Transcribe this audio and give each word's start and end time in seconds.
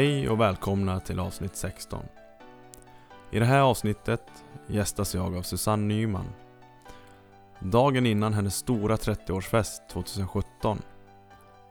Hej 0.00 0.28
och 0.28 0.40
välkomna 0.40 1.00
till 1.00 1.20
avsnitt 1.20 1.56
16. 1.56 2.04
I 3.30 3.38
det 3.38 3.44
här 3.44 3.60
avsnittet 3.60 4.22
gästas 4.66 5.14
jag 5.14 5.36
av 5.36 5.42
Susanne 5.42 5.94
Nyman. 5.94 6.26
Dagen 7.58 8.06
innan 8.06 8.34
hennes 8.34 8.56
stora 8.56 8.96
30-årsfest 8.96 9.88
2017 9.92 10.82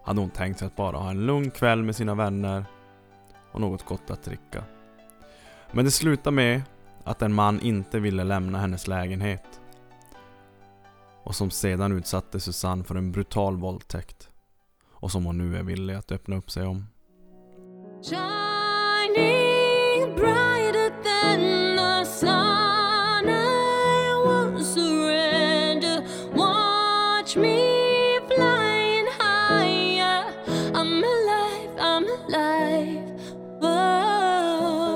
hade 0.04 0.20
hon 0.20 0.30
tänkt 0.30 0.60
sig 0.60 0.66
att 0.66 0.76
bara 0.76 0.98
ha 0.98 1.10
en 1.10 1.26
lugn 1.26 1.52
kväll 1.52 1.84
med 1.84 1.96
sina 1.96 2.16
vänner 2.16 2.66
och 3.52 3.62
något 3.62 3.86
gott 3.86 4.12
att 4.12 4.24
dricka. 4.24 4.64
Men 5.72 5.86
det 5.86 5.92
slutade 5.92 6.36
med 6.36 6.62
att 7.04 7.22
en 7.22 7.34
man 7.34 7.60
inte 7.60 8.00
ville 8.00 8.24
lämna 8.24 8.60
hennes 8.60 8.88
lägenhet 8.88 9.62
och 11.24 11.36
som 11.36 11.52
sedan 11.52 11.92
utsatte 11.92 12.40
Susanne 12.40 12.84
för 12.84 12.96
en 12.96 13.12
brutal 13.12 13.58
våldtäkt 13.58 14.30
och 14.90 15.12
som 15.12 15.26
hon 15.26 15.38
nu 15.38 15.58
är 15.58 15.64
villig 15.64 15.94
att 15.94 16.12
öppna 16.12 16.36
upp 16.36 16.52
sig 16.52 16.66
om. 16.66 16.86
Shining 18.02 19.36
brighter 20.16 20.90
than 21.04 21.76
the 21.76 22.06
sun, 22.06 23.28
I 23.28 24.24
won't 24.26 24.64
surrender. 24.66 26.06
Watch 26.34 27.36
me 27.36 28.20
flying 28.28 29.08
higher. 29.20 30.24
I'm 30.74 31.04
alive, 31.04 31.72
I'm 31.78 32.06
alive. 32.08 33.04
Whoa. 33.60 34.90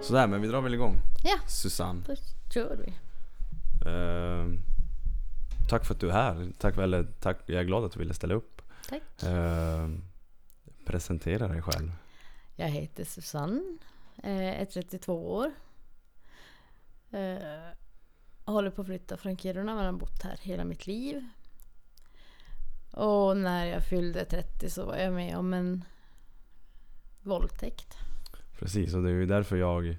Sådär, 0.00 0.26
men 0.26 0.40
vi 0.42 0.48
drar 0.48 0.60
väl 0.60 0.74
igång. 0.74 1.00
Ja. 1.24 1.36
Susanne. 1.46 2.02
Då 2.06 2.14
kör 2.54 2.76
vi. 2.76 2.92
Eh, 3.90 4.46
tack 5.68 5.84
för 5.84 5.94
att 5.94 6.00
du 6.00 6.08
är 6.08 6.12
här. 6.12 6.48
Tack, 6.58 6.78
eller, 6.78 7.06
tack, 7.20 7.38
jag 7.46 7.60
är 7.60 7.64
glad 7.64 7.84
att 7.84 7.92
du 7.92 7.98
ville 7.98 8.14
ställa 8.14 8.34
upp. 8.34 8.62
Tack. 8.88 9.22
Eh, 9.22 9.88
presentera 10.84 11.48
dig 11.48 11.62
själv. 11.62 11.92
Jag 12.56 12.68
heter 12.68 13.04
Susanne, 13.04 13.78
eh, 14.22 14.60
är 14.60 14.64
32 14.64 15.34
år. 15.34 15.50
Eh, 17.10 17.74
Håller 18.44 18.70
på 18.70 18.80
att 18.80 18.86
flytta 18.86 19.16
från 19.16 19.36
Kiruna 19.36 19.74
men 19.74 19.84
har 19.84 19.92
bott 19.92 20.22
här 20.22 20.38
hela 20.42 20.64
mitt 20.64 20.86
liv. 20.86 21.28
Och 22.90 23.36
när 23.36 23.66
jag 23.66 23.84
fyllde 23.88 24.24
30 24.24 24.70
så 24.70 24.86
var 24.86 24.96
jag 24.96 25.12
med 25.12 25.36
om 25.36 25.54
en 25.54 25.84
våldtäkt. 27.22 27.96
Precis, 28.58 28.94
och 28.94 29.02
det 29.02 29.10
är 29.10 29.14
ju 29.14 29.26
därför 29.26 29.56
jag... 29.56 29.98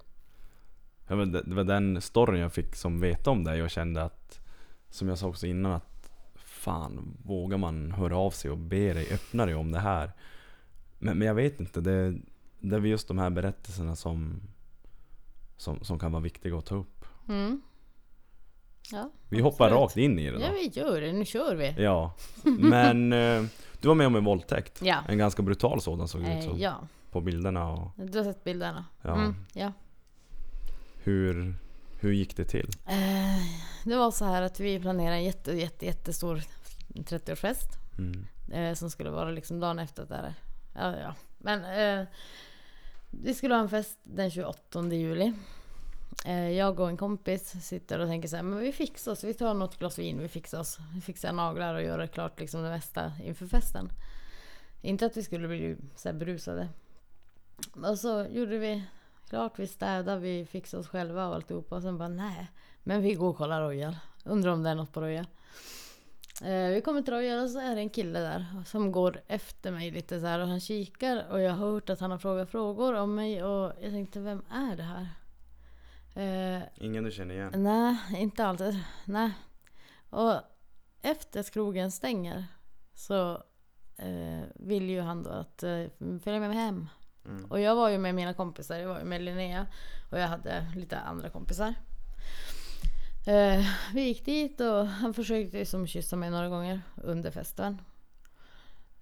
Det 1.08 1.16
var 1.56 1.64
den 1.64 2.02
storyn 2.02 2.42
jag 2.42 2.54
fick 2.54 2.76
som 2.76 3.00
veta 3.00 3.32
om 3.32 3.44
dig 3.44 3.64
och 3.64 3.70
kände 3.70 4.04
att, 4.04 4.40
som 4.90 5.10
jag 5.10 5.18
sa 5.18 5.28
också 5.28 5.48
innan, 5.48 5.72
att 5.72 6.12
fan, 6.36 7.18
vågar 7.24 7.58
man 7.58 7.92
höra 7.92 8.18
av 8.18 8.32
sig 8.32 8.52
och 8.52 8.58
be 8.58 8.94
dig 8.94 9.14
öppna 9.14 9.46
dig 9.46 9.56
om 9.56 9.72
det 9.72 9.80
här? 9.80 10.12
Men, 11.06 11.18
men 11.18 11.28
jag 11.28 11.36
vet 11.36 11.60
inte, 11.60 11.82
det, 11.82 12.12
det 12.60 12.76
är 12.76 12.80
väl 12.80 12.90
just 12.92 13.08
de 13.08 13.18
här 13.18 13.30
berättelserna 13.30 13.96
som, 13.96 14.42
som, 15.58 15.84
som 15.84 16.00
kan 16.00 16.12
vara 16.12 16.24
viktiga 16.24 16.58
att 16.58 16.66
ta 16.66 16.76
upp. 16.76 17.06
Mm. 17.28 17.62
Ja, 18.92 19.12
Vi 19.30 19.42
hoppar 19.42 19.66
absolut. 19.66 19.82
rakt 19.84 19.98
in 19.98 20.20
i 20.20 20.32
det 20.32 20.40
Ja 20.40 20.48
då. 20.48 20.54
vi 20.54 20.68
gör 20.68 21.02
det, 21.02 21.14
nu 21.14 21.26
kör 21.26 21.56
vi. 21.56 21.76
Ja, 21.84 22.14
men 22.44 23.14
eh, 23.24 23.44
du 23.82 23.88
var 23.88 23.96
med 23.96 24.08
om 24.08 24.16
en 24.16 24.24
våldtäkt. 24.24 24.82
Ja. 24.82 24.98
En 25.08 25.18
ganska 25.18 25.42
brutal 25.42 25.82
sådan 25.82 26.08
såg 26.08 26.22
det 26.22 26.38
ut 26.40 26.44
Eh, 26.44 26.50
som. 26.50 26.60
ja, 26.60 26.88
På 27.12 27.22
bilderna 27.22 27.70
och 27.72 27.92
du 27.96 28.18
har 28.18 28.26
sett 28.26 28.44
bilderna? 28.44 28.86
Ja. 29.02 29.16
Mm, 29.16 29.36
ja. 29.54 29.72
hur, 31.04 31.56
hur 32.00 32.12
gick 32.12 32.38
det 32.38 32.46
till? 32.46 32.70
Eh, 32.88 33.42
det 33.86 33.96
var 33.96 34.12
så 34.12 34.26
här 34.26 34.42
att 34.42 34.60
vi 34.60 34.80
planerade 34.80 35.16
en 35.16 35.24
jätte, 35.24 35.52
jätte, 35.52 35.86
jättestor 35.86 36.42
30-årsfest. 36.94 37.70
Mm. 37.98 38.26
Eh, 38.52 38.74
som 38.74 38.90
skulle 38.90 39.10
vara 39.10 39.32
liksom 39.32 39.60
dagen 39.60 39.80
efter 39.80 40.02
det 40.06 40.10
där. 40.16 40.34
Ja, 40.76 41.00
ja. 41.00 41.16
Men 41.38 41.64
eh, 41.64 42.08
vi 43.12 43.34
skulle 43.34 43.54
ha 43.54 43.62
en 43.62 43.70
fest 43.70 44.00
den 44.04 44.32
28 44.32 44.84
juli. 44.84 45.34
Eh, 46.26 46.52
jag 46.52 46.80
och 46.80 46.90
en 46.90 46.98
kompis 46.98 47.66
sitter 47.66 48.00
och 48.00 48.08
tänker 48.08 48.28
så 48.28 48.36
här, 48.36 48.44
men 48.44 48.60
vi 48.60 48.72
fixar 48.72 49.12
oss. 49.12 49.24
Vi 49.24 49.34
tar 49.34 49.54
något 49.54 49.80
glas 49.80 50.00
vin, 50.00 50.20
vi 50.20 50.28
fixar 50.28 50.60
oss. 50.60 50.78
Vi 50.96 51.02
fixar 51.02 51.34
naglar 51.34 51.76
och 51.76 51.84
gör 51.84 52.08
klart 52.08 52.40
liksom 52.40 52.64
det 52.64 52.70
mesta 52.70 53.12
inför 53.24 53.48
festen. 53.48 53.90
Inte 54.82 55.06
att 55.06 55.18
vi 55.18 55.24
skulle 55.24 55.48
bli 55.48 55.78
så 55.96 56.10
här 56.10 56.16
berusade. 56.16 56.70
Och 57.74 58.00
så 58.00 58.26
gjorde 58.30 58.58
vi 58.58 58.84
klart, 59.30 59.60
vi 59.60 59.68
städade, 59.68 60.20
vi 60.20 60.46
fixade 60.46 60.82
oss 60.82 60.88
själva 60.88 61.28
och 61.28 61.36
alltihopa. 61.36 61.76
Och 61.76 61.82
sen 61.82 61.98
bara 61.98 62.10
nej, 62.10 62.48
men 62.84 63.02
vi 63.02 63.14
går 63.14 63.30
och 63.30 63.38
kollar 63.38 63.62
Royal. 63.62 63.98
Undrar 64.24 64.52
om 64.52 64.64
det 64.64 64.70
är 64.70 64.76
något 64.76 64.94
på 64.94 65.02
Royal. 65.02 65.28
Eh, 66.42 66.70
vi 66.70 66.82
kommer 66.82 67.02
till 67.02 67.14
Royal 67.14 67.44
och 67.44 67.50
så 67.50 67.60
är 67.60 67.76
det 67.76 67.82
en 67.82 67.90
kille 67.90 68.20
där 68.20 68.46
som 68.66 68.92
går 68.92 69.22
efter 69.28 69.72
mig 69.72 69.92
lite 69.92 70.20
så 70.20 70.26
här 70.26 70.40
och 70.40 70.48
han 70.48 70.60
kikar 70.60 71.28
och 71.32 71.42
jag 71.42 71.52
har 71.52 71.72
hört 71.72 71.90
att 71.90 72.00
han 72.00 72.12
har 72.12 72.18
frågat 72.18 72.50
frågor 72.50 72.94
om 72.94 73.16
mig 73.16 73.44
och 73.44 73.74
jag 73.82 73.92
tänkte 73.92 74.20
vem 74.20 74.42
är 74.52 74.78
det 74.78 74.84
här? 74.84 75.08
Eh, 76.16 76.64
Ingen 76.76 77.04
du 77.04 77.12
känner 77.12 77.36
igen? 77.36 77.52
nej, 77.64 77.98
inte 78.22 78.46
alltid. 78.46 78.84
Nej. 79.06 79.32
Och 80.10 80.34
efter 81.02 81.40
att 81.40 81.52
krogen 81.52 81.92
stänger 81.92 82.46
så 82.94 83.44
eh, 83.98 84.44
vill 84.56 84.90
ju 84.90 85.02
han 85.02 85.24
då 85.24 85.30
att 85.30 85.64
eh, 85.64 85.86
följa 86.24 86.40
med 86.40 86.50
mig 86.50 86.58
hem. 86.58 86.90
Mm. 87.26 87.46
Och 87.46 87.60
jag 87.60 87.76
var 87.76 87.90
ju 87.90 87.98
med 87.98 88.16
mina 88.16 88.34
kompisar, 88.34 88.78
jag 88.78 88.88
var 88.88 89.00
ju 89.00 89.06
med 89.06 89.22
Linnea 89.22 89.68
och 90.12 90.20
jag 90.20 90.28
hade 90.28 90.72
lite 90.76 91.00
andra 91.00 91.30
kompisar. 91.30 91.74
Eh, 93.26 93.66
vi 93.94 94.02
gick 94.02 94.26
dit 94.26 94.62
och 94.62 94.88
han 94.88 95.14
försökte 95.14 95.58
ju 95.58 95.66
som 95.66 95.88
kyssa 95.88 96.16
mig 96.16 96.30
några 96.30 96.50
gånger 96.50 96.82
under 97.04 97.32
festen. 97.32 97.82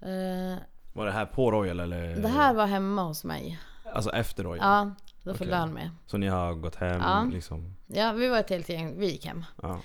Eh, 0.01 0.57
Var 0.93 1.05
det 1.05 1.11
här 1.11 1.25
på 1.25 1.51
Royal 1.51 1.79
eller? 1.79 2.15
det 2.15 2.27
här 2.27 2.53
var 2.53 2.65
hemma 2.65 3.03
hos 3.03 3.23
mig. 3.23 3.59
Alltså 3.93 4.11
efter 4.11 4.43
Royal? 4.43 4.57
Ja, 4.61 4.91
då 5.23 5.33
följde 5.33 5.55
Okej. 5.55 5.59
han 5.59 5.73
med. 5.73 5.89
Så 6.05 6.17
ni 6.17 6.27
har 6.27 6.53
gått 6.53 6.75
hem 6.75 7.01
Ja. 7.01 7.27
liksom? 7.31 7.75
Ja, 7.87 8.11
vi 8.11 8.27
var 8.27 8.39
ett 8.39 8.49
helt 8.49 8.69
gäng, 8.69 8.99
vi 8.99 9.05
gick 9.11 9.25
hem. 9.25 9.45
Ja. 9.61 9.79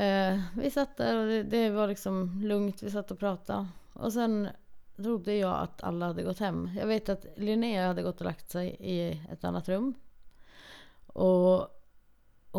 Eh, 0.00 0.40
vi 0.56 0.70
satt 0.70 0.96
där 0.96 1.16
och 1.16 1.26
det, 1.26 1.42
det 1.42 1.70
var 1.70 1.86
liksom 1.88 2.40
lugnt, 2.42 2.82
vi 2.82 2.90
satt 2.90 3.10
och 3.10 3.18
pratade. 3.18 3.66
Och 3.92 4.12
sen 4.12 4.48
trodde 4.96 5.34
jag 5.34 5.56
att 5.58 5.82
alla 5.82 6.06
hade 6.06 6.22
gått 6.22 6.38
hem. 6.38 6.70
Jag 6.80 6.86
vet 6.86 7.08
att 7.08 7.26
Linnea 7.36 7.86
hade 7.86 8.02
gått 8.02 8.18
och 8.20 8.24
lagt 8.26 8.50
sig 8.50 8.76
i 8.80 9.20
ett 9.32 9.44
annat 9.44 9.68
rum. 9.68 9.94
Och 11.06 11.75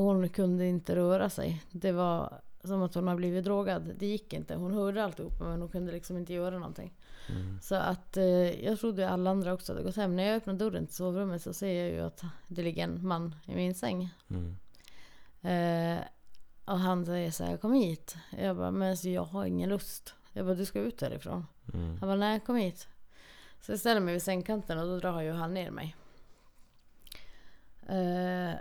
hon 0.01 0.29
kunde 0.29 0.65
inte 0.65 0.95
röra 0.95 1.29
sig. 1.29 1.63
Det 1.71 1.91
var 1.91 2.41
som 2.63 2.81
att 2.81 2.95
hon 2.95 3.07
har 3.07 3.15
blivit 3.15 3.43
drogad. 3.43 3.91
Det 3.99 4.05
gick 4.05 4.33
inte. 4.33 4.55
Hon 4.55 4.73
hörde 4.73 5.03
alltihopa 5.03 5.43
men 5.43 5.61
hon 5.61 5.69
kunde 5.69 5.91
liksom 5.91 6.17
inte 6.17 6.33
göra 6.33 6.59
någonting. 6.59 6.93
Mm. 7.29 7.59
Så 7.61 7.75
att 7.75 8.17
eh, 8.17 8.65
jag 8.65 8.79
trodde 8.79 9.09
alla 9.09 9.29
andra 9.29 9.53
också 9.53 9.73
hade 9.73 9.83
gått 9.83 9.95
hem. 9.95 10.15
När 10.15 10.23
jag 10.23 10.35
öppnar 10.35 10.53
dörren 10.53 10.85
till 10.85 10.95
sovrummet 10.95 11.41
så 11.41 11.53
ser 11.53 11.73
jag 11.83 11.89
ju 11.91 11.99
att 11.99 12.23
det 12.47 12.61
ligger 12.61 12.83
en 12.83 13.07
man 13.07 13.35
i 13.45 13.55
min 13.55 13.75
säng. 13.75 14.09
Mm. 14.29 14.55
Eh, 15.41 16.03
och 16.65 16.79
han 16.79 17.05
säger 17.05 17.31
så 17.31 17.43
här, 17.43 17.57
kom 17.57 17.73
hit. 17.73 18.15
Jag 18.37 18.57
bara, 18.57 18.71
men 18.71 18.89
alltså, 18.89 19.09
jag 19.09 19.23
har 19.23 19.45
ingen 19.45 19.69
lust. 19.69 20.13
Jag 20.33 20.45
bara, 20.45 20.55
du 20.55 20.65
ska 20.65 20.79
ut 20.79 21.01
härifrån. 21.01 21.45
Mm. 21.73 21.97
Han 21.99 22.09
bara, 22.09 22.15
nej 22.15 22.39
kom 22.39 22.55
hit. 22.55 22.87
Så 23.61 23.71
jag 23.71 23.79
ställer 23.79 24.01
mig 24.01 24.13
vid 24.13 24.23
sängkanten 24.23 24.79
och 24.79 24.87
då 24.87 24.99
drar 24.99 25.21
ju 25.21 25.31
han 25.31 25.53
ner 25.53 25.71
mig. 25.71 25.95
Eh, 27.87 28.59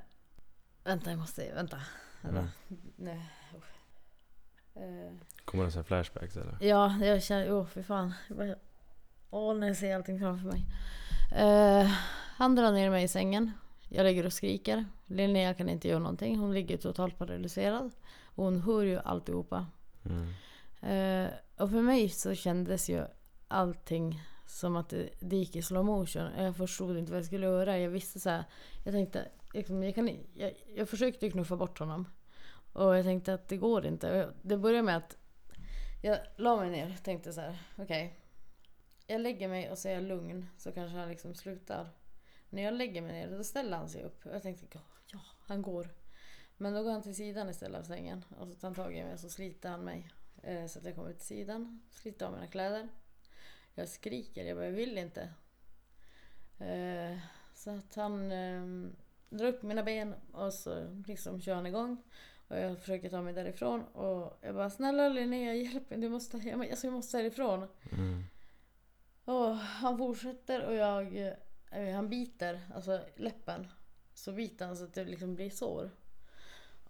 vänta, 0.86 1.10
jag 1.10 1.18
måste, 1.18 1.52
vänta. 1.54 1.80
vänta. 2.22 2.38
Mm. 2.38 2.50
Nej. 2.96 3.22
Eh, 4.74 5.14
Kommer 5.44 5.64
det 5.64 5.74
här 5.74 5.82
flashbacks 5.82 6.36
eller? 6.36 6.56
ja, 6.60 6.96
jag 7.00 7.22
känner, 7.22 7.52
åh 7.52 7.66
fy 7.66 7.82
fan. 7.82 8.14
Jag 8.28 8.54
Åh, 9.30 9.54
när 9.54 9.66
jag 9.66 9.76
ser 9.76 9.96
allting 9.96 10.18
framför 10.18 10.46
mig. 10.46 10.64
Eh, 11.34 11.90
han 12.36 12.54
drar 12.54 12.72
ner 12.72 12.90
mig 12.90 13.04
i 13.04 13.08
sängen. 13.08 13.52
Jag 13.88 14.04
ligger 14.04 14.26
och 14.26 14.32
skriker. 14.32 14.84
Linnea 15.06 15.54
kan 15.54 15.68
inte 15.68 15.88
göra 15.88 15.98
någonting. 15.98 16.38
Hon 16.38 16.52
ligger 16.54 16.76
totalt 16.76 17.18
paralyserad. 17.18 17.90
Och 18.24 18.44
hon 18.44 18.60
hör 18.62 18.82
ju 18.82 18.98
alltihopa. 18.98 19.66
Mm. 20.04 20.34
Eh, 20.80 21.30
och 21.56 21.70
för 21.70 21.82
mig 21.82 22.08
så 22.08 22.34
kändes 22.34 22.90
ju 22.90 23.04
allting 23.48 24.22
som 24.46 24.76
att 24.76 24.88
det, 24.88 25.10
det 25.20 25.36
gick 25.36 25.56
i 25.56 25.62
slow 25.62 25.84
motion. 25.84 26.30
Jag 26.36 26.56
förstod 26.56 26.96
inte 26.96 27.12
vad 27.12 27.18
jag 27.18 27.26
skulle 27.26 27.46
göra. 27.46 27.78
Jag 27.78 27.90
visste 27.90 28.20
så 28.20 28.30
här, 28.30 28.44
Jag 28.84 28.94
tänkte, 28.94 29.28
liksom, 29.52 29.82
jag, 29.82 29.94
kan, 29.94 30.18
jag, 30.34 30.52
jag 30.74 30.88
försökte 30.88 31.30
knuffa 31.30 31.56
bort 31.56 31.78
honom. 31.78 32.08
Och 32.72 32.96
jag 32.96 33.04
tänkte 33.04 33.34
att 33.34 33.48
det 33.48 33.56
går 33.56 33.86
inte. 33.86 34.32
Det 34.42 34.56
började 34.56 34.82
med 34.82 34.96
att 34.96 35.16
jag 36.02 36.18
la 36.36 36.56
mig 36.56 36.70
ner 36.70 36.94
och 36.98 37.04
tänkte 37.04 37.32
så 37.32 37.40
här, 37.40 37.58
okej. 37.78 38.20
jag 39.06 39.20
lägger 39.20 39.48
mig 39.48 39.70
och 39.70 39.78
så 39.78 39.88
är 39.88 39.92
jag 39.92 40.02
lugn 40.02 40.46
så 40.56 40.72
kanske 40.72 40.98
han 40.98 41.08
liksom 41.08 41.34
slutar. 41.34 41.88
När 42.50 42.62
jag 42.62 42.74
lägger 42.74 43.02
mig 43.02 43.12
ner 43.12 43.36
då 43.36 43.44
ställer 43.44 43.76
han 43.76 43.88
sig 43.88 44.02
upp. 44.02 44.26
Och 44.26 44.34
jag 44.34 44.42
tänkte, 44.42 44.78
ja, 45.12 45.20
han 45.46 45.62
går. 45.62 45.88
Men 46.56 46.74
då 46.74 46.82
går 46.82 46.90
han 46.92 47.02
till 47.02 47.16
sidan 47.16 47.48
istället 47.48 47.80
av 47.80 47.84
sängen. 47.84 48.24
Och 48.38 48.48
så 48.48 48.54
tar 48.54 48.68
han 48.68 48.74
tag 48.74 48.96
i 48.96 49.02
mig 49.04 49.12
och 49.12 49.20
så 49.20 49.30
sliter 49.30 49.68
han 49.68 49.84
mig. 49.84 50.10
Eh, 50.42 50.66
så 50.66 50.78
att 50.78 50.84
jag 50.84 50.94
kommer 50.94 51.12
till 51.12 51.26
sidan. 51.26 51.82
Sliter 51.90 52.26
av 52.26 52.32
mina 52.32 52.46
kläder. 52.46 52.88
Jag 53.78 53.88
skriker, 53.88 54.44
jag 54.44 54.56
bara, 54.56 54.66
jag 54.66 54.72
vill 54.72 54.98
inte. 54.98 55.28
Eh, 56.58 57.18
så 57.54 57.70
att 57.70 57.94
han 57.94 58.32
eh, 58.32 58.90
drar 59.28 59.46
upp 59.46 59.62
mina 59.62 59.82
ben 59.82 60.14
och 60.32 60.54
så 60.54 61.02
liksom 61.06 61.40
kör 61.40 61.54
han 61.54 61.66
igång. 61.66 62.02
Och 62.48 62.56
jag 62.56 62.78
försöker 62.78 63.10
ta 63.10 63.22
mig 63.22 63.32
därifrån 63.32 63.84
och 63.84 64.38
jag 64.40 64.54
bara 64.54 64.70
snälla 64.70 65.08
Linnea 65.08 65.54
hjälp 65.54 65.90
mig, 65.90 65.98
du 65.98 66.08
måste, 66.08 66.38
jag, 66.38 66.70
alltså, 66.70 66.86
jag 66.86 66.94
måste 66.94 67.16
härifrån. 67.16 67.68
Mm. 67.92 68.24
Och 69.24 69.56
han 69.56 69.98
fortsätter 69.98 70.66
och 70.66 70.74
jag, 70.74 71.16
eh, 71.70 71.94
han 71.94 72.08
biter, 72.08 72.60
alltså 72.74 73.00
läppen. 73.16 73.68
Så 74.14 74.32
biter 74.32 74.66
han 74.66 74.76
så 74.76 74.84
att 74.84 74.94
det 74.94 75.04
liksom 75.04 75.34
blir 75.34 75.50
sår. 75.50 75.90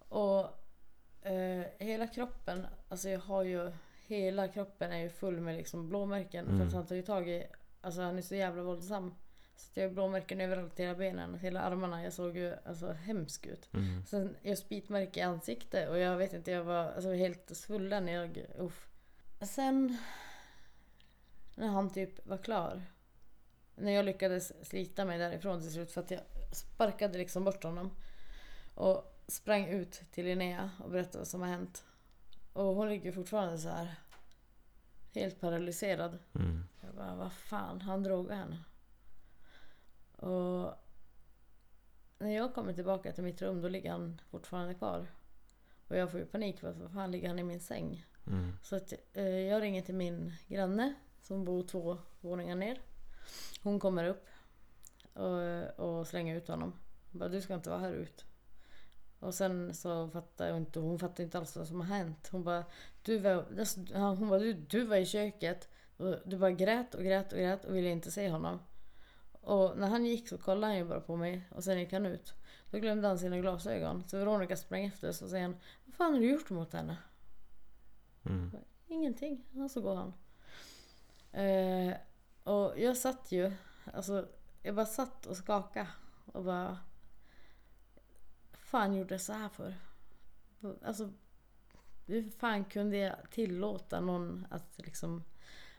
Och 0.09 0.39
eh, 1.27 1.65
hela 1.79 2.07
kroppen, 2.07 2.67
alltså 2.89 3.09
jag 3.09 3.19
har 3.19 3.43
ju, 3.43 3.71
hela 4.07 4.47
kroppen 4.47 4.91
är 4.91 4.97
ju 4.97 5.09
full 5.09 5.39
med 5.39 5.55
liksom 5.55 5.89
blåmärken. 5.89 6.45
För 6.45 6.53
Mm. 6.53 6.67
att 6.67 6.73
han 6.73 6.85
tar 6.87 6.95
ju 6.95 7.01
tag 7.01 7.29
i, 7.29 7.47
alltså 7.81 8.01
han 8.01 8.17
är 8.17 8.21
så 8.21 8.35
jävla 8.35 8.63
våldsam. 8.63 9.15
Så 9.55 9.79
jag 9.79 9.87
har 9.87 9.93
blåmärken 9.93 10.41
överallt, 10.41 10.79
hela 10.79 10.95
benen, 10.95 11.39
hela 11.39 11.61
armarna. 11.61 12.03
Jag 12.03 12.13
såg 12.13 12.37
ju 12.37 12.53
alltså 12.65 12.91
hemsk 12.91 13.45
ut. 13.45 13.69
Mm. 13.73 14.05
Sen 14.05 14.35
just 14.41 14.69
bitmärke 14.69 15.19
i 15.19 15.23
ansiktet 15.23 15.89
och 15.89 15.97
jag 15.99 16.17
vet 16.17 16.33
inte, 16.33 16.51
jag 16.51 16.63
var 16.63 16.91
alltså, 16.91 17.13
helt 17.13 17.57
svullen. 17.57 18.07
Jag, 18.07 18.45
uff. 18.59 18.87
Sen 19.41 19.97
när 21.55 21.67
han 21.67 21.89
typ 21.89 22.25
var 22.27 22.37
klar. 22.37 22.81
När 23.75 23.91
jag 23.91 24.05
lyckades 24.05 24.67
slita 24.67 25.05
mig 25.05 25.17
därifrån 25.19 25.61
till 25.61 25.71
slut 25.71 25.91
för 25.91 26.01
att 26.01 26.11
jag 26.11 26.21
sparkade 26.53 27.17
liksom 27.17 27.43
bort 27.43 27.63
honom. 27.63 27.91
Och 28.75 29.21
sprang 29.27 29.65
ut 29.67 30.01
till 30.11 30.25
Linnea 30.25 30.71
och 30.83 30.89
berättade 30.91 31.17
vad 31.17 31.27
som 31.27 31.41
har 31.41 31.47
hänt. 31.47 31.83
Och 32.57 32.75
hon 32.75 32.89
ligger 32.89 33.11
fortfarande 33.11 33.57
så 33.57 33.69
här. 33.69 33.95
Helt 35.13 35.41
paralyserad. 35.41 36.19
Mm. 36.35 36.63
Jag 36.81 36.95
bara, 36.95 37.15
vad 37.15 37.33
fan, 37.33 37.81
han 37.81 38.03
drog 38.03 38.31
henne. 38.31 38.63
Och 40.15 40.73
när 42.19 42.35
jag 42.35 42.53
kommer 42.53 42.73
tillbaka 42.73 43.11
till 43.11 43.23
mitt 43.23 43.41
rum 43.41 43.61
då 43.61 43.67
ligger 43.67 43.91
han 43.91 44.21
fortfarande 44.29 44.73
kvar. 44.73 45.07
Och 45.87 45.97
jag 45.97 46.11
får 46.11 46.19
ju 46.19 46.25
panik 46.25 46.59
för 46.59 46.69
att 46.69 46.77
vad 46.77 46.91
fan 46.91 47.11
ligger 47.11 47.27
han 47.27 47.39
i 47.39 47.43
min 47.43 47.59
säng? 47.59 48.05
Mm. 48.27 48.51
Så 48.63 48.75
att, 48.75 48.93
eh, 49.13 49.23
jag 49.23 49.61
ringer 49.61 49.81
till 49.81 49.95
min 49.95 50.33
granne 50.47 50.93
som 51.21 51.45
bor 51.45 51.63
två 51.63 51.97
våningar 52.21 52.55
ner. 52.55 52.81
Hon 53.63 53.79
kommer 53.79 54.03
upp 54.03 54.27
och, 55.13 55.79
och 55.79 56.07
slänger 56.07 56.35
ut 56.35 56.47
honom. 56.47 56.73
Hon 57.11 57.19
bara, 57.19 57.29
du 57.29 57.41
ska 57.41 57.53
inte 57.53 57.69
vara 57.69 57.79
här 57.79 57.93
ut. 57.93 58.25
Och 59.19 59.33
sen 59.33 59.73
så 59.73 60.09
fattar 60.09 60.47
jag 60.47 60.57
inte, 60.57 60.79
hon 60.79 60.99
fattar 60.99 61.23
inte 61.23 61.37
alls 61.37 61.55
vad 61.55 61.67
som 61.67 61.79
har 61.79 61.87
hänt. 61.87 62.29
Hon 62.31 62.43
bara, 62.43 62.65
du 63.01 63.17
var, 63.17 63.45
ja, 63.93 64.13
hon 64.13 64.29
bara, 64.29 64.39
du, 64.39 64.53
du 64.53 64.85
var 64.85 64.97
i 64.97 65.05
köket 65.05 65.69
och 65.97 66.15
du 66.25 66.37
bara 66.37 66.51
grät 66.51 66.95
och 66.95 67.03
grät 67.03 67.33
och 67.33 67.39
grät 67.39 67.65
och 67.65 67.75
ville 67.75 67.89
inte 67.89 68.11
se 68.11 68.29
honom. 68.29 68.59
Och 69.31 69.77
när 69.77 69.87
han 69.87 70.05
gick 70.05 70.29
så 70.29 70.37
kollade 70.37 70.67
han 70.67 70.77
ju 70.77 70.85
bara 70.85 71.01
på 71.01 71.15
mig 71.15 71.41
och 71.51 71.63
sen 71.63 71.79
gick 71.79 71.93
han 71.93 72.05
ut. 72.05 72.33
Då 72.71 72.79
glömde 72.79 73.07
han 73.07 73.19
sina 73.19 73.37
glasögon. 73.37 74.03
Så 74.07 74.17
Veronica 74.17 74.57
sprang 74.57 74.85
efter 74.85 75.07
och 75.07 75.15
så 75.15 75.29
säger 75.29 75.43
han, 75.43 75.57
vad 75.85 75.95
fan 75.95 76.13
har 76.13 76.19
du 76.19 76.31
gjort 76.31 76.49
mot 76.49 76.73
henne? 76.73 76.97
Mm. 78.25 78.51
Ingenting. 78.87 79.45
Och 79.53 79.71
så 79.71 79.81
går 79.81 79.95
han. 79.95 80.13
Eh, 81.31 81.95
och 82.43 82.79
jag 82.79 82.97
satt 82.97 83.31
ju, 83.31 83.51
alltså 83.93 84.27
jag 84.61 84.75
bara 84.75 84.85
satt 84.85 85.25
och 85.25 85.37
skakade 85.37 85.87
och 86.25 86.43
bara 86.43 86.77
fan 88.67 88.93
gjorde 88.93 89.13
jag 89.13 89.21
så 89.21 89.33
här 89.33 89.49
för? 89.49 89.75
Alltså 90.85 91.09
hur 92.05 92.29
fan 92.29 92.65
kunde 92.65 92.97
jag 92.97 93.15
tillåta 93.31 93.99
någon 93.99 94.47
att 94.49 94.77
liksom 94.77 95.23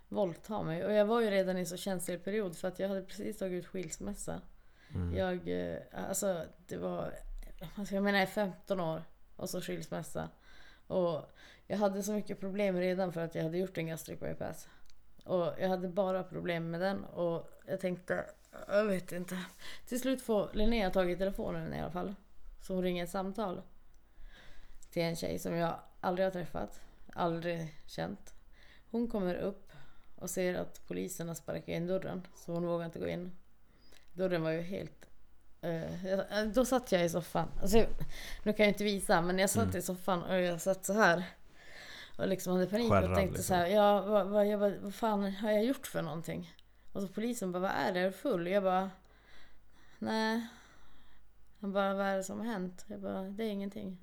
våldta 0.09 0.63
mig? 0.63 0.85
Och 0.85 0.93
jag 0.93 1.07
var 1.07 1.21
ju 1.21 1.31
redan 1.31 1.59
i 1.59 1.67
så 1.67 1.77
känslig 1.77 2.25
period 2.25 2.57
för 2.57 2.69
att 2.69 2.79
jag 2.79 2.89
hade 2.89 3.03
precis 3.03 3.39
tagit 3.39 3.65
ut 3.65 3.67
skilsmässa. 3.67 4.41
Mm. 4.95 5.17
Jag, 5.17 5.49
eh, 5.49 5.79
alltså 6.09 6.45
det 6.67 6.77
var, 6.77 7.15
alltså 7.75 7.95
jag 7.95 8.05
menar 8.05 8.19
jag 8.19 8.29
är 8.29 8.33
15 8.33 8.81
år 8.81 9.03
och 9.37 9.51
så 9.51 9.61
skilsmässa. 9.61 10.29
Och 10.87 11.31
jag 11.67 11.79
hade 11.79 12.03
så 12.03 12.13
mycket 12.13 12.41
problem 12.41 12.77
redan 12.77 13.13
för 13.13 13.21
att 13.21 13.35
jag 13.35 13.43
hade 13.43 13.59
gjort 13.59 13.79
en 13.79 13.87
gastric 13.87 14.21
bypass. 14.21 14.69
Och 15.25 15.55
jag 15.59 15.69
hade 15.69 15.89
bara 15.89 16.23
problem 16.23 16.71
med 16.71 16.81
den 16.81 17.05
och 17.05 17.51
jag 17.67 17.81
tänkte, 17.81 18.25
jag 18.69 18.85
vet 18.85 19.13
inte. 19.13 19.39
Till 19.87 20.01
slut 20.01 20.23
får 20.23 20.51
Linnea 20.53 20.91
tag 20.91 21.11
i 21.11 21.17
telefonen 21.17 21.75
i 21.75 21.81
alla 21.81 21.91
fall. 21.91 22.15
Så 22.61 22.75
hon 22.75 22.83
ringer 22.83 23.05
ett 23.05 23.11
samtal. 23.11 23.63
Till 24.91 25.03
en 25.03 25.17
tjej 25.17 25.39
som 25.39 25.55
jag 25.55 25.81
aldrig 26.01 26.27
har 26.27 26.31
träffat, 26.31 26.81
aldrig 27.15 27.75
känt. 27.87 28.35
Hon 28.91 29.09
kommer 29.09 29.35
upp 29.35 29.73
och 30.17 30.31
ser 30.31 30.55
att 30.55 30.87
polisen 30.87 31.29
har 31.29 31.35
sparkat 31.35 31.69
in 31.69 31.87
dörren 31.87 32.27
så 32.37 32.53
hon 32.53 32.67
vågar 32.67 32.85
inte 32.87 32.99
gå 32.99 33.09
in. 33.09 33.37
Dörren 34.13 34.43
var 34.43 34.51
ju 34.51 34.61
helt... 34.61 35.09
eh, 35.61 36.07
jag- 36.07 36.53
då 36.55 36.65
satt 36.65 36.93
jag 36.93 37.05
i 37.05 37.09
soffan. 37.09 37.49
Alltså, 37.63 37.79
nu 38.43 38.53
kan 38.53 38.65
jag 38.67 38.69
inte 38.69 38.85
visa 38.85 39.21
men 39.23 39.39
jag 39.39 39.51
satt 39.51 39.65
Mm. 39.65 39.77
i 39.79 39.83
soffan 39.83 40.23
och 40.23 40.41
jag 40.41 40.61
satt 40.61 40.85
så 40.85 40.93
här. 40.93 41.25
Och 42.19 42.29
liksom 42.29 42.53
hade 42.53 42.67
panik 42.67 42.91
Skärrad 42.91 43.11
och 43.11 43.17
tänkte 43.17 43.37
liksom. 43.39 43.45
så 43.45 43.55
här, 43.55 43.67
ja 43.67 44.01
vad, 44.03 44.27
vad, 44.29 44.47
jag 44.47 44.61
bara, 44.61 44.79
vad 44.81 44.95
fan 44.95 45.33
har 45.35 45.51
jag 45.51 45.65
gjort 45.65 45.87
för 45.87 46.03
någonting? 46.03 46.55
Och 46.93 47.03
så 47.03 47.09
polisen 47.09 47.53
bara, 47.53 47.61
vad 47.61 47.71
är 47.71 47.93
det? 47.93 48.01
Är 48.01 48.05
du 48.05 48.13
full? 48.13 48.47
Jag 48.47 48.63
bara, 48.63 48.91
nej. 49.99 50.47
Han 51.61 51.73
bara, 51.73 51.95
vad 51.95 52.07
är 52.07 52.17
det 52.17 52.23
som 52.25 52.39
har 52.39 52.47
hänt? 52.47 52.85
Jag 52.89 53.01
bara, 53.01 53.23
det 53.23 53.45
är 53.45 53.49
ingenting. 53.49 53.99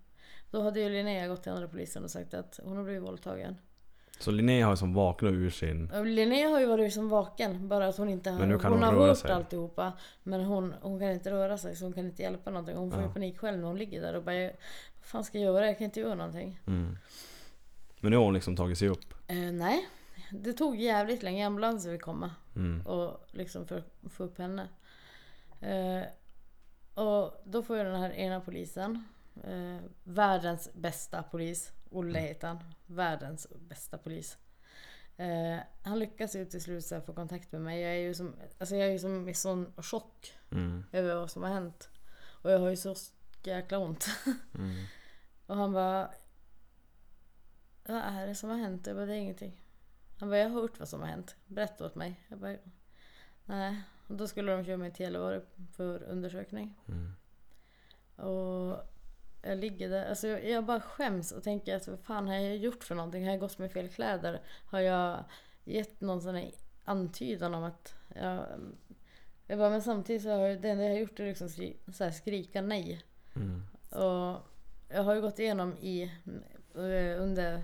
Då 0.52 0.62
hade 0.62 0.80
ju 0.80 0.90
Linnea 0.90 1.28
gått 1.28 1.44
till 1.44 1.52
andra 1.52 1.68
polisen 1.68 2.04
och 2.04 2.12
sagt 2.12 2.34
att 2.34 2.60
hon 2.64 2.78
har 2.78 2.84
blivit 2.84 3.04
våldtagen. 3.04 3.56
Så 4.20 4.32
Linnea 4.32 4.66
har 4.68 4.76
som 4.76 4.94
vaknat 4.94 5.32
ur 5.34 5.50
sin... 5.50 5.92
Linnea 6.16 6.48
har 6.50 6.60
ju 6.60 6.66
varit 6.66 6.94
som 6.94 7.10
vaken, 7.10 7.68
bara 7.68 7.88
att 7.88 7.98
hon 7.98 8.10
inte 8.10 8.30
har, 8.30 8.40
Men 8.40 8.50
nu 8.50 8.60
kan 8.60 8.72
hon 8.72 8.84
hon 8.84 8.90
har 8.94 9.00
röra 9.00 9.08
hört 9.08 9.18
sig. 9.18 9.32
alltihopa. 9.32 9.94
Men 10.24 10.42
hon, 10.44 10.74
hon 10.82 11.00
kan 11.00 11.12
inte 11.12 11.32
röra 11.32 11.58
sig 11.58 11.76
så 11.76 11.86
hon 11.86 11.94
kan 11.94 12.06
inte 12.06 12.22
hjälpa 12.22 12.50
någonting. 12.52 12.76
Hon 12.78 12.92
får 12.92 13.02
Ja. 13.02 13.08
ju 13.08 13.14
panik 13.14 13.38
själv 13.38 13.58
när 13.60 13.68
hon 13.68 13.78
ligger 13.78 14.02
där 14.02 14.14
och 14.16 14.24
bara 14.24 14.42
Vad 14.44 14.52
fan 15.02 15.24
ska 15.24 15.38
jag 15.40 15.46
göra? 15.54 15.66
Jag 15.68 15.78
kan 15.78 15.86
inte 15.86 16.00
göra 16.00 16.16
någonting. 16.16 16.60
Mm. 16.68 16.98
Men 18.00 18.12
nu 18.12 18.18
har 18.18 18.24
hon 18.24 18.34
liksom 18.34 18.56
tagit 18.56 18.78
sig 18.78 18.90
upp. 18.90 19.14
Eh, 19.28 19.36
nej, 19.38 19.88
det 20.32 20.54
tog 20.54 20.76
jävligt 20.76 21.24
länge. 21.24 21.48
Ambulansen 21.48 21.92
fick 21.94 22.02
komma 22.02 22.32
Mm. 22.56 22.88
och 22.88 23.26
liksom 23.32 23.68
för 23.68 23.84
få 24.10 24.24
upp 24.24 24.38
henne. 24.38 24.68
Eh, 25.62 26.02
och 26.96 27.42
då 27.46 27.64
får 27.64 27.78
ju 27.78 27.84
den 27.84 28.02
här 28.02 28.12
ena 28.12 28.42
polisen, 28.42 29.04
eh, 29.44 29.78
världens 30.04 30.70
bästa 30.74 31.24
polis, 31.24 31.72
Olle 31.90 32.20
heter 32.20 32.48
han, 32.48 32.60
världens 32.86 33.48
bästa 33.60 33.98
polis. 33.98 34.38
Eh, 35.18 35.58
han 35.84 36.00
lyckas 36.00 36.36
ju 36.36 36.46
till 36.46 36.62
slut 36.62 37.06
få 37.06 37.14
kontakt 37.14 37.52
med 37.52 37.62
mig. 37.62 37.82
Jag 37.82 37.92
är 37.92 38.00
ju 38.00 38.14
som, 38.14 38.36
alltså 38.60 38.76
jag 38.76 38.88
är 38.88 38.92
ju 38.92 39.00
som 39.00 39.30
i 39.30 39.34
sån 39.34 39.74
chock 39.78 40.34
Mm. 40.52 40.84
över 40.92 41.16
vad 41.16 41.32
som 41.32 41.44
har 41.44 41.50
hänt. 41.50 41.90
Och 42.42 42.52
jag 42.52 42.60
har 42.60 42.70
ju 42.70 42.76
så 42.76 42.96
jäkla 43.44 43.78
ont. 43.78 44.08
Mm. 44.56 44.86
Och 45.46 45.56
han 45.56 45.74
bara... 45.74 46.12
Vad 47.88 47.98
är 47.98 48.28
det 48.28 48.36
som 48.36 48.50
har 48.50 48.58
hänt? 48.58 48.88
Jag 48.88 48.96
bara, 48.96 49.06
det 49.06 49.14
är 49.14 49.18
ingenting. 49.18 49.62
Han 50.20 50.30
bara, 50.30 50.38
jag 50.38 50.50
har 50.50 50.62
hört 50.62 50.80
vad 50.80 50.90
som 50.90 51.02
har 51.02 51.08
hänt. 51.08 51.36
Berätta 51.46 51.86
åt 51.86 51.96
mig. 51.96 52.20
Jag 52.28 52.40
bara, 52.40 52.56
nej. 53.46 53.82
Och 54.08 54.16
då 54.16 54.28
skulle 54.28 54.52
de 54.52 54.66
köra 54.66 54.78
mig 54.78 54.92
till 54.92 55.04
Gällivare 55.04 55.42
för 55.72 56.04
undersökning. 56.04 56.76
Mm. 56.88 57.16
Och 58.30 58.78
jag 59.42 59.58
ligger 59.58 59.90
där. 59.90 60.10
Alltså 60.10 60.28
jag, 60.28 60.50
jag 60.50 60.66
bara 60.66 60.82
skäms 60.82 61.32
och 61.32 61.44
tänker 61.44 61.76
att 61.76 61.88
vad 61.88 62.00
fan 62.00 62.28
har 62.28 62.36
jag 62.36 62.58
gjort 62.58 62.84
för 62.84 62.96
någonting? 62.96 63.24
Har 63.24 63.32
jag 63.32 63.40
gått 63.40 63.58
med 63.58 63.72
fel 63.72 63.90
kläder? 63.90 64.42
Har 64.66 64.80
jag 64.80 65.24
gett 65.64 66.02
någon 66.02 66.22
sån 66.22 66.36
här 66.36 66.52
antydan 66.84 67.54
om 67.56 67.64
att 67.64 67.96
jag... 68.16 68.46
Jag 69.48 69.60
bara, 69.60 69.70
men 69.70 69.82
samtidigt 69.82 70.22
så 70.22 70.30
har 70.30 70.38
jag, 70.38 70.62
det 70.62 70.70
enda 70.70 70.84
jag 70.84 70.92
har 70.92 71.00
gjort 71.00 71.20
är 71.20 71.26
liksom 71.26 71.50
skri, 71.50 71.78
så 71.94 72.04
här, 72.04 72.12
skrika 72.12 72.62
nej. 72.62 73.06
Mm. 73.36 73.64
Och 73.90 74.42
jag 74.90 75.04
har 75.04 75.16
ju 75.16 75.22
gått 75.22 75.40
igenom 75.40 75.78
i, 75.78 76.04
eh, 76.76 77.22
under 77.22 77.64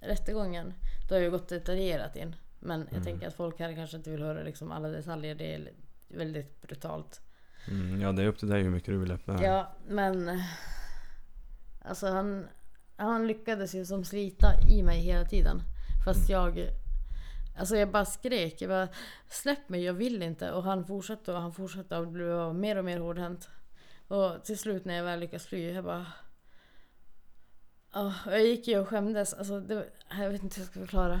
rättegången. 0.00 0.74
Då 1.08 1.14
har 1.14 1.22
jag 1.22 1.32
gått 1.32 1.48
detaljerat 1.48 2.16
in. 2.16 2.36
Men 2.60 2.80
jag 2.80 2.92
Mm. 2.92 3.04
tänker 3.04 3.28
att 3.28 3.34
folk 3.34 3.58
här 3.58 3.74
kanske 3.74 3.96
inte 3.96 4.10
vill 4.10 4.22
höra 4.22 4.42
liksom 4.42 4.72
alla 4.72 4.88
detaljer. 4.88 5.34
Det 5.34 5.54
är 5.54 5.72
väldigt 6.08 6.62
brutalt. 6.62 7.20
Mm. 7.68 8.00
Ja, 8.00 8.12
det 8.12 8.22
är 8.22 8.26
upp 8.26 8.38
till 8.38 8.48
dig 8.48 8.62
hur 8.62 8.70
mycket 8.70 8.88
du 8.94 8.98
vill 8.98 9.12
öppna. 9.12 9.42
Ja, 9.42 9.72
men... 9.88 10.42
Alltså 11.84 12.06
han, 12.06 12.46
han 12.96 13.26
lyckades 13.26 13.74
ju 13.74 13.84
som 13.84 14.04
slita 14.04 14.46
i 14.70 14.82
mig 14.82 15.00
hela 15.00 15.24
tiden. 15.24 15.60
Fast 16.04 16.28
jag... 16.30 16.68
Alltså 17.58 17.76
jag 17.76 17.90
bara 17.90 18.04
skrek. 18.04 18.60
Jag 18.62 18.68
bara, 18.70 18.88
släpp 19.28 19.68
mig, 19.68 19.84
jag 19.84 19.94
vill 19.94 20.22
inte. 20.22 20.52
Och 20.52 20.62
han 20.62 20.84
fortsatte 20.84 21.32
och 21.32 21.40
han 21.40 21.52
fortsatte 21.52 21.96
och 21.96 22.06
blev 22.08 22.54
mer 22.54 22.76
och 22.76 22.84
mer 22.84 22.98
hårdhänt. 23.00 23.48
Och 24.08 24.44
till 24.44 24.58
slut 24.58 24.84
när 24.84 24.94
jag 24.94 25.04
väl 25.04 25.20
lyckades 25.20 25.46
fly, 25.46 25.72
jag 25.72 25.84
bara... 25.84 26.06
Oh, 27.94 28.14
jag 28.26 28.42
gick 28.44 28.68
ju 28.68 28.78
och 28.78 28.88
skämdes. 28.88 29.34
Alltså, 29.34 29.60
det, 29.60 29.86
jag 30.10 30.30
vet 30.30 30.42
inte 30.42 30.56
hur 30.56 30.62
jag 30.62 30.70
ska 30.70 30.80
förklara. 30.80 31.20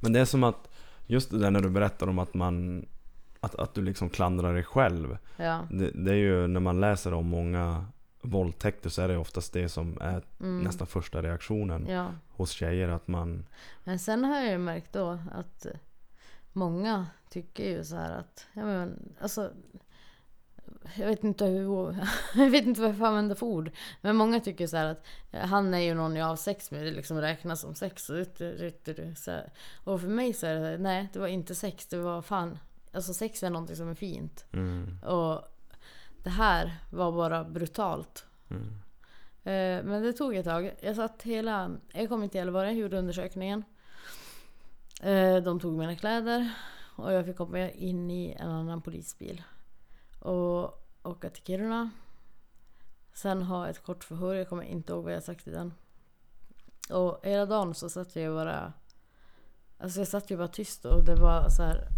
Men 0.00 0.12
det 0.12 0.20
är 0.20 0.24
som 0.24 0.44
att, 0.44 0.68
just 1.06 1.30
det 1.30 1.38
där 1.38 1.50
när 1.50 1.60
du 1.60 1.70
berättar 1.70 2.06
om 2.08 2.18
att 2.18 2.34
man 2.34 2.86
att, 3.40 3.54
att 3.54 3.74
du 3.74 3.82
liksom 3.82 4.08
klandrar 4.10 4.54
dig 4.54 4.64
själv. 4.64 5.18
Ja. 5.36 5.66
Det, 5.70 5.90
det 5.90 6.10
är 6.10 6.16
ju 6.16 6.46
när 6.46 6.60
man 6.60 6.80
läser 6.80 7.14
om 7.14 7.26
många 7.26 7.86
våldtäkter 8.22 8.90
så 8.90 9.02
är 9.02 9.08
det 9.08 9.16
oftast 9.16 9.52
det 9.52 9.68
som 9.68 9.98
är 10.00 10.22
Mm. 10.40 10.62
nästan 10.62 10.86
första 10.86 11.22
reaktionen 11.22 11.86
Ja. 11.88 12.06
hos 12.28 12.50
tjejer. 12.50 12.88
Att 12.88 13.08
man... 13.08 13.46
Men 13.84 13.98
sen 13.98 14.24
har 14.24 14.36
jag 14.36 14.50
ju 14.50 14.58
märkt 14.58 14.92
då 14.92 15.18
att 15.32 15.66
många 16.52 17.06
tycker 17.30 17.64
ju 17.64 17.84
så 17.84 17.96
här 17.96 18.18
att, 18.18 18.46
ja 18.52 18.64
men 18.64 19.12
alltså 19.20 19.50
jag 20.96 21.06
vet 21.06 21.24
inte 21.24 21.44
hur, 21.44 21.96
jag 22.34 22.50
vet 22.50 22.64
inte 22.66 22.80
vad 22.80 22.90
jag 22.90 22.98
får 22.98 23.06
använda 23.06 23.34
för 23.34 23.46
ord. 23.46 23.70
Men 24.00 24.16
många 24.16 24.40
tycker 24.40 24.66
så 24.66 24.76
här 24.76 24.86
att 24.86 25.06
eh, 25.30 25.40
han 25.46 25.74
är 25.74 25.78
ju 25.78 25.94
någon 25.94 26.16
jag 26.16 26.26
har 26.26 26.36
sex 26.36 26.70
med, 26.70 26.84
det 26.84 26.90
liksom 26.90 27.20
räknas 27.20 27.60
som 27.60 27.74
sex. 27.74 28.10
Och, 29.84 30.00
för 30.00 30.08
mig 30.08 30.32
så 30.32 30.46
är 30.46 30.54
det, 30.54 30.78
nej 30.78 31.08
det 31.12 31.18
var 31.18 31.26
inte 31.26 31.54
sex, 31.54 31.86
det 31.86 31.96
var 31.96 32.22
fan, 32.22 32.58
alltså 32.92 33.14
sex 33.14 33.42
är 33.42 33.50
någonting 33.50 33.76
som 33.76 33.88
är 33.88 33.94
fint. 33.94 34.44
Mm. 34.52 34.98
Och 35.02 35.44
det 36.22 36.30
här 36.30 36.78
var 36.90 37.12
bara 37.12 37.44
brutalt. 37.44 38.26
Mm. 38.50 38.66
Eh, 39.44 39.84
Men 39.84 40.02
det 40.02 40.12
tog 40.12 40.36
ett 40.36 40.44
tag. 40.44 40.74
Jag 40.80 40.96
satt 40.96 41.22
hela... 41.22 41.70
Jag 41.92 42.08
kom 42.08 42.28
till 42.28 42.38
Gällivare, 42.38 42.72
gjorde 42.72 42.98
undersökningen. 42.98 43.64
Eh, 45.02 45.36
De 45.36 45.60
tog 45.60 45.78
mina 45.78 45.96
kläder 45.96 46.50
och 46.96 47.12
jag 47.12 47.26
fick 47.26 47.36
komma 47.36 47.70
in 47.70 48.10
i 48.10 48.36
en 48.38 48.50
annan 48.50 48.82
polisbil. 48.82 49.42
Och 50.20 50.86
åka 51.02 51.30
till 51.30 51.42
Kiruna. 51.42 51.90
Sen 53.12 53.42
ha 53.42 53.68
ett 53.68 53.82
kort 53.82 54.04
förhör, 54.04 54.34
jag 54.34 54.48
kommer 54.48 54.62
inte 54.62 54.92
ihåg 54.92 55.04
vad 55.04 55.12
jag 55.12 55.22
sagt 55.22 55.48
i 55.48 55.50
den. 55.50 55.74
Och 56.90 57.20
hela 57.22 57.46
dagen 57.46 57.74
så 57.74 57.90
satt 57.90 58.16
jag 58.16 58.34
bara... 58.34 58.72
Alltså 59.78 59.98
jag 59.98 60.08
satt 60.08 60.30
ju 60.30 60.36
bara 60.36 60.48
tyst 60.48 60.84
och 60.84 61.04
det 61.04 61.14
var 61.14 61.48
så 61.48 61.62
här 61.62 61.88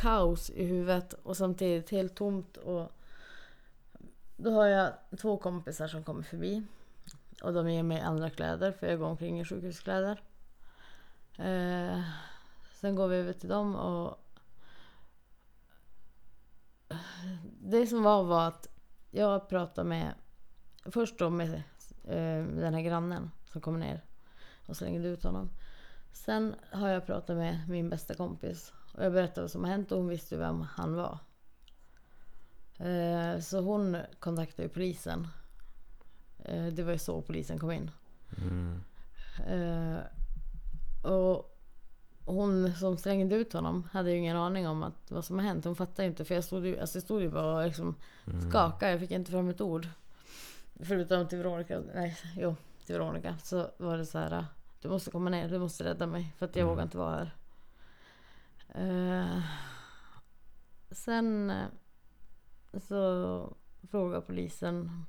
kaos 0.00 0.50
i 0.50 0.64
huvudet 0.64 1.12
och 1.12 1.36
samtidigt 1.36 1.90
helt 1.90 2.14
tomt 2.14 2.56
och 2.56 2.92
då 4.36 4.50
har 4.50 4.66
jag 4.66 4.92
två 5.18 5.36
kompisar 5.36 5.88
som 5.88 6.04
kommer 6.04 6.22
förbi. 6.22 6.62
Och 7.42 7.52
de 7.52 7.70
ger 7.70 7.82
mig 7.82 8.00
andra 8.00 8.30
kläder 8.30 8.72
för 8.72 8.86
jag 8.86 8.98
går 8.98 9.06
omkring 9.06 9.40
i 9.40 9.44
sjukhuskläder. 9.44 10.22
Eh, 11.38 12.00
sen 12.74 12.94
går 12.94 13.08
vi 13.08 13.16
över 13.16 13.32
till 13.32 13.48
dem 13.48 13.76
och... 13.76 14.24
Det 17.60 17.86
som 17.86 18.02
var 18.02 18.24
var 18.24 18.48
att 18.48 18.68
jag 19.10 19.48
pratade 19.48 19.88
med... 19.88 20.14
Först 20.84 21.18
då 21.18 21.30
med 21.30 21.54
eh, 22.04 22.44
den 22.44 22.74
här 22.74 22.80
grannen 22.80 23.30
som 23.52 23.60
kom 23.60 23.80
ner 23.80 24.04
och 24.66 24.76
slängde 24.76 25.08
ut 25.08 25.22
honom. 25.22 25.50
Sen 26.12 26.54
har 26.72 26.88
jag 26.88 27.06
pratat 27.06 27.36
med 27.36 27.68
min 27.68 27.90
bästa 27.90 28.14
kompis 28.14 28.72
och 28.94 29.04
jag 29.04 29.12
berättade 29.12 29.40
vad 29.40 29.50
som 29.50 29.64
har 29.64 29.70
hänt 29.70 29.92
och 29.92 29.98
hon 29.98 30.08
visste 30.08 30.36
vem 30.36 30.60
han 30.60 30.94
var. 30.94 31.18
Eh, 32.78 33.40
Så 33.40 33.60
hon 33.60 33.96
kontaktade 34.18 34.62
ju 34.62 34.68
polisen. 34.68 35.28
Eh, 36.38 36.66
Det 36.66 36.82
var 36.82 36.92
ju 36.92 36.98
så 36.98 37.22
polisen 37.22 37.58
kom 37.58 37.70
in. 37.70 37.90
Mm. 38.38 38.80
Och 41.02 41.57
hon 42.34 42.74
som 42.74 42.96
slängde 42.96 43.36
ut 43.36 43.52
honom 43.52 43.88
hade 43.92 44.10
ju 44.10 44.16
ingen 44.16 44.36
aning 44.36 44.68
om 44.68 44.82
att 44.82 45.10
vad 45.10 45.24
som 45.24 45.38
har 45.38 45.46
hänt. 45.46 45.64
Hon 45.64 45.76
fattade 45.76 46.08
inte 46.08 46.24
för 46.24 46.34
jag 46.34 46.44
stod 46.44 46.66
ju, 46.66 46.78
alltså 46.80 46.96
jag 46.98 47.02
stod 47.02 47.20
ju 47.22 47.28
bara 47.30 47.56
och 47.60 47.66
liksom 47.66 47.94
Mm. 48.26 48.50
skakade. 48.50 48.90
Jag 48.92 49.00
fick 49.00 49.10
inte 49.10 49.30
fram 49.30 49.48
ett 49.48 49.60
ord. 49.60 49.88
Förutom 50.82 51.28
till 51.28 51.38
Veronica, 51.38 51.80
nej 51.94 52.18
jo 52.36 52.56
till 52.86 52.94
Veronica. 52.94 53.36
Så 53.42 53.70
var 53.78 53.98
det 53.98 54.06
så 54.06 54.18
här. 54.18 54.44
Du 54.80 54.88
måste 54.88 55.10
komma 55.10 55.30
ner, 55.30 55.48
du 55.48 55.58
måste 55.58 55.84
rädda 55.84 56.06
mig. 56.06 56.34
För 56.38 56.46
att 56.46 56.56
jag 56.56 56.62
Mm. 56.62 56.70
vågar 56.70 56.82
inte 56.82 56.98
vara 56.98 57.14
här. 57.16 57.34
Eh, 58.74 59.42
sen 60.90 61.50
eh, 61.50 61.66
så 62.88 63.56
frågade 63.90 64.20
polisen 64.22 65.04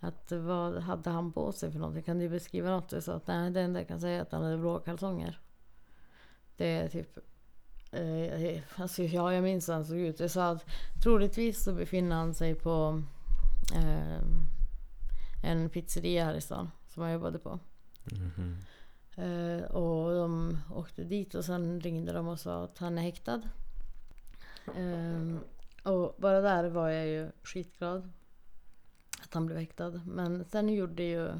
att 0.00 0.32
vad 0.32 0.76
hade 0.78 1.10
han 1.10 1.32
på 1.32 1.52
sig 1.52 1.72
för 1.72 1.78
någonting? 1.78 2.02
Kan 2.02 2.18
du 2.18 2.28
beskriva 2.28 2.70
något? 2.70 2.92
Jag 2.92 3.02
sa 3.02 3.12
att 3.14 3.26
nej, 3.26 3.50
det 3.50 3.60
enda 3.60 3.80
jag 3.80 3.88
kan 3.88 4.00
säga 4.00 4.18
är 4.18 4.22
att 4.22 4.32
han 4.32 4.42
hade 4.42 4.58
blå 4.58 4.78
kalsonger. 4.78 5.40
Det 6.60 6.66
är 6.66 6.88
typ... 6.88 7.18
Eh, 7.92 8.62
alltså, 8.76 9.02
ja, 9.02 9.32
jag 9.34 9.42
minns 9.42 9.68
hur 9.68 9.74
han 9.74 9.84
såg 9.84 9.98
ut. 9.98 10.20
Jag 10.20 10.30
sa 10.30 10.50
att 10.50 10.66
troligtvis 11.02 11.64
så 11.64 11.72
befinner 11.72 12.16
han 12.16 12.34
sig 12.34 12.54
på 12.54 13.02
eh, 13.74 14.20
en 15.42 15.70
pizzeria 15.70 16.24
här 16.24 16.34
i 16.34 16.40
stan 16.40 16.70
som 16.88 17.02
han 17.02 17.12
jobbade 17.12 17.38
på. 17.38 17.58
Mhm. 18.04 18.56
Eh, 19.16 19.64
och 19.64 20.14
de 20.14 20.58
åkte 20.74 21.04
dit 21.04 21.34
och 21.34 21.44
sen 21.44 21.80
ringde 21.80 22.12
de 22.12 22.28
och 22.28 22.40
sa 22.40 22.64
att 22.64 22.78
han 22.78 22.98
är 22.98 23.02
häktad. 23.02 23.42
Ehm, 24.76 25.40
och 25.82 26.16
bara 26.18 26.40
där 26.40 26.68
var 26.68 26.88
jag 26.88 27.06
ju 27.06 27.30
skitglad. 27.42 28.12
Att 29.22 29.34
han 29.34 29.46
blev 29.46 29.58
häktad. 29.58 29.90
Men 30.06 30.44
sen 30.44 30.68
gjorde 30.68 31.02
ju... 31.02 31.32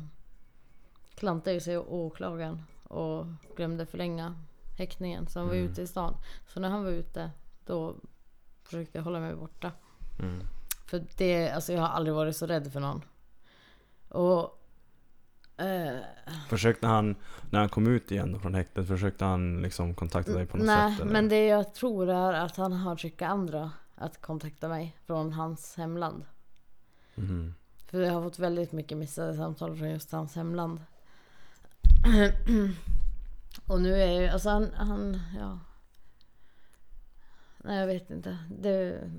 Klantade 1.15 1.55
ju 1.55 1.61
sig 1.61 1.79
åklagaren 1.79 2.63
och 2.85 3.27
glömde 3.57 3.87
förlänga 3.87 4.35
häktningen. 4.81 5.27
Så 5.27 5.39
han 5.39 5.49
var 5.49 5.55
Mm. 5.55 5.71
ute 5.71 5.83
i 5.83 5.87
stan. 5.87 6.15
Så 6.47 6.61
när 6.61 6.69
han 6.71 6.85
var 6.85 6.91
ute 6.91 7.31
då 7.67 7.97
försökte 8.65 8.99
jag 8.99 9.03
hålla 9.05 9.21
mig 9.21 9.35
borta. 9.35 9.73
Mm. 10.19 10.43
För 10.87 11.05
det, 11.17 11.51
alltså 11.51 11.73
jag 11.73 11.81
har 11.81 11.89
aldrig 11.89 12.15
varit 12.15 12.37
så 12.37 12.47
rädd 12.47 12.73
för 12.73 12.81
någon. 12.81 13.03
Och... 14.09 14.57
Eh, 15.65 15.99
Försökte 16.49 16.87
han, 16.87 17.17
när 17.51 17.61
han 17.61 17.69
kom 17.69 17.87
ut 17.87 18.11
igen 18.13 18.41
från 18.41 18.55
häktet, 18.55 18.87
försökte 18.89 19.25
han 19.25 19.63
liksom 19.63 19.95
kontakta 19.95 20.33
dig 20.33 20.47
på 20.47 20.57
något 20.57 20.67
Nej, 20.67 20.93
sätt? 20.93 21.01
eller? 21.01 21.13
men 21.13 21.29
det 21.29 21.47
jag 21.47 21.75
tror 21.75 22.11
är 22.11 22.33
att 22.33 22.57
han 22.57 22.73
har 22.73 22.97
skickat 22.97 23.31
andra 23.31 23.71
att 23.95 24.21
kontakta 24.21 24.69
mig 24.69 24.97
från 25.07 25.33
hans 25.33 25.77
hemland. 25.77 26.25
Mhm. 27.15 27.55
För 27.87 28.01
jag 28.01 28.13
har 28.13 28.23
fått 28.23 28.39
väldigt 28.39 28.73
mycket 28.73 28.99
missade 28.99 29.35
samtal 29.37 29.77
från 29.77 29.91
just 29.91 30.13
hans 30.13 30.35
hemland. 30.37 30.81
Och 33.67 33.81
nu 33.81 34.03
är 34.03 34.21
ju, 34.21 34.29
alltså 34.29 34.49
han, 34.49 34.73
han, 34.75 35.21
ja. 35.39 35.59
Nej 37.65 37.79
jag 37.79 37.87
vet 37.87 38.11
inte. 38.11 38.39
Det, 38.51 39.11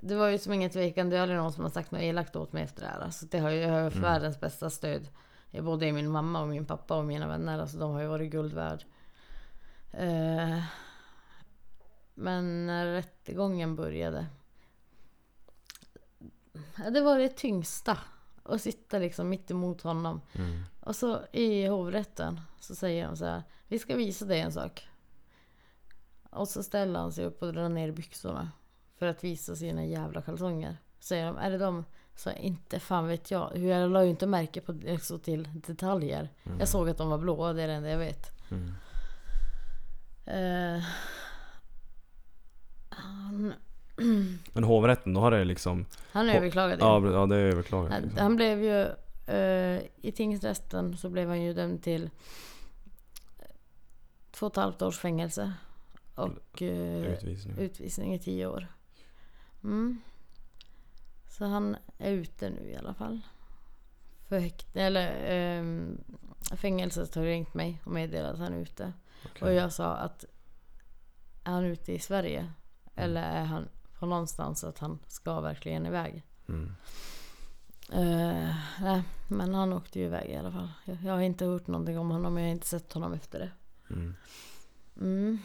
det 0.00 0.14
var 0.14 0.28
ju 0.28 0.38
som 0.38 0.52
ingen 0.52 0.70
tvekan, 0.70 1.10
det 1.10 1.16
är 1.16 1.20
aldrig 1.20 1.38
någon 1.40 1.52
som 1.52 1.62
har 1.64 1.70
sagt 1.70 1.90
något 1.90 2.00
elakt 2.00 2.36
åt 2.36 2.52
mig 2.52 2.62
efter 2.62 2.82
det 2.82 2.88
här. 2.88 3.00
Alltså 3.00 3.26
det 3.26 3.38
har 3.38 3.50
ju, 3.50 3.60
jag 3.60 3.68
har 3.72 3.80
Mm. 3.90 4.02
världens 4.02 4.40
bästa 4.40 4.70
stöd. 4.70 5.08
Både 5.62 5.86
i 5.86 5.92
min 5.92 6.10
mamma 6.10 6.40
och 6.42 6.48
min 6.48 6.66
pappa 6.66 6.96
och 6.96 7.04
mina 7.04 7.28
vänner. 7.28 7.58
Alltså 7.58 7.78
de 7.78 7.92
har 7.92 8.00
ju 8.00 8.06
varit 8.06 8.30
guld 8.30 8.52
värd. 8.54 8.84
Eh, 9.92 10.62
men 12.14 12.66
när 12.66 12.86
rättegången 12.86 13.76
började. 13.76 14.26
ja, 16.76 16.90
Det 16.90 17.00
var 17.00 17.18
det 17.18 17.28
tyngsta. 17.28 17.98
Att 18.52 18.62
sitta 18.62 18.98
liksom 18.98 19.28
mitt 19.28 19.50
emot 19.50 19.82
honom. 19.82 20.20
Mm. 20.32 20.62
Och 20.80 20.96
så 20.96 21.20
i 21.32 21.66
hovrätten 21.66 22.40
så 22.60 22.74
säger 22.74 23.06
de 23.06 23.16
så 23.16 23.24
här. 23.24 23.42
Vi 23.68 23.78
ska 23.78 23.96
visa 23.96 24.24
dig 24.24 24.40
en 24.40 24.52
sak. 24.52 24.88
Och 26.30 26.48
så 26.48 26.62
ställer 26.62 27.00
han 27.00 27.12
sig 27.12 27.24
upp 27.24 27.42
och 27.42 27.52
drar 27.52 27.68
ner 27.68 27.90
byxorna. 27.90 28.50
För 28.98 29.06
att 29.06 29.24
visa 29.24 29.56
sina 29.56 29.84
jävla 29.84 30.22
kalsonger. 30.22 30.76
Säger 31.00 31.26
de, 31.26 31.36
är 31.36 31.50
det 31.50 31.58
de? 31.58 31.84
Så 32.14 32.30
inte 32.30 32.80
fan 32.80 33.06
vet 33.06 33.30
jag. 33.30 33.50
Hur 33.54 33.68
Jag 33.68 33.90
la 33.90 34.04
ju 34.04 34.10
inte 34.10 34.26
märke 34.26 34.60
på 34.60 34.74
så 35.00 35.18
till 35.18 35.48
detaljer. 35.54 36.28
Mm. 36.44 36.58
Jag 36.58 36.68
såg 36.68 36.88
att 36.88 36.98
de 36.98 37.08
var 37.08 37.18
blåa, 37.18 37.52
det 37.52 37.62
är 37.62 37.68
det 37.68 37.74
enda 37.74 37.90
jag 37.90 37.98
vet. 37.98 38.30
Mm. 38.50 38.74
Eh, 40.26 40.84
han, 44.02 44.38
Men 44.52 44.64
hovrätten, 44.64 45.14
då 45.14 45.20
har 45.20 45.30
det 45.30 45.44
liksom... 45.44 45.86
han 46.12 46.28
överklagade. 46.28 46.84
Ja, 46.84 47.10
ja 47.12 47.26
det 47.26 47.36
är 47.36 47.40
överklagat. 47.40 47.92
Han, 47.92 48.02
Liksom. 48.02 48.20
han 48.20 48.36
blev 48.36 48.62
ju... 48.62 48.80
Eh, 49.34 49.80
I 49.96 50.12
tingsrätten 50.16 50.96
så 50.96 51.08
blev 51.08 51.28
han 51.28 51.42
ju 51.42 51.52
dömd 51.54 51.82
till 51.82 52.10
två 54.30 54.46
och 54.46 54.52
ett 54.52 54.56
halvt 54.56 54.82
års 54.82 54.98
fängelse. 54.98 55.52
Och 56.14 56.62
eh, 56.62 57.12
Utvisning. 57.12 57.58
utvisning 57.58 58.14
i 58.14 58.18
tio 58.18 58.46
år. 58.46 58.66
Mm. 59.64 60.00
Så 61.28 61.44
han 61.44 61.76
är 61.98 62.10
ute 62.10 62.50
nu 62.50 62.70
i 62.70 62.76
alla 62.76 62.94
fall. 62.94 63.20
För 64.28 64.38
häkt, 64.38 64.76
eller 64.76 65.12
ehm, 65.26 65.98
fängelset 66.56 67.14
har 67.14 67.22
ringt 67.22 67.54
mig 67.54 67.80
och 67.84 67.92
meddelat 67.92 68.32
att 68.32 68.38
han 68.38 68.52
är 68.54 68.58
ute. 68.58 68.92
Okej. 69.24 69.48
Och 69.48 69.54
jag 69.54 69.72
sa 69.72 69.94
att 69.96 70.24
är 71.44 71.50
han 71.52 71.64
ute 71.64 71.92
i 71.92 71.98
Sverige? 71.98 72.52
Eller 72.94 73.22
är 73.22 73.44
han 73.44 73.68
på 74.02 74.06
någonstans 74.06 74.64
att 74.64 74.78
han 74.78 74.98
ska 75.08 75.40
verkligen 75.40 75.86
iväg? 75.86 76.22
Mm. 76.48 76.74
Eh, 77.92 78.54
nej, 78.80 79.02
men 79.28 79.54
han 79.54 79.72
åkte 79.72 79.98
ju 79.98 80.04
iväg 80.04 80.30
i 80.30 80.36
alla 80.36 80.52
fall. 80.52 80.68
Jag, 80.84 80.96
jag 81.04 81.12
har 81.12 81.20
inte 81.20 81.44
hört 81.44 81.66
någonting 81.66 81.98
om 81.98 82.10
honom, 82.10 82.36
jag 82.36 82.44
har 82.44 82.50
inte 82.50 82.66
sett 82.66 82.92
honom 82.92 83.12
efter 83.12 83.38
det. 83.38 83.50
Mm. 83.94 84.14
Mm. 85.00 85.38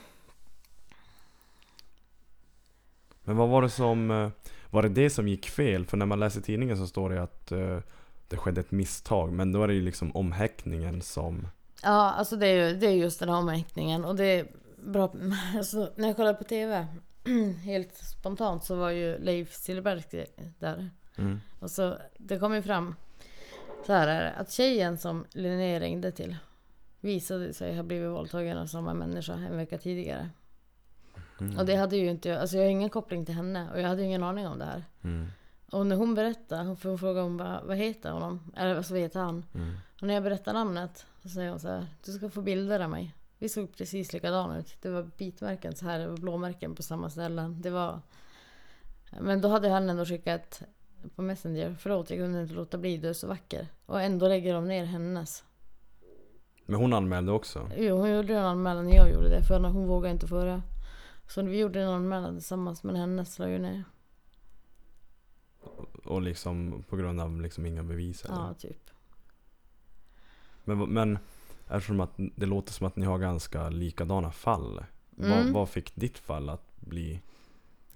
Men 3.23 3.37
vad 3.37 3.49
var 3.49 3.61
det 3.61 3.69
som... 3.69 4.11
eh, 4.11 4.29
Var 4.69 4.81
det 4.83 4.89
det 4.89 5.09
som 5.09 5.27
gick 5.27 5.49
fel? 5.49 5.85
För 5.85 5.97
när 5.97 6.05
man 6.05 6.19
läser 6.19 6.41
tidningen 6.41 6.77
så 6.77 6.87
står 6.87 7.09
det 7.09 7.23
att 7.23 7.51
eh, 7.51 7.79
det 8.27 8.37
skedde 8.37 8.61
ett 8.61 8.71
misstag. 8.71 9.31
Men 9.33 9.51
då 9.51 9.63
är 9.63 9.67
det 9.67 9.73
ju 9.73 9.81
liksom 9.81 10.11
omhäktningen 10.15 11.01
som... 11.01 11.47
Ja, 11.83 12.11
alltså 12.11 12.35
det 12.35 12.47
är 12.47 12.67
ju 12.69 12.75
det 12.79 12.87
är 12.87 12.91
just 12.91 13.19
den 13.19 13.29
här 13.29 13.37
omhäktningen. 13.37 14.05
Och 14.05 14.15
det 14.15 14.25
är 14.25 14.47
bra. 14.85 15.13
Alltså, 15.55 15.91
när 15.95 16.07
jag 16.07 16.15
kollade 16.15 16.37
på 16.37 16.43
TV, 16.43 16.87
helt 17.63 17.96
spontant, 17.96 18.63
så 18.63 18.75
var 18.75 18.89
ju 18.89 19.17
Leif 19.17 19.53
Silbersky 19.53 20.25
där. 20.60 20.89
Mm. 21.17 21.41
Och 21.60 21.72
så, 21.72 21.98
det 22.17 22.39
kom 22.39 22.55
ju 22.55 22.62
fram, 22.62 22.96
så 23.86 23.93
här 23.93 24.07
är 24.07 24.24
det, 24.24 24.31
att 24.31 24.51
tjejen 24.51 24.98
som 24.98 25.25
Linnea 25.31 25.79
ringde 25.79 26.12
till 26.12 26.36
visade 27.00 27.53
sig 27.53 27.75
ha 27.75 27.84
blivit 27.84 28.12
våldtagen 28.12 28.57
av 28.57 28.65
samma 28.65 28.93
människa 28.93 29.34
en 29.34 29.57
vecka 29.57 29.77
tidigare. 29.77 30.29
Mm. 31.39 31.57
Och 31.57 31.65
det 31.65 31.75
hade 31.75 31.98
ju 31.98 32.10
inte 32.10 32.29
jag, 32.29 32.39
alltså 32.39 32.57
jag 32.57 32.63
har 32.63 32.69
ingen 32.69 32.89
koppling 32.89 33.25
till 33.25 33.36
henne 33.36 33.69
och 33.74 33.81
jag 33.81 33.88
hade 33.88 34.01
ju 34.01 34.07
ingen 34.07 34.24
aning 34.24 34.48
om 34.48 34.60
det 34.60 34.65
här. 34.65 34.84
Mm. 35.03 35.27
Och 35.72 35.88
när 35.88 35.96
hon 35.96 36.15
berättade, 36.15 36.63
hon 36.63 36.77
får 36.77 36.98
fråga 36.98 37.24
om 37.24 37.38
vad, 37.38 37.63
vad 37.63 37.77
heter 37.77 38.12
honom? 38.12 38.51
Eller 38.55 38.75
alltså, 38.75 38.93
vad 38.93 39.01
heter 39.01 39.19
han? 39.19 39.46
Mm. 39.55 39.75
Och 40.01 40.07
när 40.07 40.13
jag 40.13 40.24
berättar 40.24 40.53
namnet 40.53 41.05
så 41.24 41.29
säger 41.29 41.50
hon 41.50 41.60
så 41.60 41.67
här, 41.67 41.88
du 42.05 42.12
ska 42.12 42.29
få 42.29 42.41
bilder 42.41 42.79
av 42.79 42.89
mig. 42.89 43.15
Vi 43.39 43.50
såg 43.50 43.75
precis 43.75 44.13
likadana 44.13 44.60
ut. 44.60 44.77
Det 44.82 44.89
var 44.89 45.10
bitmärken 45.17 45.75
så 45.75 45.86
här, 45.86 46.00
det 46.00 46.08
var 46.08 46.17
blåmärken 46.17 46.75
på 46.75 46.84
samma 46.84 47.10
ställen. 47.10 47.62
Det 47.62 47.70
var... 47.70 48.01
Men 49.22 49.41
då 49.41 49.48
hade 49.48 49.70
han 49.70 49.89
ändå 49.89 50.06
skickat 50.06 50.62
på 51.15 51.22
Messenger, 51.22 51.75
förlåt 51.79 52.10
jag 52.10 52.20
kunde 52.20 52.41
inte 52.41 52.53
låta 52.53 52.77
bli, 52.77 52.98
du 52.98 53.10
är 53.10 53.13
så 53.13 53.27
vacker. 53.27 53.67
Och 53.86 54.01
ändå 54.01 54.27
lägger 54.27 54.53
de 54.53 54.67
ner 54.67 54.86
hennes. 54.86 55.44
Men 56.65 56.79
hon 56.79 56.94
anmälde 56.94 57.32
också? 57.32 57.70
Jo, 57.77 57.98
hon 57.98 58.10
gjorde 58.10 58.34
en 58.34 58.46
anmälan 58.46 58.86
när 58.86 58.96
jag 58.96 59.12
gjorde 59.13 59.29
det, 59.29 59.44
för 59.44 59.60
hon 59.60 59.88
vågade 59.88 60.13
inte 60.13 60.27
föra. 60.27 60.62
Så 61.27 61.41
vi 61.41 61.60
gjorde 61.60 61.82
en 61.82 61.89
anmälan 61.89 62.36
tillsammans, 62.36 62.84
men 62.84 62.96
hennes 62.96 63.39
la 63.39 63.50
ju 63.50 63.60
ner. 63.60 63.84
Och 66.03 66.22
liksom 66.22 66.84
på 66.89 66.96
grund 66.96 67.22
av 67.22 67.41
liksom 67.41 67.65
inga 67.65 67.84
bevis 67.84 68.25
eller? 68.25 68.36
Ja, 68.36 68.53
typ. 68.53 68.89
Men, 70.63 70.79
men 70.79 71.20
eftersom 71.69 72.00
att 72.00 72.12
det 72.36 72.45
låter 72.45 72.74
som 72.74 72.88
att 72.88 72.95
ni 72.95 73.05
har 73.05 73.17
ganska 73.19 73.69
likadana 73.69 74.31
fall. 74.31 74.83
Vad, 75.09 75.31
Mm. 75.31 75.53
vad 75.53 75.69
fick 75.69 75.95
ditt 75.95 76.17
fall 76.17 76.50
att 76.50 76.75
bli, 76.75 77.21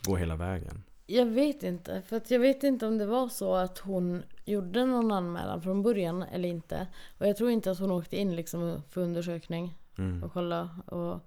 gå 0.05 0.15
hela 0.15 0.35
vägen? 0.35 0.83
Jag 1.07 1.25
vet 1.25 1.63
inte, 1.63 2.01
för 2.01 2.21
jag 2.27 2.39
vet 2.39 2.63
inte 2.63 2.87
om 2.87 2.97
det 2.97 3.05
var 3.05 3.27
så 3.29 3.55
att 3.55 3.77
hon 3.77 4.23
gjorde 4.45 4.85
någon 4.85 5.11
anmälan 5.11 5.61
från 5.61 5.83
början 5.83 6.23
eller 6.23 6.49
inte. 6.49 6.87
Och 7.17 7.27
jag 7.27 7.37
tror 7.37 7.49
inte 7.51 7.71
att 7.71 7.79
hon 7.79 7.91
åkte 7.91 8.17
in 8.17 8.35
liksom 8.35 8.81
för 8.89 9.01
undersökning 9.01 9.77
Mm. 9.97 10.23
och 10.23 10.33
kolla. 10.33 10.69
Och, 10.85 11.19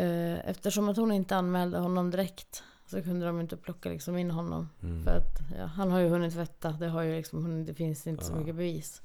eh, 0.00 0.48
eftersom 0.48 0.88
att 0.88 0.96
hon 0.96 1.12
inte 1.12 1.36
anmälde 1.36 1.78
honom 1.78 2.10
direkt 2.10 2.62
så 2.86 3.02
kunde 3.02 3.26
de 3.26 3.40
inte 3.40 3.56
plocka 3.56 3.88
liksom 3.88 4.16
in 4.16 4.30
honom. 4.30 4.68
Mm. 4.82 5.04
För 5.04 5.10
att 5.10 5.38
ja, 5.58 5.64
han 5.66 5.90
har 5.90 5.98
ju 6.00 6.08
hunnit 6.08 6.34
tvätta, 6.34 6.70
det, 6.70 6.88
har 6.88 7.02
ju 7.02 7.16
liksom, 7.16 7.64
det 7.64 7.74
finns 7.74 8.06
inte 8.06 8.24
så 8.24 8.32
Ja. 8.32 8.36
mycket 8.38 8.54
bevis. 8.54 9.02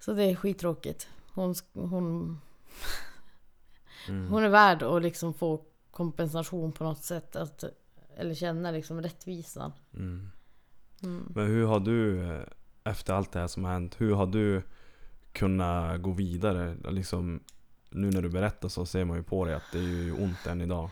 Så 0.00 0.12
det 0.12 0.24
är 0.24 0.34
skittråkigt. 0.34 1.08
Hon, 1.34 1.54
hon, 1.72 2.38
Mm. 4.08 4.28
hon 4.28 4.44
är 4.44 4.48
värd 4.48 4.82
att 4.82 5.02
liksom 5.02 5.34
få 5.34 5.60
kompensation 5.90 6.72
på 6.72 6.84
något 6.84 7.04
sätt. 7.04 7.36
Att, 7.36 7.64
eller 8.16 8.34
känna 8.34 8.70
liksom 8.70 9.02
rättvisan. 9.02 9.72
Mm. 9.94 10.30
Mm. 11.02 11.32
Men 11.34 11.46
hur 11.46 11.66
har 11.66 11.80
du, 11.80 12.22
eh, 12.30 12.42
efter 12.84 13.14
allt 13.14 13.32
det 13.32 13.40
här 13.40 13.46
som 13.46 13.64
har 13.64 13.72
hänt, 13.72 14.00
hur 14.00 14.14
har 14.14 14.26
du 14.26 14.62
kunnat 15.32 16.02
gå 16.02 16.10
vidare? 16.10 16.76
Liksom, 16.90 17.40
nu 17.90 18.10
när 18.10 18.22
du 18.22 18.28
berättar 18.28 18.68
så 18.68 18.86
ser 18.86 19.04
man 19.04 19.16
ju 19.16 19.22
på 19.22 19.44
dig 19.44 19.54
att 19.54 19.72
det 19.72 19.78
är 19.78 19.82
ju 19.82 20.12
ont 20.12 20.46
än 20.46 20.60
idag. 20.60 20.90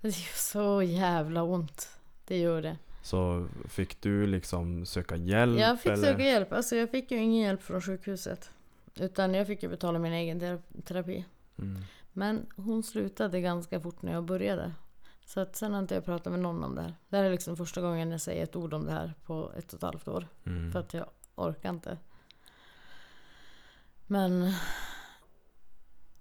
Det 0.00 0.08
är 0.08 0.36
så 0.38 0.82
jävla 0.82 1.42
ont. 1.42 1.88
Det 2.24 2.38
gör 2.38 2.62
det. 2.62 2.76
Så 3.06 3.48
fick 3.68 4.02
du 4.02 4.26
liksom 4.26 4.86
söka 4.86 5.16
hjälp? 5.16 5.60
Jag 5.60 5.80
fick 5.80 5.92
eller? 5.92 6.02
söka 6.02 6.22
hjälp. 6.22 6.52
Alltså 6.52 6.76
jag 6.76 6.90
fick 6.90 7.10
ju 7.10 7.18
ingen 7.18 7.42
hjälp 7.42 7.62
från 7.62 7.80
sjukhuset. 7.80 8.50
Utan 8.94 9.34
jag 9.34 9.46
fick 9.46 9.62
ju 9.62 9.68
betala 9.68 9.98
min 9.98 10.12
egen 10.12 10.40
ter- 10.40 10.82
terapi. 10.84 11.24
Mm. 11.58 11.82
Men 12.12 12.46
hon 12.56 12.82
slutade 12.82 13.40
ganska 13.40 13.80
fort 13.80 14.02
när 14.02 14.12
jag 14.12 14.24
började. 14.24 14.72
Så 15.24 15.40
att 15.40 15.56
sen 15.56 15.72
har 15.72 15.80
inte 15.80 15.94
jag 15.94 16.04
pratat 16.04 16.32
med 16.32 16.40
någon 16.40 16.64
om 16.64 16.74
det 16.74 16.82
här. 16.82 16.94
Det 17.08 17.16
här 17.16 17.24
är 17.24 17.30
liksom 17.30 17.56
första 17.56 17.80
gången 17.80 18.10
jag 18.10 18.20
säger 18.20 18.42
ett 18.42 18.56
ord 18.56 18.74
om 18.74 18.86
det 18.86 18.92
här 18.92 19.14
på 19.24 19.52
ett 19.56 19.72
och 19.72 19.76
ett 19.78 19.82
halvt 19.82 20.08
år. 20.08 20.28
Mm. 20.46 20.72
För 20.72 20.78
att 20.78 20.94
jag 20.94 21.06
orkar 21.34 21.70
inte. 21.70 21.98
Men 24.06 24.52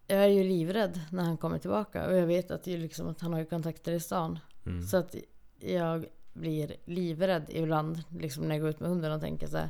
jag 0.08 0.24
är 0.24 0.28
ju 0.28 0.44
livrädd 0.44 1.02
när 1.12 1.24
han 1.24 1.38
kommer 1.38 1.60
tillbaka. 1.60 2.08
Och 2.08 2.16
jag 2.16 2.28
vet 2.28 2.52
att, 2.52 2.64
det 2.64 2.74
är 2.74 2.78
liksom 2.78 3.08
att 3.08 3.22
han 3.22 3.34
har 3.34 3.40
ju 3.40 3.46
kontakter 3.46 3.92
i 3.92 4.00
stan. 4.00 4.40
Mm. 4.66 4.82
Så 4.82 4.98
att 4.98 5.16
jag 5.60 6.06
blir 6.36 6.76
livrädd 6.86 7.46
ibland 7.50 8.04
liksom 8.10 8.44
när 8.44 8.56
jag 8.56 8.62
går 8.62 8.70
ut 8.70 8.80
med 8.80 8.90
hunden 8.90 9.12
och 9.12 9.22
tänker 9.22 9.48
så 9.48 9.58
här. 9.58 9.70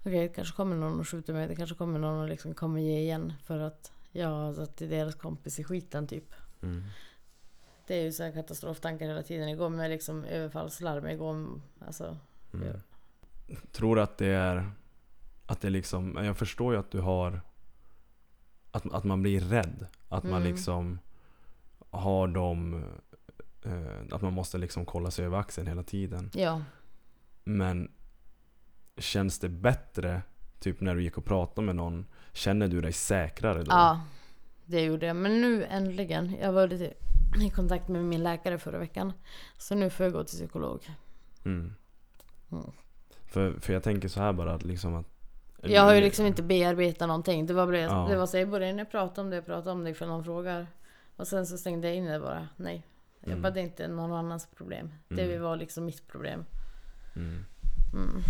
Okej, 0.00 0.28
det 0.28 0.28
kanske 0.28 0.56
kommer 0.56 0.76
någon 0.76 1.00
och 1.00 1.08
skjuter 1.08 1.32
mig. 1.32 1.48
Det 1.48 1.56
kanske 1.56 1.76
kommer 1.76 1.98
någon 1.98 2.22
och 2.22 2.28
liksom 2.28 2.54
kommer 2.54 2.80
ge 2.80 2.98
igen 2.98 3.32
för 3.44 3.58
att 3.58 3.92
jag 4.12 4.28
har 4.28 4.52
satt 4.52 4.76
deras 4.76 5.14
kompis 5.14 5.58
i 5.58 5.64
skiten 5.64 6.06
typ. 6.06 6.34
Mm. 6.62 6.82
Det 7.86 7.94
är 7.94 8.02
ju 8.02 8.12
så 8.12 8.22
här 8.22 8.32
katastroftankar 8.32 9.06
hela 9.06 9.22
tiden. 9.22 9.48
Igår 9.48 9.68
med 9.68 9.90
liksom 9.90 10.24
överfallslarm. 10.24 11.06
Igår, 11.06 11.60
alltså. 11.86 12.16
Mm. 12.54 12.68
Ja. 12.68 13.56
Tror 13.72 13.98
att 13.98 14.18
det 14.18 14.26
är 14.26 14.70
att 15.46 15.60
det 15.60 15.70
liksom, 15.70 16.18
jag 16.24 16.36
förstår 16.36 16.74
ju 16.74 16.80
att 16.80 16.90
du 16.90 17.00
har 17.00 17.40
att, 18.70 18.92
att 18.92 19.04
man 19.04 19.22
blir 19.22 19.40
rädd. 19.40 19.86
Att 20.08 20.24
man 20.24 20.42
Mm. 20.42 20.52
liksom 20.52 20.98
har 21.90 22.28
de 22.28 22.84
att 24.12 24.22
man 24.22 24.32
måste 24.32 24.58
liksom 24.58 24.86
kolla 24.86 25.10
sig 25.10 25.24
över 25.26 25.38
axeln 25.38 25.66
hela 25.66 25.82
tiden. 25.82 26.30
Ja. 26.34 26.62
Men 27.44 27.92
känns 28.96 29.38
det 29.38 29.48
bättre 29.48 30.22
typ 30.60 30.80
när 30.80 30.94
du 30.94 31.02
gick 31.02 31.18
och 31.18 31.24
pratade 31.24 31.66
med 31.66 31.76
någon? 31.76 32.06
Känner 32.32 32.68
du 32.68 32.80
dig 32.80 32.92
säkrare 32.92 33.58
då? 33.58 33.66
Ja, 33.68 34.00
det 34.64 34.84
gjorde 34.84 35.06
jag. 35.06 35.16
Men 35.16 35.40
nu 35.40 35.64
äntligen. 35.64 36.36
Jag 36.40 36.52
var 36.52 36.68
lite 36.68 36.94
i 37.42 37.50
kontakt 37.50 37.88
med 37.88 38.04
min 38.04 38.22
läkare 38.22 38.58
förra 38.58 38.78
veckan. 38.78 39.12
Så 39.58 39.74
nu 39.74 39.90
får 39.90 40.04
jag 40.04 40.12
gå 40.12 40.24
till 40.24 40.36
psykolog. 40.38 40.80
Mm. 41.44 41.74
Mm. 42.52 42.70
För, 43.26 43.52
för 43.60 43.72
jag 43.72 43.82
tänker 43.82 44.08
så 44.08 44.20
här 44.20 44.32
bara 44.32 44.54
att 44.54 44.64
liksom 44.64 44.94
att 44.94 45.06
Jag 45.62 45.82
har 45.82 45.94
ju 45.94 46.00
liksom 46.00 46.26
inte 46.26 46.42
bearbetat 46.42 47.08
någonting. 47.08 47.46
Det 47.46 47.54
var, 47.54 47.66
bara, 47.66 47.78
Ja. 47.78 48.06
det 48.10 48.16
var 48.16 48.26
så 48.26 48.36
jag 48.38 48.48
började 48.50 48.78
jag 48.78 48.90
prata 48.90 49.20
om 49.20 49.30
det, 49.30 49.36
jag 49.36 49.46
pratade 49.46 49.70
om 49.70 49.84
det 49.84 49.90
ifall 49.90 50.08
någon 50.08 50.24
frågar. 50.24 50.66
Och 51.16 51.28
sen 51.28 51.46
så 51.46 51.58
stängde 51.58 51.88
jag 51.88 51.96
in 51.96 52.04
det 52.04 52.20
bara. 52.20 52.48
Nej. 52.56 52.86
Jag 53.20 53.28
Mm. 53.30 53.42
bara, 53.42 53.50
det 53.52 53.60
är 53.60 53.64
inte 53.64 53.88
någon 53.88 54.12
annans 54.12 54.48
problem. 54.56 54.92
Det 55.08 55.22
Mm. 55.22 55.42
var 55.42 55.56
liksom 55.56 55.84
mitt 55.84 56.08
problem. 56.08 56.44
Mm. 57.16 57.44
Mm. 57.94 58.22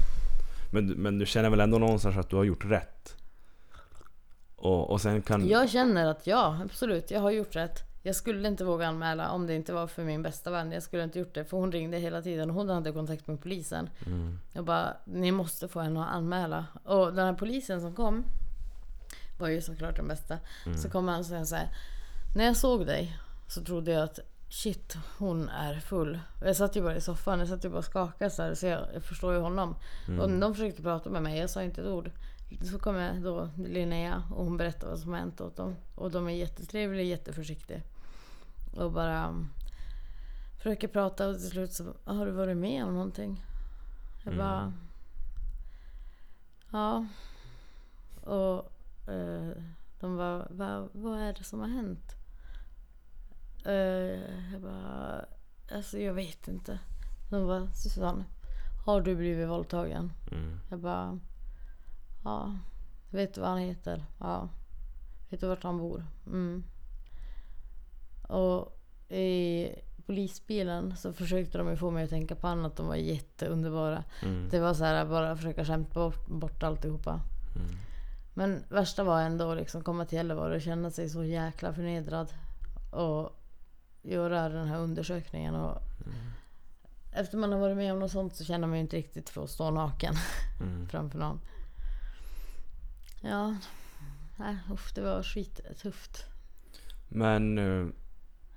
Men, 0.73 0.87
men 0.87 1.19
du 1.19 1.27
känner 1.27 1.51
väl 1.51 1.61
ändå 1.61 1.79
någonstans 1.79 2.17
att 2.17 2.31
du 2.31 2.37
har 2.37 2.45
gjort 2.45 2.65
rätt? 2.65 3.17
Och, 4.57 4.91
och 4.91 5.01
sen 5.01 5.23
kan... 5.23 5.49
Jag 5.49 5.71
känner 5.71 6.07
att 6.07 6.27
ja, 6.27 6.59
absolut, 6.65 7.11
jag 7.11 7.21
har 7.21 7.31
gjort 7.31 7.57
rätt. 7.57 7.83
Jag 8.03 8.17
skulle 8.17 8.49
inte 8.49 8.65
våga 8.65 8.87
anmäla 8.87 9.31
om 9.31 9.47
det 9.47 9.55
inte 9.55 9.73
var 9.73 9.87
för 9.87 10.05
min 10.05 10.23
bästa 10.23 10.51
vän. 10.51 10.73
Jag 10.73 10.83
skulle 10.83 11.05
inte 11.05 11.19
gjort 11.19 11.35
det 11.35 11.45
för 11.45 11.57
hon 11.57 11.73
ringde 11.73 11.99
hela 11.99 12.23
tiden 12.23 12.51
och 12.51 12.57
hon 12.57 12.69
hade 12.69 12.93
kontakt 12.93 13.27
med 13.27 13.41
polisen. 13.43 13.91
Mm. 14.07 14.39
Jag 14.53 14.65
bara, 14.65 14.97
ni 15.05 15.33
måste 15.33 15.69
få 15.69 15.81
henne 15.81 16.01
att 16.05 16.15
anmäla. 16.15 16.67
Och 16.85 17.13
den 17.15 17.27
här 17.27 17.33
polisen 17.35 17.81
som 17.81 17.95
kom 17.95 18.25
var 19.39 19.49
ju 19.49 19.61
såklart 19.61 19.97
den 19.97 20.09
bästa. 20.09 20.39
Mm. 20.67 20.79
Så 20.79 20.91
kom 20.91 21.09
han 21.09 21.19
och 21.21 21.27
sa 21.27 21.45
så 21.45 21.57
här. 21.57 21.69
När 22.37 22.45
jag 22.45 22.57
såg 22.57 22.87
dig 22.87 23.17
så 23.49 23.65
trodde 23.65 23.93
jag 23.93 24.03
att 24.03 24.19
shit, 24.57 24.97
hon 25.19 25.49
är 25.49 25.81
full. 25.81 26.21
Jag 26.41 26.57
satt 26.57 26.77
ju 26.77 26.83
bara 26.83 26.97
i 26.97 27.01
soffan, 27.01 27.39
jag 27.39 27.49
satt 27.49 27.65
ju 27.65 27.69
bara 27.69 27.79
och 27.79 27.85
skakade 27.85 28.31
så 28.31 28.43
här. 28.43 28.55
Så 28.55 28.67
jag, 28.67 28.87
jag 28.95 29.03
förstår 29.03 29.35
ju 29.35 29.41
honom. 29.41 29.77
Mm. 30.09 30.21
Och 30.21 30.31
de 30.41 30.55
försökte 30.55 30.83
prata 30.83 31.11
med 31.11 31.23
mig, 31.23 31.39
jag 31.39 31.51
sa 31.51 31.63
inte 31.63 31.81
ett 31.81 31.87
ord. 31.89 32.11
Så 32.71 32.79
kom 32.79 32.97
jag 32.97 33.23
då 33.23 33.51
Linnea 33.57 34.23
och 34.31 34.45
hon 34.45 34.57
berättade 34.57 34.91
vad 34.93 34.99
som 35.01 35.13
har 35.13 35.19
hänt 35.19 35.41
åt 35.41 35.57
dem. 35.57 35.77
Och 35.95 36.11
de 36.11 36.29
är 36.29 36.33
jättetrevliga, 36.33 37.03
jätteförsiktiga. 37.07 37.81
Och 38.77 38.93
bara 38.93 39.29
um, 39.29 39.49
försöker 40.59 40.89
prata 40.89 41.29
och 41.29 41.39
till 41.39 41.51
slut 41.51 41.73
så 41.73 41.85
har 42.05 42.27
du 42.27 42.33
varit 42.33 42.57
med 42.57 42.85
om 42.85 42.95
någonting? 42.95 43.45
Jag 44.25 44.33
Mm. 44.35 44.47
bara... 44.47 44.73
Ja. 46.73 47.07
Och 48.31 48.73
eh, 49.13 49.51
de 50.01 50.17
var 50.17 50.47
vad, 50.51 50.89
vad 50.93 51.19
är 51.21 51.33
det 51.33 51.45
som 51.45 51.61
har 51.61 51.69
hänt? 51.69 52.16
Eh, 53.67 54.53
jag 54.53 54.63
bara, 54.63 55.25
alltså 55.73 55.99
jag 55.99 56.15
vet 56.15 56.49
inte. 56.49 56.79
De 57.31 57.47
bara, 57.47 57.73
Susanne, 57.73 58.25
har 58.85 59.01
du 59.01 59.17
blivit 59.17 59.49
våldtagen? 59.49 60.13
Mm. 60.33 60.61
Jag 60.71 60.79
bara, 60.79 61.19
ja. 62.25 62.55
Vet 63.11 63.35
du 63.35 63.41
vad 63.41 63.51
han 63.51 63.59
heter? 63.59 64.05
Ja. 64.21 64.49
Vet 65.31 65.41
du 65.41 65.47
vart 65.47 65.63
han 65.63 65.79
bor? 65.79 66.05
Mm. 66.27 66.65
Och 68.29 68.83
i 69.09 69.69
polisbilen 70.07 70.97
så 70.97 71.13
försökte 71.13 71.59
de 71.59 71.69
ju 71.69 71.77
få 71.77 71.91
mig 71.91 72.05
att 72.05 72.11
tänka 72.11 72.35
på 72.35 72.47
annat. 72.47 72.77
De 72.77 72.87
var 72.87 72.95
jätteunderbara. 72.95 74.05
Mm. 74.23 74.49
Det 74.51 74.61
var 74.61 74.75
så 74.75 74.85
här 74.85 75.07
bara 75.07 75.37
försöka 75.37 75.65
skämta 75.65 75.95
bort, 75.95 76.27
bort 76.27 76.63
alltihopa. 76.63 77.21
Mm. 77.57 77.77
Men 78.35 78.65
värsta 78.69 79.05
var 79.05 79.21
ändå 79.21 79.55
liksom 79.55 79.83
komma 79.83 80.05
till 80.05 80.17
Gällivare 80.17 80.55
och 80.57 80.63
känna 80.63 80.91
sig 80.91 81.09
så 81.09 81.25
jäkla 81.25 81.73
förnedrad. 81.73 82.33
Och 82.91 83.33
göra 84.07 84.49
den 84.49 84.69
här 84.69 84.79
undersökningen. 84.79 85.55
Och 85.55 85.79
efter 87.13 87.39
man 87.39 87.53
har 87.53 87.59
varit 87.59 87.77
med 87.77 87.93
om 87.93 87.99
något 87.99 88.11
sånt 88.11 88.37
så 88.37 88.45
känner 88.45 88.67
man 88.67 88.77
ju 88.77 88.83
inte 88.83 88.97
riktigt 88.97 89.29
för 89.29 89.45
att 89.45 89.51
stå 89.51 89.71
naken 89.71 90.15
Mm. 90.61 90.89
framför 90.91 91.19
någon. 91.19 91.41
Ja, 93.21 93.57
nej, 94.37 94.57
usch, 94.73 94.93
det 94.95 95.01
var 95.01 95.23
skittufft. 95.23 96.25
Men 97.09 97.59
eh, 97.59 97.87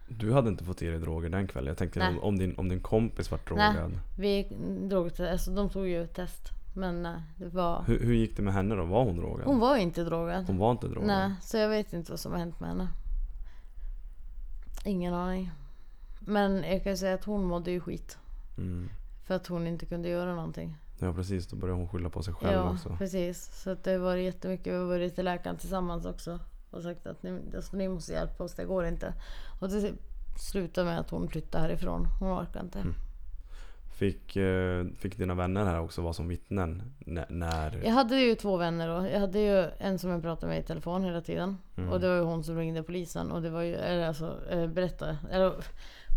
du 0.08 0.34
hade 0.34 0.50
inte 0.50 0.64
fått 0.64 0.82
i 0.82 0.88
dig 0.88 1.00
droger 1.00 1.30
den 1.30 1.48
kvällen? 1.48 1.68
Jag 1.68 1.78
tänkte 1.78 2.00
Nej. 2.00 2.10
om, 2.10 2.20
om, 2.20 2.38
din, 2.38 2.58
om 2.58 2.70
din 2.70 2.82
kompis 2.82 3.32
var 3.32 3.40
Nej. 3.56 3.74
drogad. 3.74 4.00
Vi 4.18 4.48
drog 4.90 5.22
alltså 5.22 5.52
de 5.52 5.70
tog 5.70 5.88
ju 5.88 6.04
ett 6.04 6.14
test. 6.14 6.50
Men 6.76 7.04
nej, 7.04 7.22
det 7.38 7.50
var... 7.50 7.84
Hur, 7.88 8.00
hur 8.00 8.14
gick 8.14 8.38
det 8.38 8.42
med 8.42 8.54
henne 8.54 8.76
då? 8.76 8.86
Var 8.86 9.04
hon 9.06 9.18
drogad? 9.18 9.46
Hon 9.46 9.60
var 9.60 9.78
inte 9.78 10.04
drogad. 10.04 10.46
Hon 10.48 10.58
var 10.58 10.72
inte 10.72 10.88
drogad? 10.88 11.08
Nej, 11.08 11.32
så 11.42 11.58
jag 11.58 11.70
vet 11.70 11.94
inte 11.94 12.12
vad 12.12 12.20
som 12.20 12.32
har 12.32 12.40
hänt 12.40 12.60
med 12.60 12.70
henne. 12.70 12.88
Ingen 14.86 15.14
aning. 15.14 15.52
Men 16.20 16.64
jag 16.64 16.84
kan 16.84 16.98
säga 16.98 17.14
att 17.14 17.24
hon 17.24 17.44
mådde 17.44 17.72
ju 17.72 17.80
skit. 17.80 18.18
Mm. 18.58 18.90
För 19.24 19.36
att 19.36 19.48
hon 19.48 19.68
inte 19.68 19.86
kunde 19.86 20.10
göra 20.10 20.36
någonting. 20.36 20.78
Ja 21.00 21.14
precis, 21.14 21.48
då 21.48 21.56
börjar 21.56 21.76
hon 21.76 21.90
skylla 21.90 22.10
på 22.10 22.24
sig 22.24 22.34
själv 22.34 22.54
ja, 22.54 22.74
också. 22.74 22.96
precis. 22.98 23.62
Så 23.64 23.70
att 23.70 23.84
det 23.84 23.98
var 23.98 24.16
jättemycket. 24.16 24.74
Vi 24.74 24.78
har 24.78 24.86
varit 24.86 25.16
till 25.16 25.26
läkaren 25.26 25.58
tillsammans 25.58 26.06
också. 26.06 26.40
Och 26.72 26.84
sagt 26.84 27.08
att 27.08 27.24
ni, 27.24 27.42
alltså, 27.56 27.78
ni 27.78 27.88
måste 27.88 28.14
hjälpa 28.14 28.44
oss, 28.44 28.54
det 28.54 28.66
går 28.66 28.86
inte. 28.86 29.14
Och 29.60 29.70
det 29.70 29.94
slutade 30.40 30.86
med 30.86 31.00
att 31.00 31.10
hon 31.10 31.30
flyttade 31.30 31.64
härifrån. 31.64 32.08
Hon 32.20 32.30
orkar 32.30 32.60
inte. 32.64 32.80
Mm. 32.80 32.94
Fick, 34.00 34.36
eh, 34.36 34.86
fick 34.98 35.18
dina 35.18 35.34
vänner 35.36 35.66
här 35.66 35.80
också 35.80 36.02
vara 36.02 36.14
som 36.14 36.28
vittnen 36.28 36.94
n- 37.08 37.26
när... 37.30 37.82
Jag 37.86 37.92
hade 37.92 38.16
ju 38.16 38.36
två 38.36 38.58
vänner 38.58 38.88
då. 38.88 39.08
Jag 39.10 39.20
hade 39.20 39.40
ju 39.40 39.66
en 39.80 40.00
som 40.00 40.10
jag 40.10 40.22
pratade 40.22 40.48
med 40.52 40.60
i 40.60 40.64
telefon 40.64 41.04
hela 41.04 41.22
tiden. 41.22 41.58
Mm. 41.78 41.90
Och 41.90 42.00
det 42.00 42.08
var 42.08 42.16
ju 42.16 42.22
hon 42.22 42.44
som 42.44 42.58
ringde 42.58 42.84
polisen. 42.84 43.32
Och 43.32 43.42
det 43.42 43.50
var 43.50 43.62
ju, 43.62 43.76
eller 43.76 44.08
alltså, 44.08 44.38
eh, 44.50 44.68
berätta. 44.68 45.18
Eller, 45.32 45.54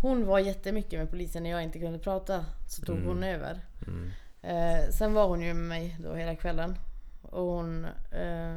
hon 0.03 0.27
var 0.27 0.39
jättemycket 0.39 0.99
med 1.01 1.11
polisen 1.11 1.43
när 1.43 1.51
jag 1.51 1.63
inte 1.63 1.79
kunde 1.79 1.99
prata. 1.99 2.45
Så 2.69 2.83
tog 2.83 2.97
Mm. 2.97 3.09
hon 3.09 3.23
över. 3.25 3.61
Mm. 3.87 4.11
Eh, 4.43 4.89
sen 4.91 5.15
var 5.15 5.29
hon 5.29 5.41
ju 5.43 5.55
med 5.55 5.69
mig 5.69 5.97
då 6.03 6.15
hela 6.15 6.35
kvällen. 6.35 6.75
Och 7.23 7.43
hon 7.45 7.85
eh, 8.11 8.57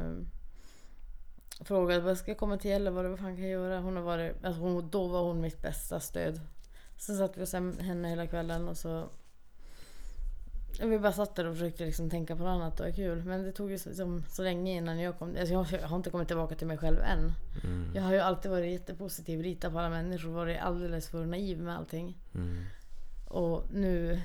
frågade 1.60 2.00
vad 2.00 2.18
ska 2.18 2.30
jag 2.30 2.38
komma 2.38 2.56
till 2.56 2.70
eller 2.72 2.90
vad, 2.90 3.04
det- 3.04 3.08
vad 3.08 3.18
fan 3.18 3.34
kan 3.36 3.42
jag 3.42 3.50
göra? 3.62 3.80
Hon 3.80 3.96
har 3.96 4.02
varit, 4.02 4.44
alltså 4.44 4.60
hon, 4.62 4.90
då 4.90 5.06
var 5.08 5.22
hon 5.22 5.40
mitt 5.40 5.62
bästa 5.62 6.00
stöd. 6.00 6.40
Sen 6.96 7.16
satt 7.16 7.36
vi 7.36 7.40
hos 7.40 7.52
henne 7.52 8.08
hela 8.08 8.26
kvällen 8.26 8.68
och 8.68 8.76
så 8.76 9.08
Vi 10.80 10.98
bara 10.98 11.12
satt 11.12 11.34
där 11.34 11.46
och 11.46 11.54
försökte 11.54 11.86
liksom 11.86 12.10
tänka 12.10 12.36
på 12.36 12.42
något 12.42 12.50
annat 12.50 12.80
och 12.80 12.86
ha 12.86 12.92
kul. 12.92 13.24
Men 13.24 13.42
det 13.42 13.52
tog 13.52 13.70
ju 13.70 13.78
så, 13.78 13.88
liksom, 13.88 14.22
så 14.28 14.42
länge 14.42 14.72
innan 14.72 15.00
jag 15.00 15.18
kom. 15.18 15.36
Alltså 15.38 15.54
jag, 15.54 15.66
jag 15.72 15.88
har 15.88 15.96
inte 15.96 16.10
kommit 16.10 16.28
tillbaka 16.28 16.54
till 16.54 16.66
mig 16.66 16.78
själv 16.78 17.00
än. 17.00 17.32
Mm. 17.64 17.90
Jag 17.94 18.02
har 18.02 18.12
ju 18.12 18.18
alltid 18.18 18.50
varit 18.50 18.72
jättepositiv, 18.72 19.42
litat 19.42 19.72
på 19.72 19.78
alla 19.78 19.90
människor, 19.90 20.30
varit 20.30 20.60
alldeles 20.60 21.08
för 21.08 21.26
naiv 21.26 21.60
med 21.60 21.76
allting. 21.76 22.16
Mm. 22.34 22.64
Och 23.28 23.64
nu 23.72 24.20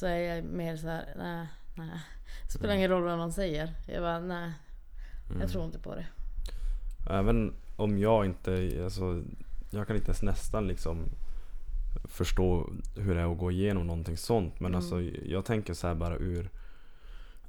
så 0.00 0.06
är 0.06 0.18
jag 0.18 0.44
mer 0.44 0.76
så 0.76 0.86
här, 0.86 1.14
nej, 1.16 1.46
nej. 1.74 2.00
Det 2.46 2.52
spelar 2.52 2.74
ingen 2.74 2.90
roll 2.90 3.02
vad 3.02 3.18
någon 3.18 3.32
säger. 3.32 3.74
Jag 3.86 4.02
bara, 4.02 4.20
nej. 4.20 4.52
Mm. 5.30 5.40
Jag 5.40 5.50
tror 5.50 5.64
inte 5.64 5.78
på 5.78 5.94
det. 5.94 6.06
Även 7.10 7.54
om 7.76 7.98
jag 7.98 8.26
inte, 8.26 8.80
alltså, 8.84 9.22
jag 9.70 9.86
kan 9.86 9.96
inte 9.96 10.08
ens 10.08 10.22
nästan 10.22 10.66
liksom 10.66 10.98
förstå 12.04 12.70
hur 12.96 13.14
det 13.14 13.20
är 13.20 13.32
att 13.32 13.38
gå 13.38 13.50
igenom 13.50 13.86
någonting 13.86 14.16
sånt. 14.16 14.60
Men 14.60 14.66
Mm. 14.70 14.76
alltså 14.76 15.02
jag 15.24 15.44
tänker 15.44 15.74
så 15.74 15.86
här 15.86 15.94
bara 15.94 16.16
ur 16.16 16.50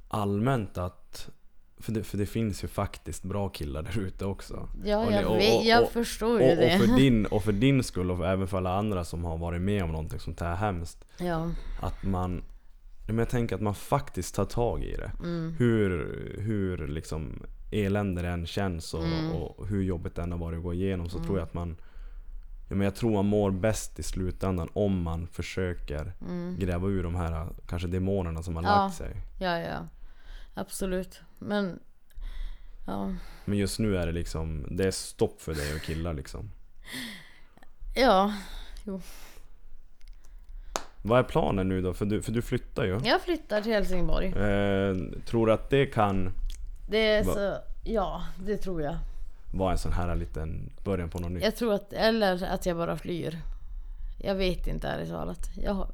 allmänt 0.08 0.78
att 0.78 1.30
för 1.78 1.92
det, 1.92 2.02
för 2.02 2.18
det 2.18 2.26
finns 2.26 2.64
ju 2.64 2.68
faktiskt 2.68 3.22
bra 3.22 3.48
killar 3.48 3.82
där 3.82 3.98
ute 3.98 4.24
också. 4.24 4.68
Ja, 4.84 5.06
Och 5.06 5.12
jag, 5.12 5.22
det- 5.22 5.26
och- 5.26 5.36
vet, 5.38 5.60
och- 5.60 5.64
jag 5.66 5.90
förstår 5.90 6.40
ju 6.42 6.50
Och, 6.50 6.56
det. 6.56 6.74
och, 6.74 6.80
för 6.86 6.96
din, 6.96 7.26
och 7.30 7.42
för 7.44 7.52
din 7.52 7.82
skull 7.82 8.10
och 8.10 8.26
även 8.26 8.48
för 8.48 8.56
alla 8.56 8.78
andra 8.78 9.04
som 9.04 9.24
har 9.24 9.38
varit 9.38 9.60
med 9.60 9.82
om 9.84 9.90
någonting 9.92 10.18
sånt 10.20 10.40
här 10.40 10.54
hemskt. 10.54 11.04
Ja, 11.18 11.50
Att 11.80 12.02
man, 12.02 12.42
men 13.06 13.18
jag 13.18 13.28
tänker 13.28 13.54
att 13.56 13.62
man 13.62 13.74
faktiskt 13.74 14.34
tar 14.34 14.44
tag 14.44 14.82
i 14.84 14.96
det. 14.96 15.10
mm, 15.24 15.54
Hur, 15.58 15.90
hur 16.40 16.88
liksom 16.88 17.42
elände 17.72 18.22
det 18.22 18.28
än 18.28 18.46
känns 18.46 18.94
och, 18.94 19.04
Mm. 19.04 19.32
och 19.32 19.66
hur 19.68 19.82
jobbigt 19.82 20.14
det 20.14 20.22
än 20.22 20.32
har 20.32 20.38
varit 20.38 20.56
att 20.56 20.62
gå 20.62 20.74
igenom 20.74 21.08
så 21.08 21.16
Mm. 21.16 21.26
tror 21.26 21.38
jag 21.38 21.46
att 21.46 21.54
man 21.54 21.76
ja, 22.68 22.74
men 22.74 22.84
Jag 22.84 22.94
tror 22.94 23.12
man 23.12 23.26
mår 23.26 23.50
bäst 23.50 23.98
i 23.98 24.02
slutändan 24.02 24.68
om 24.72 25.02
man 25.02 25.26
försöker 25.26 26.12
mm. 26.20 26.56
gräva 26.58 26.88
ur 26.88 27.02
de 27.02 27.14
här 27.14 27.48
kanske 27.68 27.88
demonerna 27.88 28.42
som 28.42 28.56
har 28.56 28.62
Ja. 28.62 28.68
lagt 28.68 28.96
sig. 28.96 29.16
Ja, 29.38 29.58
ja. 29.58 29.86
Absolut. 30.54 31.20
Men, 31.38 31.78
ja. 32.86 33.14
Men 33.44 33.58
just 33.58 33.78
nu 33.78 33.96
är 33.96 34.06
det 34.06 34.12
liksom, 34.12 34.66
det 34.70 34.86
är 34.86 34.90
stopp 34.90 35.42
för 35.42 35.54
dig 35.54 35.74
och 35.74 35.80
killar 35.82 36.14
liksom. 36.14 36.50
Ja, 37.98 38.32
Vad 41.02 41.18
är 41.18 41.22
planen 41.22 41.68
nu 41.68 41.82
då? 41.82 41.94
För 41.94 42.06
du, 42.06 42.22
för 42.22 42.32
du 42.32 42.42
flyttar 42.42 42.84
ju. 42.84 43.00
jag 43.04 43.22
flyttar 43.22 43.60
till 43.62 43.72
Helsingborg. 43.72 44.26
Eh, 44.26 44.96
tror 45.26 45.46
du 45.46 45.52
att 45.52 45.70
det 45.70 45.86
kan 45.86 46.32
Det 46.88 47.08
är 47.08 47.24
så, 47.24 47.58
ja, 47.84 48.22
det 48.44 48.56
tror 48.56 48.82
jag. 48.82 48.96
Vara 49.58 49.72
en 49.72 49.78
sån 49.78 49.92
här 49.92 50.14
liten 50.14 50.70
början 50.84 51.10
på 51.10 51.18
något 51.18 51.32
nytt? 51.32 51.44
Jag 51.44 51.56
tror 51.56 51.74
att, 51.74 51.92
eller 51.92 52.44
att 52.44 52.66
jag 52.66 52.76
bara 52.76 52.96
flyr. 52.96 53.38
Jag 54.18 54.34
vet 54.34 54.66
inte 54.66 54.88
ärligt 54.88 55.08
talat. 55.08 55.50
Jag, 55.56 55.88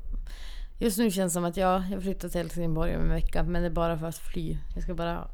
just 0.79 0.99
nu 0.99 1.11
känns 1.11 1.33
det 1.33 1.35
som 1.35 1.45
att 1.45 1.57
jag, 1.57 1.83
jag 1.91 2.03
flyttar 2.03 2.29
till 2.29 2.41
Helsingborg 2.41 2.97
om 2.97 3.03
en 3.03 3.09
vecka 3.09 3.43
men 3.43 3.63
det 3.63 3.69
är 3.69 3.73
bara 3.73 3.99
för 3.99 4.07
att 4.07 4.19
fly. 4.19 4.59
Jag 4.75 4.83
ska 4.83 4.95
bara... 4.95 5.29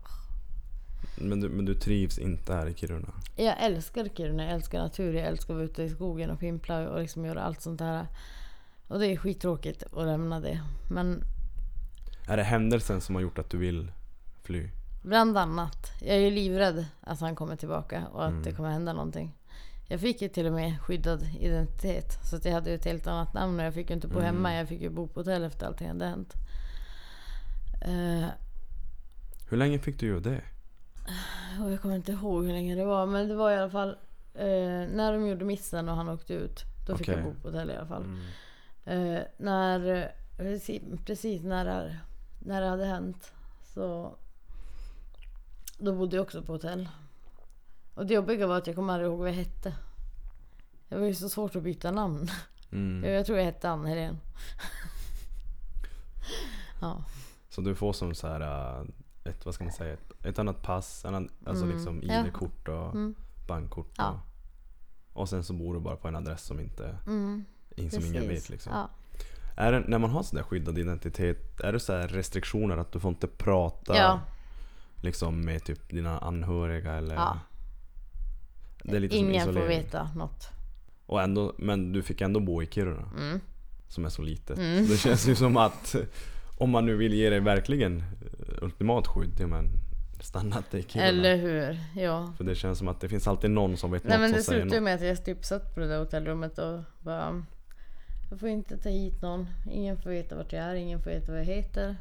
Men, 1.21 1.41
du, 1.41 1.49
men 1.49 1.65
du 1.65 1.75
trivs 1.75 2.19
inte 2.19 2.55
här 2.55 2.67
i 2.67 2.75
Kiruna? 2.75 3.09
Jag 3.37 3.55
älskar 3.63 4.09
Kiruna, 4.17 4.45
jag 4.45 4.53
älskar 4.53 4.79
natur, 4.79 5.15
jag 5.15 5.27
älskar 5.27 5.55
att 5.55 5.57
vara 5.57 5.65
ute 5.65 5.83
i 5.83 5.91
skogen 5.91 6.31
och 6.31 6.41
pimpla 6.41 6.89
och 6.89 7.01
liksom 7.01 7.25
göra 7.25 7.43
allt 7.43 7.63
sånt 7.63 7.81
här. 7.81 8.07
Och 8.89 8.99
det 8.99 9.07
är 9.07 9.17
skittråkigt 9.17 9.83
att 9.83 10.07
lämna 10.07 10.41
det. 10.41 10.61
Men 10.91 11.25
Är 12.27 12.37
det 12.37 12.43
händelsen 12.43 13.01
som 13.01 13.15
har 13.15 13.23
gjort 13.23 13.39
att 13.39 13.51
du 13.51 13.59
vill 13.59 13.93
fly? 14.43 14.69
Bland 15.03 15.39
annat, 15.39 15.93
jag 16.01 16.17
är 16.17 16.21
ju 16.21 16.31
livrädd 16.31 16.87
att 17.01 17.21
han 17.21 17.37
kommer 17.37 17.57
tillbaka 17.57 18.07
och 18.13 18.25
att 18.25 18.31
Mm. 18.31 18.43
det 18.43 18.53
kommer 18.53 18.71
hända 18.71 18.93
någonting. 18.93 19.35
Jag 19.91 20.01
fick 20.01 20.23
ju 20.23 20.29
till 20.29 20.47
och 20.47 20.53
med 20.53 20.81
skyddad 20.81 21.23
identitet. 21.41 22.19
Så 22.31 22.37
att 22.37 22.45
jag 22.45 22.53
hade 22.53 22.71
ju 22.71 22.77
ett 22.77 22.85
helt 22.85 23.07
annat 23.07 23.35
namn 23.35 23.61
och 23.61 23.67
jag 23.67 23.75
fick 23.75 23.91
ju 23.91 23.95
inte 23.95 24.09
bo 24.09 24.19
Mm. 24.19 24.25
hemma. 24.25 24.55
Jag 24.55 24.69
fick 24.69 24.81
ju 24.81 24.91
bo 24.91 25.07
på 25.09 25.21
hotell 25.21 25.45
efter 25.45 25.67
allting 25.67 25.89
hade 25.89 26.07
hänt. 26.07 26.33
Eh, 27.83 28.29
Hur 29.51 29.57
länge 29.57 29.79
fick 29.79 30.01
du 30.01 30.07
göra 30.07 30.21
det? 30.21 30.41
och 31.65 31.73
jag 31.73 31.81
kommer 31.83 31.95
inte 31.97 32.13
ihåg 32.13 32.45
hur 32.45 32.53
länge 32.53 32.75
det 32.75 32.85
var. 32.85 33.07
Men 33.07 33.29
det 33.29 33.35
var 33.35 33.51
i 33.51 33.57
alla 33.57 33.71
fall 33.71 33.89
eh, 34.35 34.47
när 34.95 35.13
de 35.13 35.27
gjorde 35.27 35.45
missen 35.45 35.89
och 35.89 35.97
han 35.97 36.09
åkte 36.09 36.35
ut. 36.35 36.61
Då 36.87 36.97
fick 36.97 37.09
Okej. 37.09 37.23
jag 37.25 37.35
bo 37.35 37.41
på 37.41 37.49
hotell 37.49 37.71
i 37.71 37.77
alla 37.77 37.87
fall. 37.87 38.05
Mm. 38.05 38.21
Eh, 39.17 39.23
när, 39.39 40.13
precis, 40.37 40.83
precis 41.07 41.43
när, 41.43 41.65
det, 41.65 41.97
när 42.39 42.61
det 42.61 42.69
hade 42.69 42.85
hänt 42.87 43.33
så 43.75 44.17
då 45.79 45.95
bodde 45.95 46.17
jag 46.17 46.23
också 46.23 46.43
på 46.43 46.53
hotell. 46.53 46.89
Och 47.95 48.07
det 48.07 48.15
jobbiga 48.15 48.47
var 48.47 48.59
att 48.59 48.67
jag 48.67 48.77
kommer 48.77 48.93
aldrig 48.93 49.11
ihåg 49.11 49.19
vad 49.19 49.29
jag 49.29 49.35
hette. 49.35 49.75
Det 50.89 50.99
var 50.99 51.07
ju 51.07 51.15
så 51.15 51.29
svårt 51.29 51.57
att 51.57 51.63
byta 51.63 51.91
namn. 51.91 52.29
Mm. 52.73 53.11
Jag 53.13 53.27
tror 53.27 53.39
jag 53.39 53.45
hette 53.45 53.71
Ann 53.71 53.87
Helén. 53.87 54.19
ja. 56.81 57.05
Så 57.49 57.61
du 57.61 57.75
får 57.75 57.93
som 57.93 58.15
så 58.15 58.27
här 58.29 58.41
äh, 58.41 58.85
ett, 59.25 59.45
vad 59.47 59.55
ska 59.55 59.65
man 59.65 59.73
säga, 59.73 59.93
ett, 59.93 60.13
ett 60.25 60.39
annat 60.39 60.63
pass, 60.63 61.05
annan, 61.05 61.29
alltså 61.47 61.65
Mm. 61.65 61.77
liksom. 61.77 62.03
ID-kort 62.03 62.69
och 62.69 62.95
Mm. 62.95 63.15
bankkort. 63.49 63.95
Ja. 63.99 64.21
Och, 65.13 65.21
och 65.23 65.29
sen 65.29 65.45
så 65.45 65.53
bor 65.53 65.75
du 65.75 65.81
bara 65.81 65.97
på 65.97 66.09
en 66.09 66.17
adress 66.17 66.43
som 66.43 66.61
inte, 66.61 66.97
Mm, 67.07 67.45
som 67.91 68.05
ingen 68.05 68.29
vet 68.29 68.49
liksom. 68.49 68.73
Ja. 68.73 68.89
Är 69.57 69.73
det, 69.73 69.81
när 69.89 69.99
man 69.99 70.11
har 70.11 70.23
sådär 70.23 70.43
skyddad 70.43 70.79
identitet, 70.79 71.61
är 71.61 71.73
det 71.73 71.81
så 71.81 71.93
här 71.93 72.09
restriktioner 72.09 72.77
att 72.77 72.93
du 72.93 73.01
får 73.01 73.09
inte 73.09 73.27
prata 73.27 73.97
ja. 73.97 74.21
Liksom 75.01 75.41
med 75.41 75.65
typ 75.65 75.91
dina 75.91 76.19
anhöriga 76.19 76.93
eller? 76.93 77.15
Ja. 77.15 77.39
Det 78.83 78.97
är 78.97 79.01
lite 79.01 79.17
Ingen 79.17 79.45
som 79.45 79.55
får 79.55 79.67
veta 79.67 80.11
något. 80.17 80.49
Och 81.07 81.23
ändå, 81.23 81.55
men 81.59 81.93
du 81.93 82.03
fick 82.03 82.21
ändå 82.21 82.41
bo 82.41 82.63
i 82.63 82.67
Kiruna, 82.67 83.09
Mm. 83.19 83.41
som 83.89 84.05
är 84.05 84.09
så 84.09 84.23
litet. 84.23 84.59
Mm. 84.59 84.87
Det 84.89 84.97
känns 84.97 85.29
ju 85.29 85.35
som 85.35 85.57
att 85.57 85.97
om 86.59 86.71
man 86.71 86.87
nu 86.87 86.97
vill 86.97 87.15
ge 87.15 87.31
dig 87.31 87.41
verkligen 87.41 87.99
eh, 87.99 88.63
ultimat 88.63 89.07
skydd, 89.07 89.41
ja 89.41 89.47
men 89.47 89.69
stanna 90.21 90.57
inte 90.57 90.79
i 90.79 90.83
Kiruna. 90.83 91.09
Eller 91.09 91.37
hur? 91.37 91.79
Ja. 92.03 92.33
För 92.37 92.45
det 92.45 92.55
känns 92.55 92.79
som 92.79 92.89
att 92.89 93.01
det 93.01 93.09
finns 93.09 93.29
alltid 93.29 93.51
någon 93.51 93.77
som 93.77 93.91
vet 93.91 94.05
Nej 94.05 94.19
men 94.19 94.31
något 94.31 94.37
det 94.39 94.43
som 94.45 94.53
säger 94.53 94.63
slutade 94.63 94.81
något. 94.81 94.85
med 94.85 94.95
att 94.95 95.03
jag 95.19 95.25
typ 95.25 95.45
satt 95.45 95.75
på 95.75 95.81
det 95.81 95.87
där 95.87 95.99
hotellrummet 95.99 96.59
och 96.59 96.81
bara 97.01 97.45
Jag 98.31 98.41
får 98.41 98.49
inte 98.49 98.79
ta 98.79 98.89
hit 98.89 99.23
någon. 99.23 99.47
Ingen 99.71 99.97
får 100.03 100.11
veta 100.11 100.37
vart 100.37 100.53
jag 100.53 100.63
är. 100.65 100.75
Ingen 100.75 101.03
får 101.03 101.11
veta 101.11 101.33
vad 101.33 101.41
jag 101.41 101.47
heter. 101.47 101.97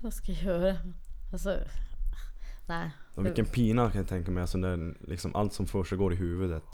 Vad 0.00 0.12
ska 0.12 0.32
jag 0.32 0.42
göra? 0.42 0.76
Alltså... 1.32 1.58
Nej. 2.68 2.90
Och 3.14 3.26
vilken 3.26 3.46
pina 3.46 3.90
kan 3.90 4.00
jag 4.00 4.08
tänka 4.08 4.30
mig, 4.30 4.40
alltså 4.40 4.58
när 4.58 4.94
liksom 5.08 5.34
allt 5.36 5.52
som 5.52 5.66
för 5.66 5.84
sig 5.84 5.98
går 5.98 6.12
i 6.12 6.16
huvudet. 6.16 6.64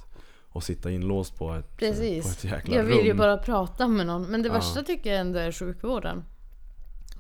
Och 0.48 0.64
sitta 0.64 0.90
inlåst 0.90 1.37
på 1.38 1.52
ett, 1.54 1.76
Precis. 1.76 2.24
på 2.24 2.30
ett 2.30 2.52
jäkla 2.52 2.76
Jag 2.76 2.85
vill 2.85 2.96
rum. 2.98 3.07
ju 3.07 3.14
bara 3.14 3.37
prata 3.38 3.88
med 3.88 4.07
någon. 4.07 4.22
Men 4.22 4.42
det 4.42 4.48
Ja. 4.48 4.54
värsta 4.54 4.83
tycker 4.83 5.11
jag 5.11 5.20
ändå 5.20 5.38
är 5.38 5.52
sjukvården. 5.52 6.24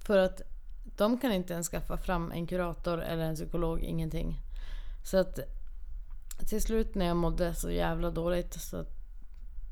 För 0.06 0.18
att 0.18 0.42
de 0.96 1.18
kan 1.18 1.32
inte 1.32 1.52
ens 1.52 1.68
skaffa 1.68 1.96
fram 1.96 2.32
en 2.32 2.46
kurator 2.46 3.02
eller 3.02 3.22
en 3.24 3.34
psykolog, 3.34 3.80
ingenting. 3.80 4.40
Så 5.04 5.16
att 5.18 5.38
till 6.48 6.62
slut 6.62 6.94
när 6.94 7.06
jag 7.06 7.16
mådde 7.16 7.54
så 7.54 7.70
jävla 7.70 8.10
dåligt, 8.10 8.54
så 8.54 8.76
att, 8.76 8.90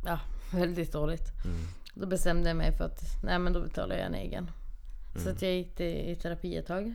ja, 0.04 0.20
väldigt 0.52 0.92
dåligt. 0.92 1.28
Mm. 1.44 1.56
Då 1.94 2.06
bestämde 2.06 2.48
jag 2.50 2.56
mig 2.56 2.72
för 2.72 2.84
att 2.84 3.00
nej 3.24 3.38
men 3.38 3.52
då 3.52 3.60
betalar 3.60 3.96
jag 3.96 4.06
en 4.06 4.14
egen. 4.14 4.50
Så 5.14 5.20
Mm. 5.20 5.32
att 5.34 5.42
jag 5.42 5.52
gick 5.52 5.80
i 5.80 6.16
terapi 6.22 6.56
ett 6.56 6.66
tag. 6.66 6.94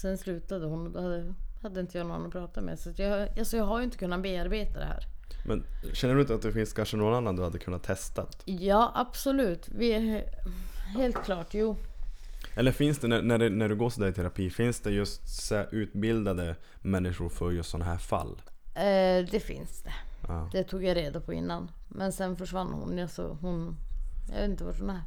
Sen 0.00 0.18
slutade 0.18 0.66
hon 0.66 0.86
och 0.86 0.92
då 0.92 1.00
hade, 1.00 1.34
hade 1.62 1.80
inte 1.80 1.98
jag 1.98 2.06
någon 2.06 2.26
att 2.26 2.32
prata 2.32 2.60
med. 2.60 2.78
Så 2.78 2.90
jag, 2.96 3.38
alltså 3.38 3.56
jag 3.56 3.64
har 3.64 3.78
ju 3.78 3.84
inte 3.84 3.98
kunnat 3.98 4.22
bearbeta 4.22 4.78
det 4.78 4.84
här. 4.84 5.04
Men 5.46 5.64
känner 5.92 6.14
du 6.14 6.20
inte 6.20 6.34
att 6.34 6.42
det 6.42 6.52
finns 6.52 6.72
kanske 6.72 6.96
någon 6.96 7.14
annan 7.14 7.36
du 7.36 7.42
hade 7.42 7.58
kunnat 7.58 7.82
testat? 7.82 8.42
Ja, 8.44 8.92
absolut. 8.94 9.68
Vi 9.68 9.92
är, 9.92 10.24
helt 10.96 11.24
klart, 11.24 11.54
jo. 11.54 11.76
Eller 12.54 12.72
finns 12.72 12.98
det, 12.98 13.08
när, 13.08 13.22
när, 13.22 13.38
det, 13.38 13.48
när 13.48 13.68
du 13.68 13.76
går 13.76 13.90
sådär 13.90 14.08
i 14.08 14.12
terapi, 14.12 14.50
finns 14.50 14.80
det 14.80 14.90
just 14.90 15.52
utbildade 15.70 16.56
människor 16.80 17.28
för 17.28 17.50
just 17.50 17.70
sådana 17.70 17.90
här 17.90 17.98
fall? 17.98 18.40
Eh, 18.74 19.30
det 19.30 19.42
finns 19.42 19.82
det. 19.82 19.94
Ja. 20.28 20.50
Det 20.52 20.64
tog 20.64 20.84
jag 20.84 20.96
reda 20.96 21.20
på 21.20 21.32
innan. 21.32 21.70
Men 21.88 22.12
sen 22.12 22.36
försvann 22.36 22.72
hon. 22.72 22.98
Alltså, 22.98 23.38
hon 23.40 23.76
jag 24.28 24.40
vet 24.40 24.50
inte 24.50 24.64
vart 24.64 24.80
hon 24.80 24.90
är. 24.90 25.02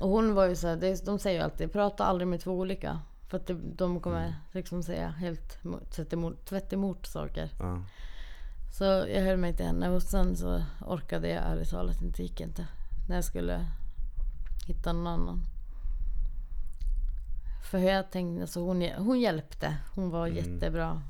Och 0.00 0.08
hon 0.08 0.34
var 0.34 0.48
ju 0.48 0.56
så 0.56 0.68
här, 0.68 0.76
det, 0.76 1.04
de 1.04 1.18
säger 1.18 1.38
ju 1.38 1.44
alltid 1.44 1.72
prata 1.72 2.04
aldrig 2.04 2.28
med 2.28 2.40
två 2.40 2.52
olika. 2.52 3.00
För 3.34 3.40
att 3.40 3.50
de 3.76 4.00
kommer 4.00 4.20
Mm. 4.26 4.32
liksom 4.52 4.82
säga 4.82 5.08
helt 5.08 5.58
tvärt 5.90 6.12
emot, 6.12 6.44
tvärt 6.46 6.72
emot 6.72 7.06
saker. 7.06 7.50
Ja. 7.58 7.82
Så 8.72 8.84
jag 8.84 9.22
höll 9.22 9.36
mig 9.36 9.56
till 9.56 9.66
henne 9.66 9.90
och 9.90 10.02
sen 10.02 10.36
så 10.36 10.62
orkade 10.86 11.28
jag 11.28 11.42
ärligt 11.44 11.70
talat 11.70 12.02
inte, 12.02 12.22
gick 12.22 12.40
inte. 12.40 12.66
När 13.08 13.14
jag 13.16 13.24
skulle 13.24 13.66
hitta 14.66 14.92
någon 14.92 15.06
annan. 15.06 15.40
För 17.70 17.78
jag 17.78 18.10
tänkte, 18.10 18.42
alltså 18.42 18.60
hon, 18.60 18.82
hon 18.98 19.20
hjälpte. 19.20 19.76
Hon 19.94 20.10
var 20.10 20.26
Mm. 20.26 20.36
jättebra. 20.38 21.02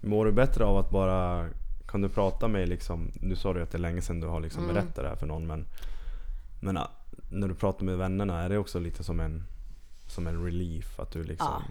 Mår 0.00 0.24
du 0.24 0.32
bättre 0.32 0.64
av 0.64 0.76
att 0.76 0.90
bara... 0.90 1.48
Kan 1.88 2.00
du 2.00 2.08
prata 2.08 2.48
med 2.48 2.68
liksom... 2.68 3.12
Nu 3.14 3.36
sa 3.36 3.52
du 3.52 3.62
att 3.62 3.70
det 3.70 3.78
är 3.78 3.80
länge 3.82 4.00
sedan 4.02 4.20
du 4.20 4.26
har 4.26 4.40
liksom 4.40 4.62
Mm. 4.62 4.74
berättat 4.74 4.94
det 4.96 5.08
här 5.08 5.16
för 5.16 5.26
någon 5.26 5.46
men... 5.46 5.66
Men 6.60 6.76
ah, 6.76 6.90
när 7.30 7.48
du 7.48 7.54
pratar 7.54 7.84
med 7.84 7.98
vännerna, 7.98 8.42
är 8.42 8.48
det 8.48 8.58
också 8.58 8.78
lite 8.80 9.04
som 9.04 9.20
en... 9.20 9.44
Som 10.08 10.26
en 10.26 10.44
relief? 10.44 11.00
Att 11.00 11.10
du 11.10 11.24
liksom... 11.24 11.62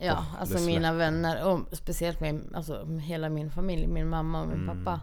Ja, 0.00 0.12
Åh, 0.18 0.40
alltså 0.40 0.58
mina 0.60 0.92
vänner 0.92 1.44
och 1.46 1.60
speciellt 1.76 2.20
med 2.20 2.40
alltså, 2.54 2.86
hela 2.86 3.28
min 3.28 3.50
familj, 3.50 3.86
min 3.86 4.08
mamma 4.08 4.40
och 4.42 4.48
min 4.48 4.62
Mm. 4.68 4.84
pappa. 4.84 5.00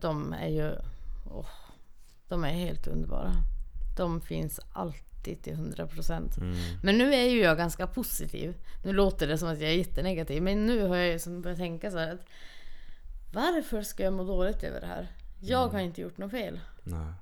De 0.00 0.32
är 0.32 0.48
ju, 0.48 0.72
åh, 1.30 1.46
de 2.28 2.44
är 2.44 2.48
helt 2.48 2.86
underbara. 2.86 3.32
De 3.96 4.20
finns 4.20 4.60
alltid 4.72 5.42
till 5.42 5.52
100 5.52 5.86
procent. 5.86 6.36
Mm. 6.36 6.56
Men 6.82 6.98
nu 6.98 7.14
är 7.14 7.24
ju 7.30 7.40
jag 7.42 7.56
ganska 7.56 7.86
positiv. 7.86 8.54
Nu 8.84 8.92
låter 8.92 9.26
det 9.26 9.38
som 9.38 9.48
att 9.48 9.60
jag 9.60 9.70
är 9.70 9.74
jättenegativ. 9.76 10.42
Men 10.42 10.66
nu 10.66 10.82
har 10.88 10.96
jag 10.96 11.08
ju 11.12 11.18
som 11.18 11.42
börjat 11.42 11.58
tänka 11.58 11.90
så 11.90 11.98
här 11.98 12.14
att 12.14 12.26
varför 13.32 13.82
ska 13.82 14.02
jag 14.02 14.12
må 14.12 14.24
dåligt 14.24 14.62
över 14.62 14.80
det 14.80 14.86
här? 14.86 15.08
Jag 15.40 15.62
Mm. 15.62 15.74
har 15.74 15.80
inte 15.80 16.00
gjort 16.00 16.18
något 16.18 16.30
fel. 16.30 16.60
Nej. 16.82 17.12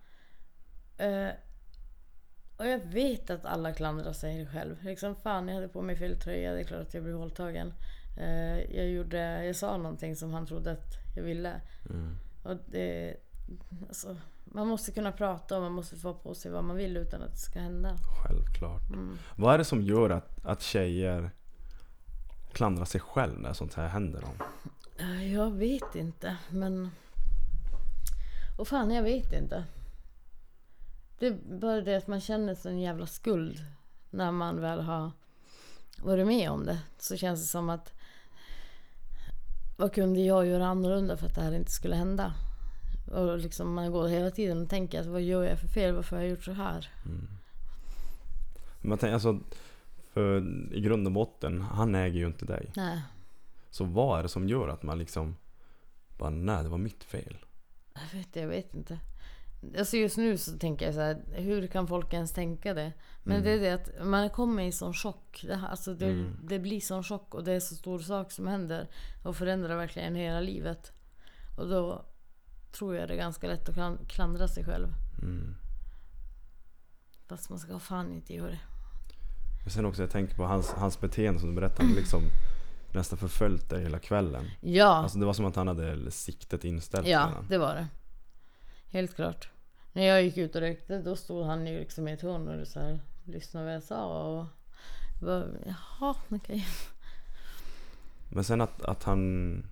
Eh, 0.98 1.30
och 2.57 2.66
jag 2.66 2.79
vet 2.79 3.31
att 3.31 3.45
alla 3.45 3.73
klandrar 3.73 4.12
sig 4.12 4.47
själv. 4.47 4.77
Liksom 4.85 5.16
fan, 5.16 5.49
jag 5.49 5.55
hade 5.55 5.69
på 5.69 5.83
mig 5.83 5.97
fel 5.97 6.21
tröja. 6.21 6.53
Det 6.53 6.61
är 6.61 6.64
klart 6.64 6.81
att 6.81 6.95
jag 6.95 7.03
blev 7.03 7.16
våldtagen. 7.16 7.73
Eh, 8.19 8.77
jag, 8.77 8.88
gjorde, 8.88 9.45
jag 9.45 9.57
sa 9.57 9.77
någonting 9.77 10.16
som 10.16 10.33
han 10.33 10.47
trodde 10.47 10.73
att 10.73 10.95
jag 11.16 11.23
ville. 11.23 11.61
Mm. 11.90 12.16
Och 12.42 12.57
det, 12.66 13.16
alltså, 13.88 14.16
man 14.45 14.66
måste 14.66 14.92
kunna 14.92 15.12
prata 15.12 15.57
och 15.57 15.62
man 15.62 15.73
måste 15.73 15.97
få 15.97 16.14
på 16.14 16.35
sig 16.35 16.51
vad 16.51 16.64
man 16.64 16.77
vill 16.77 16.97
utan 16.97 17.23
att 17.23 17.31
det 17.31 17.38
ska 17.38 17.59
hända. 17.59 17.97
Självklart. 18.25 18.88
Mm. 18.88 19.19
Vad 19.37 19.55
är 19.55 19.59
det 19.59 19.64
som 19.64 19.83
gör 19.83 20.11
att, 20.11 20.45
att 20.45 20.62
tjejer 20.62 21.31
klandrar 22.53 22.85
sig 22.85 23.01
själv 23.01 23.40
när 23.40 23.53
sånt 23.53 23.75
här 23.75 23.88
händer 23.88 24.21
dem? 24.21 24.35
Eh, 24.99 25.35
Jag 25.35 25.51
vet 25.51 25.95
inte, 25.95 26.37
men... 26.51 26.90
Och 28.59 28.69
fan, 28.69 28.90
jag 28.90 29.03
vet 29.03 29.33
inte. 29.33 29.64
Det 31.18 31.26
är 31.26 31.38
bara 31.61 31.81
det 31.81 31.96
att 31.96 32.07
man 32.07 32.20
känner 32.20 32.55
sån 32.55 32.79
jävla 32.81 33.07
skuld 33.07 33.64
när 34.11 34.33
man 34.33 34.61
väl 34.61 34.81
har 34.81 35.12
varit 35.98 36.26
med 36.26 36.50
om 36.50 36.66
det. 36.66 36.79
Så 36.98 37.16
känns 37.16 37.40
det 37.40 37.46
som 37.46 37.70
att 37.70 37.92
vad 39.76 39.94
kunde 39.94 40.20
jag 40.20 40.46
göra 40.46 40.66
annorlunda 40.66 41.16
för 41.16 41.26
att 41.26 41.35
det 41.35 41.42
här 41.42 41.52
inte 41.52 41.72
skulle 41.72 41.96
hända? 41.96 42.35
Och 43.12 43.38
liksom 43.38 43.74
man 43.74 43.92
går 43.92 44.09
hela 44.09 44.31
tiden 44.31 44.62
och 44.62 44.70
tänker 44.70 45.00
att 45.00 45.07
vad 45.07 45.22
gör 45.22 45.44
jag 45.44 45.59
för 45.61 45.68
fel? 45.68 45.94
Varför 45.94 46.16
har 46.16 46.22
jag 46.22 46.31
gjort 46.31 46.44
så 46.44 46.52
här? 46.52 46.90
Man 48.81 48.98
tänker, 48.98 49.14
alltså, 49.14 49.40
för 50.12 50.42
i 50.74 50.81
grund 50.81 51.07
och 51.07 51.12
botten, 51.12 51.61
han 51.61 51.94
äger 51.94 52.18
ju 52.18 52.26
inte 52.26 52.44
dig. 52.44 52.72
Nej, 52.76 53.02
Så 53.70 53.85
vad 53.85 54.18
är 54.18 54.22
det 54.22 54.29
som 54.29 54.48
gör 54.48 54.68
att 54.68 54.83
man 54.83 54.98
liksom 54.98 55.37
bara, 56.18 56.31
nej 56.31 56.62
det 56.62 56.68
var 56.68 56.79
mitt 56.79 57.05
fel. 57.05 57.37
jag 57.94 58.18
vet, 58.18 58.37
jag 58.37 58.48
vet 58.48 58.74
inte. 58.74 58.98
Alltså 59.79 59.96
just 59.96 60.16
nu 60.16 60.38
så 60.38 60.59
tänker 60.59 60.87
jag 60.87 60.94
så 60.94 61.00
här, 61.00 61.22
hur 61.33 61.66
kan 61.66 61.87
folk 61.87 62.12
ens 62.14 62.33
tänka 62.33 62.74
det? 62.74 62.92
Men 63.22 63.42
det 63.42 63.50
är 63.50 63.61
det 63.61 63.70
att 63.72 64.07
man 64.07 64.31
kommer 64.31 64.62
i 64.62 64.72
sån 64.72 64.94
chock. 64.94 65.44
Alltså 65.70 65.94
det, 65.94 66.07
Mm. 66.07 66.37
det 66.42 66.59
blir 66.59 66.81
sån 66.81 67.02
chock 67.05 67.35
och 67.35 67.44
det 67.44 67.52
är 67.52 67.61
så 67.61 67.74
stor 67.74 67.98
sak 67.98 68.33
som 68.33 68.46
händer. 68.46 68.88
Och 69.22 69.37
förändrar 69.37 69.76
verkligen 69.76 70.14
hela 70.14 70.40
livet. 70.40 70.92
Och 71.59 71.68
då 71.68 72.05
tror 72.72 72.96
jag 72.96 73.09
det 73.09 73.14
är 73.14 73.18
ganska 73.18 73.46
lätt 73.46 73.68
att 73.68 73.74
klan- 73.74 73.98
klandra 74.09 74.48
sig 74.48 74.64
själv. 74.64 74.88
Mm. 75.22 75.55
Fast 77.29 77.50
man 77.50 77.59
ska 77.59 77.79
fan 77.79 78.12
inte 78.12 78.35
göra 78.35 78.50
det. 78.50 78.61
Men 79.62 79.70
sen 79.70 79.85
också, 79.87 80.02
jag 80.02 80.11
tänker 80.11 80.37
på 80.37 80.44
hans, 80.44 80.70
hans 80.72 81.00
beteende 81.00 81.40
som 81.40 81.48
du 81.48 81.55
berättade. 81.55 81.88
Han 81.88 81.96
liksom 81.96 82.22
nästan 82.94 83.18
förföljt 83.18 83.70
dig 83.70 83.83
hela 83.83 83.98
kvällen. 83.98 84.44
Ja, 84.61 84.87
Alltså 84.96 85.18
det 85.18 85.26
var 85.26 85.33
som 85.33 85.44
att 85.44 85.57
han 85.57 85.68
hade 85.68 86.11
siktet 86.11 86.64
inställt 86.64 87.07
ja 87.07 87.33
det 87.48 87.59
var 87.59 87.74
det. 87.74 87.87
Helt 88.90 89.14
klart. 89.16 89.48
När 89.96 90.02
jag 90.06 90.22
gick 90.22 90.37
ut 90.37 90.54
och 90.54 90.61
rökte 90.61 90.98
då 90.98 91.16
stod 91.16 91.46
han 91.46 91.66
ju 91.66 91.78
liksom 91.78 92.09
i 92.09 92.12
ett 92.12 92.22
hörn 92.22 92.61
och 92.61 92.68
så 92.68 92.80
här, 92.80 92.98
lyssnade 93.24 93.66
vad 93.66 93.74
jag 93.74 93.82
sa. 93.82 94.22
Och 94.22 94.44
bara, 95.20 95.44
jaha, 95.66 96.14
okej. 96.28 96.66
Men 98.28 98.44
sen 98.44 98.61
att, 98.61 98.82
att 98.85 99.04
han 99.04 99.62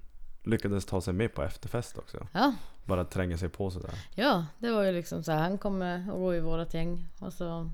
lyckades 0.42 0.86
ta 0.86 1.00
sig 1.00 1.14
med 1.14 1.34
på 1.34 1.42
efterfest 1.42 1.98
också. 1.98 2.26
Ja, 2.32 2.54
Bara 2.84 3.04
tränga 3.04 3.38
sig 3.38 3.48
på 3.48 3.70
sådär. 3.70 3.94
Ja, 4.14 4.46
det 4.58 4.70
var 4.70 4.82
ju 4.82 4.92
liksom 4.92 5.22
så 5.24 5.32
här. 5.32 5.38
Han 5.42 5.58
kommer 5.58 5.98
att 5.98 6.06
gå 6.06 6.34
i 6.34 6.40
vårat 6.40 6.74
gäng. 6.74 7.06
Och 7.18 7.32
så... 7.32 7.70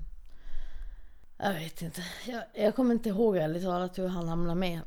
Jag 1.37 1.53
vet 1.53 1.81
inte. 1.81 2.01
Jag, 2.27 2.43
jag 2.53 2.75
kommer 2.75 2.93
inte 2.93 3.09
ihåg 3.09 3.37
ärligt 3.37 3.63
talat 3.63 3.97
hur 3.99 4.07
han 4.07 4.27
hamnade 4.27 4.59
med. 4.59 4.79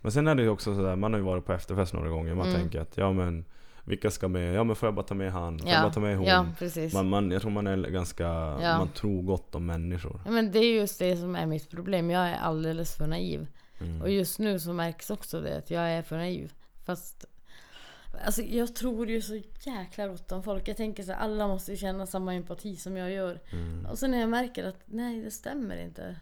Men 0.00 0.12
sen 0.12 0.28
är 0.28 0.34
det 0.34 0.42
ju 0.42 0.48
också 0.48 0.74
sådär, 0.74 0.96
man 0.96 1.12
har 1.12 1.18
ju 1.20 1.24
varit 1.26 1.44
på 1.46 1.52
efterfest 1.52 1.92
några 1.92 2.08
gånger. 2.08 2.34
Man 2.34 2.46
Mm. 2.48 2.60
tänker 2.60 2.80
att 2.80 2.96
ja 2.96 3.12
men 3.12 3.44
vilka 3.84 4.10
ska 4.10 4.28
med? 4.28 4.54
Ja 4.54 4.64
men 4.64 4.76
får 4.76 4.86
jag 4.86 4.94
bara 4.94 5.06
ta 5.06 5.14
med 5.14 5.32
han? 5.32 5.58
Får 5.58 5.68
jag 5.68 5.76
Ja, 5.78 5.82
bara 5.82 5.92
ta 5.92 6.00
med 6.00 6.16
hon? 6.16 6.26
ja 6.26 6.46
precis. 6.58 6.94
Man, 6.94 7.08
man, 7.08 7.30
jag 7.30 7.42
tror 7.42 7.50
man 7.50 7.66
är 7.66 7.76
ganska, 7.76 8.24
Ja. 8.62 8.78
man 8.78 8.88
tror 8.88 9.22
gott 9.22 9.54
om 9.54 9.66
människor. 9.66 10.20
Ja, 10.24 10.30
men 10.30 10.52
det 10.52 10.58
är 10.58 10.74
just 10.74 10.98
det 10.98 11.16
som 11.16 11.36
är 11.36 11.46
mitt 11.46 11.70
problem. 11.70 12.10
Jag 12.10 12.28
är 12.28 12.36
alldeles 12.36 12.96
för 12.96 13.06
naiv. 13.06 13.46
Mm. 13.80 14.02
Och 14.02 14.10
just 14.10 14.38
nu 14.38 14.58
så 14.58 14.72
märks 14.72 15.10
också 15.10 15.40
det 15.40 15.58
att 15.58 15.70
jag 15.70 15.90
är 15.90 16.02
för 16.02 16.16
naiv. 16.16 16.52
Fast 16.84 17.24
Alltså 18.26 18.42
jag 18.42 18.74
tror 18.74 19.10
ju 19.10 19.22
så 19.22 19.40
jäkla 19.66 20.08
gott 20.08 20.32
om 20.32 20.42
folk. 20.42 20.68
Jag 20.68 20.76
tänker 20.76 21.02
så 21.02 21.12
här, 21.12 21.18
alla 21.18 21.48
måste 21.48 21.70
ju 21.70 21.76
känna 21.76 22.06
samma 22.06 22.34
empati 22.34 22.76
som 22.76 22.96
jag 22.96 23.10
gör. 23.10 23.40
Mm. 23.52 23.86
Och 23.86 23.98
sen 23.98 24.10
när 24.10 24.20
jag 24.20 24.28
märker 24.28 24.64
att 24.64 24.78
nej, 24.86 25.22
det 25.22 25.30
stämmer 25.30 25.76
inte. 25.76 26.16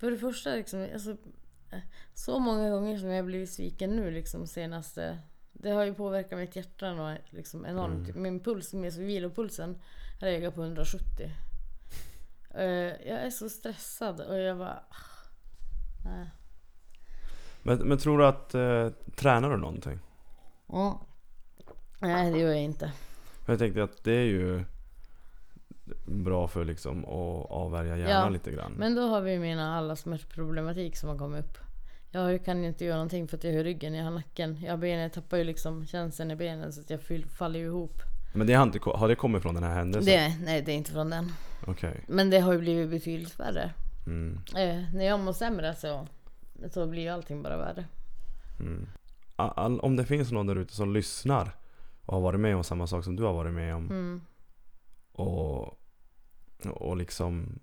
För 0.00 0.10
det 0.10 0.16
första 0.18 0.54
liksom, 0.54 0.86
alltså, 0.94 1.16
så 2.14 2.38
många 2.38 2.70
gånger 2.70 2.98
som 2.98 3.08
jag 3.08 3.24
blivit 3.26 3.50
sviken 3.50 3.90
nu 3.96 4.10
liksom 4.10 4.46
senaste... 4.46 5.18
Det 5.62 5.70
har 5.70 5.84
ju 5.84 5.94
påverkat 5.94 6.38
mitt 6.38 6.56
hjärta 6.56 6.92
och 6.92 7.18
liksom 7.30 7.66
enormt. 7.66 8.14
Min 8.14 8.40
puls, 8.40 8.72
med 8.72 8.92
vilopulsen, 8.92 9.78
har 10.20 10.26
legat 10.26 10.54
på 10.54 10.62
170. 10.62 11.30
Eh, 12.54 12.64
jag 13.08 13.26
är 13.26 13.30
så 13.30 13.48
stressad 13.48 14.20
och 14.20 14.38
jag 14.38 14.58
bara... 14.58 14.82
ah. 16.04 16.26
Men, 17.62 17.78
men 17.78 17.98
tror 17.98 18.18
du 18.18 18.26
att, 18.26 18.54
eh, 18.54 18.88
tränar 19.16 19.50
du 19.50 19.56
någonting? 19.56 19.98
Mm. 20.72 20.94
Nej, 21.98 22.32
det 22.32 22.38
gör 22.38 22.48
jag 22.48 22.62
inte. 22.62 22.92
Jag 23.46 23.58
tänkte 23.58 23.82
att 23.82 24.04
det 24.04 24.12
är 24.12 24.24
ju 24.24 24.64
bra 26.06 26.48
för 26.48 26.64
liksom 26.64 27.04
att 27.04 27.50
avvärja 27.50 27.96
hjärnan 27.96 28.22
Ja, 28.22 28.28
lite 28.28 28.50
grann. 28.50 28.72
Men 28.72 28.94
då 28.94 29.02
har 29.02 29.20
vi 29.20 29.38
mina 29.38 29.76
alla 29.76 29.96
smärtproblematik 29.96 30.96
som 30.96 31.08
har 31.08 31.18
kommit 31.18 31.44
upp. 31.44 31.58
Jag 32.14 32.44
kan 32.44 32.62
ju 32.62 32.68
inte 32.68 32.84
göra 32.84 32.96
någonting 32.96 33.28
för 33.28 33.36
att 33.36 33.44
jag 33.44 33.52
har 33.56 33.64
ryggen, 33.64 33.94
jag 33.94 34.04
har 34.04 34.10
nacken. 34.10 34.58
Jag, 34.62 34.78
benen, 34.78 35.02
jag 35.02 35.12
tappar 35.12 35.36
ju 35.36 35.44
liksom 35.44 35.86
känseln 35.86 36.30
i 36.30 36.36
benen 36.36 36.72
så 36.72 36.80
att 36.80 36.90
jag 36.90 37.00
faller 37.30 37.60
ju 37.60 37.66
ihop. 37.66 38.02
Men 38.34 38.46
det 38.46 38.54
har, 38.54 38.62
inte, 38.62 38.78
har 38.84 39.08
det 39.08 39.14
kommit 39.14 39.42
från 39.42 39.54
den 39.54 39.64
här 39.64 39.74
händelsen? 39.74 40.12
Det, 40.14 40.44
nej, 40.44 40.62
det 40.62 40.72
är 40.72 40.76
inte 40.76 40.92
från 40.92 41.10
den. 41.10 41.32
Okej. 41.66 42.04
Men 42.08 42.30
det 42.30 42.38
har 42.38 42.52
ju 42.52 42.58
blivit 42.58 42.90
betydligt 42.90 43.40
värre. 43.40 43.70
Mm. 44.06 44.38
Eh, 44.56 44.94
när 44.94 45.04
jag 45.04 45.20
mår 45.20 45.32
sämre 45.32 45.74
så, 45.74 46.06
så 46.70 46.86
blir 46.86 47.02
ju 47.02 47.08
allting 47.08 47.42
bara 47.42 47.56
värre. 47.56 47.84
Mm. 48.60 48.88
All, 49.36 49.80
om 49.80 49.96
det 49.96 50.04
finns 50.04 50.32
någon 50.32 50.46
där 50.46 50.56
ute 50.56 50.74
som 50.74 50.92
lyssnar 50.92 51.56
och 52.06 52.14
har 52.14 52.20
varit 52.20 52.40
med 52.40 52.56
om 52.56 52.64
samma 52.64 52.86
sak 52.86 53.04
som 53.04 53.16
du 53.16 53.22
har 53.22 53.32
varit 53.32 53.52
med 53.52 53.74
om 53.74 53.90
Mm. 53.90 54.20
och, 55.12 55.78
och 56.70 56.96
liksom 56.96 57.58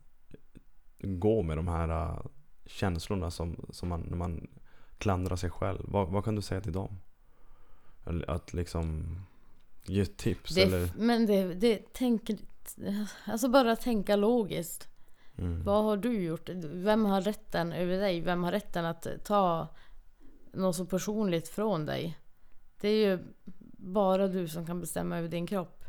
gå 1.02 1.44
med 1.44 1.58
de 1.58 1.68
här 1.68 2.20
känslorna 2.70 3.32
som, 3.32 3.66
som 3.70 3.90
man, 3.90 4.02
när 4.02 4.18
man 4.18 4.48
klandrar 4.98 5.36
sig 5.36 5.50
själv. 5.50 5.80
Vad, 5.84 6.08
vad 6.08 6.24
kan 6.24 6.36
du 6.36 6.42
säga 6.42 6.62
till 6.62 6.74
dem? 6.74 7.00
Att 8.28 8.54
liksom 8.54 9.16
ge 9.86 10.06
tips 10.06 10.56
Det, 10.56 10.62
eller? 10.62 10.90
men 10.98 11.26
det, 11.26 11.54
det 11.54 11.94
tänker... 11.94 12.38
Alltså 13.26 13.50
bara 13.50 13.76
tänka 13.76 14.16
logiskt. 14.16 14.88
Mm. 15.38 15.64
Vad 15.64 15.84
har 15.84 15.98
du 15.98 16.22
gjort? 16.24 16.50
Vem 16.64 17.06
har 17.06 17.22
rätten 17.22 17.74
över 17.74 17.98
dig? 17.98 18.22
Vem 18.22 18.44
har 18.44 18.52
rätten 18.52 18.86
att 18.86 19.08
ta 19.24 19.68
något 20.54 20.76
så 20.76 20.86
personligt 20.86 21.48
från 21.48 21.86
dig? 21.86 22.18
Det 22.82 22.90
är 22.90 23.10
ju 23.10 23.20
bara 23.78 24.28
du 24.28 24.48
som 24.48 24.66
kan 24.66 24.80
bestämma 24.80 25.18
över 25.18 25.30
din 25.30 25.48
kropp. 25.48 25.84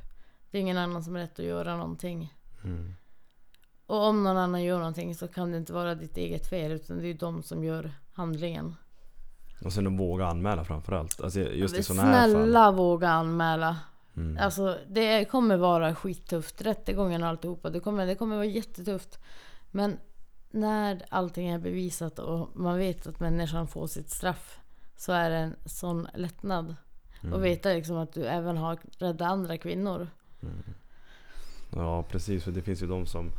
Det 0.50 0.58
är 0.58 0.62
ingen 0.62 0.78
annan 0.78 1.04
som 1.04 1.14
har 1.14 1.22
rätt 1.22 1.38
att 1.38 1.44
göra 1.44 1.76
någonting. 1.76 2.34
Mm. 2.64 2.94
Och 3.90 4.02
om 4.02 4.22
någon 4.22 4.36
annan 4.36 4.62
gör 4.62 4.78
någonting 4.78 5.14
så 5.14 5.28
kan 5.28 5.50
det 5.50 5.58
inte 5.58 5.72
vara 5.72 5.94
ditt 5.94 6.16
eget 6.16 6.46
fel 6.46 6.72
utan 6.72 6.98
det 6.98 7.08
är 7.08 7.14
de 7.14 7.42
som 7.42 7.64
gör 7.64 7.92
handlingen. 8.12 8.76
Och 9.64 9.72
sen 9.72 9.86
att 9.86 9.92
våga 9.92 10.26
anmäla 10.26 10.64
framförallt. 10.64 11.20
Alltså 11.20 11.40
just 11.40 11.78
i 11.78 11.82
sådana 11.82 12.02
här 12.02 12.22
fall. 12.22 12.30
Snälla 12.30 12.72
våga 12.72 13.08
anmäla. 13.08 13.78
Mm. 14.16 14.38
Alltså 14.40 14.78
det 14.88 15.24
kommer 15.24 15.56
vara 15.56 15.94
skittufft. 15.94 16.62
Rättegången 16.62 17.22
och 17.22 17.28
alltihopa. 17.28 17.70
Det 17.70 17.80
kommer, 17.80 18.06
det 18.06 18.14
kommer 18.14 18.36
vara 18.36 18.46
jättetufft. 18.46 19.18
Men 19.70 19.98
när 20.50 21.02
allting 21.08 21.48
är 21.48 21.58
bevisat 21.58 22.18
och 22.18 22.48
man 22.54 22.78
vet 22.78 23.06
att 23.06 23.20
människan 23.20 23.68
får 23.68 23.86
sitt 23.86 24.10
straff. 24.10 24.58
Så 24.96 25.12
är 25.12 25.30
det 25.30 25.36
en 25.36 25.56
sån 25.64 26.08
lättnad. 26.14 26.76
Mm. 27.22 27.34
Och 27.34 27.44
veta 27.44 27.68
liksom 27.68 27.96
att 27.96 28.12
du 28.12 28.26
även 28.26 28.56
har 28.56 28.78
räddat 28.98 29.30
andra 29.30 29.58
kvinnor. 29.58 30.08
Ja 31.72 32.02
precis, 32.02 32.44
för 32.44 32.52
det 32.52 32.62
finns 32.62 32.82
ju 32.82 32.86
de 32.86 33.06
som 33.06 33.30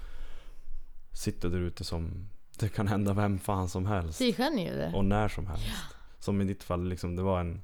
sitter 1.12 1.50
där 1.50 1.60
ute 1.60 1.84
som 1.84 2.30
det 2.60 2.70
kan 2.70 2.88
hända 2.88 3.14
vem 3.14 3.40
fan 3.40 3.70
som 3.70 3.86
helst. 3.86 4.20
Det 4.20 4.38
känner 4.38 4.64
ju 4.64 4.78
det. 4.78 4.92
Och 4.96 5.06
när 5.06 5.28
som 5.28 5.48
helst. 5.48 5.66
Som 6.20 6.42
i 6.42 6.46
ditt 6.46 6.64
fall, 6.64 6.88
liksom, 6.88 7.16
det 7.16 7.22
var 7.22 7.40
en, 7.40 7.62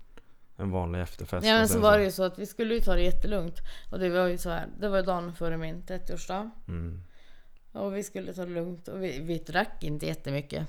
en 0.55 0.71
vanlig 0.71 1.01
efterfest. 1.01 1.47
Ja 1.47 1.53
men 1.53 1.67
så 1.67 1.79
var 1.79 1.97
det 1.97 2.03
ju 2.03 2.11
så 2.11 2.23
att 2.23 2.39
vi 2.39 2.45
skulle 2.45 2.73
ju 2.73 2.81
ta 2.81 2.95
det 2.95 3.01
jättelugnt. 3.01 3.57
Och 3.91 3.99
det 3.99 4.09
var 4.09 4.27
ju 4.27 4.37
så 4.37 4.49
här. 4.49 4.67
Det 4.79 4.89
var 4.89 5.03
dagen 5.03 5.35
före 5.35 5.57
min 5.57 5.83
30-årsdag. 5.83 6.49
Mm. 6.67 7.03
Och 7.71 7.95
vi 7.95 8.03
skulle 8.03 8.33
ta 8.33 8.45
det 8.45 8.51
lugnt 8.51 8.87
och 8.87 9.03
vi, 9.03 9.19
vi 9.19 9.37
drack 9.37 9.83
inte 9.83 10.05
jättemycket. 10.05 10.67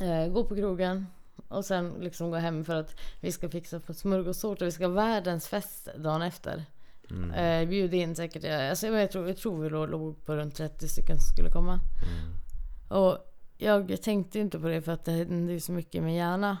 Eh, 0.00 0.32
gå 0.32 0.44
på 0.44 0.54
krogen 0.54 1.06
och 1.48 1.64
sen 1.64 1.94
liksom 2.00 2.30
gå 2.30 2.36
hem 2.36 2.64
för 2.64 2.76
att 2.76 3.00
vi 3.20 3.32
ska 3.32 3.48
fixa 3.48 3.80
på 3.80 3.94
smörgåstårta. 3.94 4.64
Vi 4.64 4.72
ska 4.72 4.86
ha 4.86 4.92
världens 4.92 5.48
fest 5.48 5.88
dagen 5.96 6.22
efter. 6.22 6.64
Mm. 7.10 7.30
Eh, 7.30 7.68
bjud 7.68 7.94
in 7.94 8.16
säkert, 8.16 8.44
eh, 8.44 8.70
alltså, 8.70 8.86
jag, 8.86 9.10
tror, 9.10 9.28
jag 9.28 9.36
tror 9.36 9.62
vi 9.62 9.70
låg, 9.70 10.24
på 10.24 10.36
runt 10.36 10.54
30 10.54 10.88
stycken 10.88 11.18
som 11.18 11.32
skulle 11.32 11.50
komma. 11.50 11.72
Mm. 11.72 13.00
Och 13.02 13.18
jag 13.58 14.02
tänkte 14.02 14.38
inte 14.38 14.58
på 14.58 14.68
det 14.68 14.82
för 14.82 14.92
att 14.92 15.04
det 15.04 15.12
hände 15.12 15.52
ju 15.52 15.60
så 15.60 15.72
mycket 15.72 16.02
min 16.02 16.14
hjärna. 16.14 16.56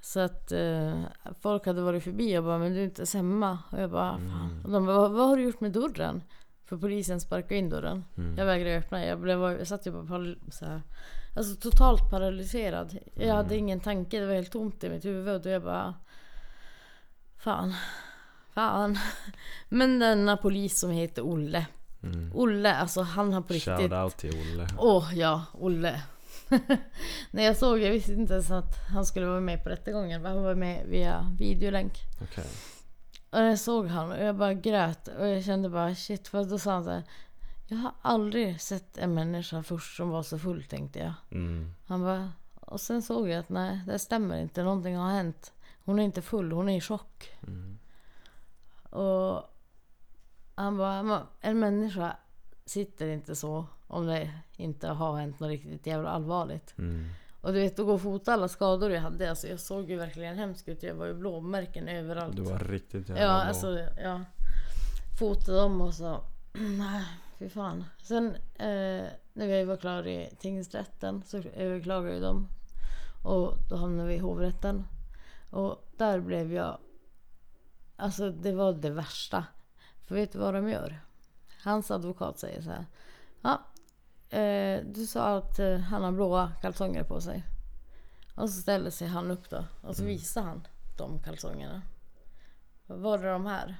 Så 0.00 0.20
att 0.20 0.52
eh, 0.52 1.00
folk 1.40 1.66
hade 1.66 1.82
varit 1.82 2.04
förbi 2.04 2.38
och 2.38 2.44
bara, 2.44 2.58
men 2.58 2.72
du 2.72 2.80
är 2.80 2.84
inte 2.84 3.00
ens 3.00 3.14
hemma. 3.14 3.58
Och 3.72 3.80
jag 3.80 3.90
bara, 3.90 4.18
fan. 4.18 4.62
Och 4.64 4.70
de 4.70 4.86
bara, 4.86 5.08
vad, 5.08 5.28
har 5.28 5.36
du 5.36 5.42
gjort 5.42 5.60
med 5.60 5.72
dörren? 5.72 6.22
För 6.64 6.76
polisen 6.76 7.20
sparkade 7.20 7.56
in 7.56 7.68
dörren. 7.68 8.04
Mm. 8.16 8.38
Jag 8.38 8.46
vägrade 8.46 8.78
öppna. 8.78 9.06
Jag, 9.06 9.20
blev, 9.20 9.42
jag 9.42 9.66
satt 9.66 9.86
ju 9.86 9.90
bara 9.90 10.34
så 10.50 10.64
här, 10.64 10.82
alltså 11.36 11.56
totalt 11.56 12.10
paralyserad. 12.10 12.98
Jag 13.14 13.34
hade 13.34 13.56
ingen 13.56 13.80
tanke. 13.80 14.20
Det 14.20 14.26
var 14.26 14.34
helt 14.34 14.52
tomt 14.52 14.84
i 14.84 14.88
mitt 14.88 15.04
huvud. 15.04 15.46
Och 15.46 15.52
jag 15.52 15.62
bara... 15.62 15.94
Fan. 17.36 17.74
Fan. 18.56 18.98
Men 19.68 19.98
denna 19.98 20.36
polis 20.36 20.80
som 20.80 20.90
heter 20.90 21.22
Olle. 21.22 21.66
Mm. 22.02 22.30
Olle, 22.34 22.74
alltså 22.74 23.02
han 23.02 23.32
har 23.32 23.40
på 23.40 23.52
riktigt... 23.52 23.78
Shout 23.78 23.92
out 23.92 24.16
till 24.16 24.30
Olle. 24.30 24.68
Åh 24.78 25.18
ja, 25.18 25.44
Olle. 25.52 26.02
När 27.30 27.42
jag 27.42 27.56
såg, 27.56 27.78
jag 27.78 27.90
visste 27.90 28.12
inte 28.12 28.32
ens 28.32 28.50
att 28.50 28.88
han 28.88 29.06
skulle 29.06 29.26
vara 29.26 29.40
med 29.40 29.64
på 29.64 29.68
rättegången. 29.68 30.24
Han 30.24 30.42
var 30.42 30.54
med 30.54 30.86
via 30.86 31.34
videolänk. 31.38 31.92
Okej. 32.22 32.44
Och 33.30 33.38
jag 33.38 33.58
såg 33.58 33.86
han 33.86 34.12
och 34.12 34.24
jag 34.24 34.36
bara 34.36 34.54
grät. 34.54 35.08
Och 35.08 35.28
jag 35.28 35.44
kände 35.44 35.68
bara 35.68 35.94
shit. 35.94 36.28
För 36.28 36.44
då 36.44 36.58
sa 36.58 36.72
han 36.72 36.84
så 36.84 36.90
här. 36.90 37.02
Jag 37.68 37.76
har 37.76 37.92
aldrig 38.02 38.60
sett 38.60 38.98
en 38.98 39.14
människa 39.14 39.62
först 39.62 39.96
som 39.96 40.08
var 40.08 40.22
så 40.22 40.38
full 40.38 40.64
tänkte 40.64 40.98
jag. 40.98 41.12
Mm. 41.30 41.74
Han 41.86 42.02
bara. 42.02 42.32
Och 42.54 42.80
sen 42.80 43.02
såg 43.02 43.28
jag 43.28 43.38
att 43.38 43.48
nej 43.48 43.80
det 43.86 43.98
stämmer 43.98 44.40
inte. 44.42 44.62
Någonting 44.62 44.96
har 44.96 45.10
hänt. 45.10 45.52
Hon 45.84 45.98
är 45.98 46.02
inte 46.02 46.22
full, 46.22 46.52
hon 46.52 46.68
är 46.68 46.76
i 46.76 46.80
chock. 46.80 47.30
Mm. 47.46 47.78
Och 48.96 49.42
han 50.54 50.76
bara. 50.76 51.02
"Men 51.02 51.20
En 51.40 51.58
människa 51.58 52.16
sitter 52.64 53.06
inte 53.08 53.36
så. 53.36 53.66
Om 53.86 54.06
det 54.06 54.30
inte 54.56 54.88
har 54.88 55.16
hänt 55.16 55.40
något 55.40 55.48
riktigt 55.48 55.86
jävla 55.86 56.08
allvarligt. 56.10 56.74
Mm. 56.78 57.08
Och 57.40 57.52
du 57.52 57.60
vet 57.60 57.78
att 57.78 57.86
gå 57.86 57.92
och 57.94 58.00
fota 58.02 58.32
alla 58.32 58.48
skador 58.48 58.90
jag 58.90 59.00
hade. 59.00 59.30
Alltså 59.30 59.48
jag 59.48 59.60
såg 59.60 59.90
ju 59.90 59.96
verkligen 59.96 60.36
hemskt 60.38 60.68
ut. 60.68 60.82
Jag 60.82 60.94
var 60.94 61.06
ju 61.06 61.14
blåmärken 61.14 61.88
överallt. 61.88 62.36
Du 62.36 62.42
var 62.42 62.58
riktigt 62.58 63.08
jävla 63.08 63.22
Ja, 63.24 63.28
bra. 63.28 63.42
alltså 63.42 63.78
ja. 64.02 64.20
Fotade 65.18 65.58
dem 65.58 65.80
och 65.80 65.94
så... 65.94 66.20
Nej, 66.54 67.04
fy 67.38 67.48
fan. 67.48 67.84
Sen 68.02 68.26
eh, 68.54 69.04
när 69.32 69.46
vi 69.46 69.64
var 69.64 69.76
klara 69.76 70.06
i 70.08 70.36
tingsrätten 70.38 71.22
så 71.26 71.38
överklagade 71.54 72.14
ju 72.14 72.20
de. 72.20 72.48
Och 73.24 73.54
då 73.70 73.76
hamnade 73.76 74.08
vi 74.08 74.14
i 74.14 74.18
hovrätten. 74.18 74.84
Och 75.50 75.84
där 75.96 76.20
blev 76.20 76.52
jag... 76.52 76.78
Alltså 77.96 78.30
det 78.30 78.52
var 78.52 78.72
det 78.72 78.90
värsta. 78.90 79.44
För 80.06 80.14
vet 80.14 80.32
du 80.32 80.38
vad 80.38 80.54
de 80.54 80.68
gör? 80.68 81.00
Hans 81.64 81.90
advokat 81.90 82.38
säger 82.38 82.62
så 82.62 82.70
här. 82.70 82.86
Ja, 83.40 83.62
eh, 84.38 84.84
du 84.84 85.06
sa 85.06 85.36
att 85.36 85.58
eh, 85.58 85.76
han 85.78 86.04
har 86.04 86.12
blåa 86.12 86.52
kalsonger 86.62 87.04
på 87.04 87.20
sig. 87.20 87.44
Och 88.34 88.50
så 88.50 88.60
ställer 88.60 88.90
sig 88.90 89.08
han 89.08 89.30
upp 89.30 89.50
då. 89.50 89.64
Och 89.80 89.96
så 89.96 90.04
visar 90.04 90.42
han 90.42 90.66
de 90.98 91.22
kalsongerna. 91.22 91.82
Var 92.86 93.18
är 93.18 93.32
de 93.32 93.46
här? 93.46 93.76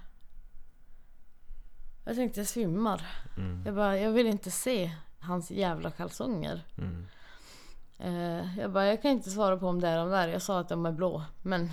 Jag 2.05 2.16
tänkte 2.16 2.40
jag 2.40 2.46
svimmar. 2.46 3.07
Mm. 3.37 3.62
Jag 3.66 3.74
bara, 3.74 3.98
jag 3.98 4.11
vill 4.11 4.26
inte 4.26 4.50
se 4.50 4.92
hans 5.20 5.50
jävla 5.50 5.90
kalsonger. 5.90 6.64
Mm. 6.79 7.07
Eh, 7.98 8.59
jag 8.59 8.72
bara, 8.72 8.87
jag 8.87 9.02
kan 9.02 9.11
inte 9.11 9.31
svara 9.31 9.57
på 9.57 9.68
om 9.68 9.81
det 9.81 9.88
är 9.88 9.98
de 9.98 10.11
där. 10.11 10.29
Jag 10.29 10.42
sa 10.42 10.61
att 10.61 10.68
de 10.68 10.87
är 10.87 10.92
blå. 10.92 11.24
Men 11.42 11.72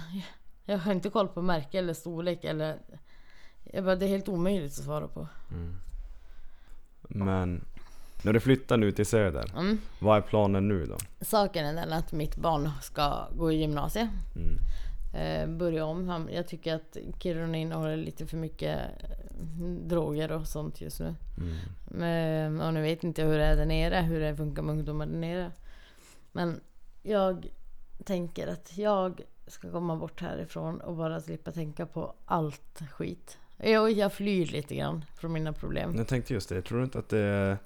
jag 0.65 0.77
har 0.77 0.91
inte 0.91 1.09
koll 1.09 1.27
på 1.27 1.41
märke 1.41 1.77
eller 1.79 1.93
storlek 1.93 2.43
eller... 2.43 2.79
Jag 3.63 3.83
bara, 3.85 3.95
det 3.95 4.05
är 4.05 4.09
helt 4.09 4.29
omöjligt 4.29 4.79
att 4.79 4.83
svara 4.85 5.07
på. 5.07 5.27
Men 7.01 7.65
när 8.23 8.33
du 8.33 8.39
flyttar 8.39 8.77
nu 8.77 8.91
till 8.91 9.05
Söder, 9.05 9.51
Mm. 9.57 9.77
vad 9.99 10.17
är 10.17 10.21
planen 10.21 10.67
nu 10.67 10.85
då? 10.85 10.97
Saken 11.21 11.65
är 11.65 11.73
den 11.73 11.93
att 11.93 12.11
mitt 12.11 12.35
barn 12.35 12.69
ska 12.81 13.27
gå 13.35 13.51
i 13.51 13.55
gymnasiet. 13.55 14.09
Mm. 14.35 14.57
Eh, 15.15 15.57
börja 15.57 15.85
om. 15.85 16.29
Jag 16.33 16.47
tycker 16.47 16.75
att 16.75 16.97
Kiruna 17.19 17.57
innehåller 17.57 17.97
lite 17.97 18.25
för 18.27 18.37
mycket 18.37 18.79
eh, 18.79 19.65
droger 19.65 20.31
och 20.31 20.47
sånt 20.47 20.81
just 20.81 20.99
nu. 20.99 21.15
Mm. 21.37 21.55
Men, 21.85 22.61
och 22.61 22.73
nu 22.73 22.81
vet 22.81 23.03
inte 23.03 23.21
jag 23.21 23.29
hur 23.29 23.37
det 23.37 23.45
är 23.45 23.55
där 23.55 23.65
nere, 23.65 23.95
hur 24.01 24.19
det 24.19 24.35
funkar 24.35 24.61
med 24.61 24.73
ungdomar 24.75 25.05
där 25.05 25.17
nere. 25.17 25.51
Men 26.31 26.59
jag 27.03 27.47
tänker 28.05 28.47
att 28.47 28.77
jag 28.77 29.21
ska 29.47 29.71
komma 29.71 29.95
bort 29.95 30.21
härifrån 30.21 30.81
och 30.81 30.95
bara 30.95 31.21
slippa 31.21 31.51
tänka 31.51 31.85
på 31.85 32.13
allt 32.25 32.79
skit. 32.91 33.37
Jag, 33.57 33.91
jag 33.91 34.13
flyr 34.13 34.45
lite 34.45 34.75
grann 34.75 35.05
från 35.15 35.33
mina 35.33 35.53
problem. 35.53 35.95
Jag 35.97 36.07
tänkte 36.07 36.33
just 36.33 36.49
det, 36.49 36.55
jag 36.55 36.65
tror 36.65 36.83
inte 36.83 36.99
att 36.99 37.09
det... 37.09 37.57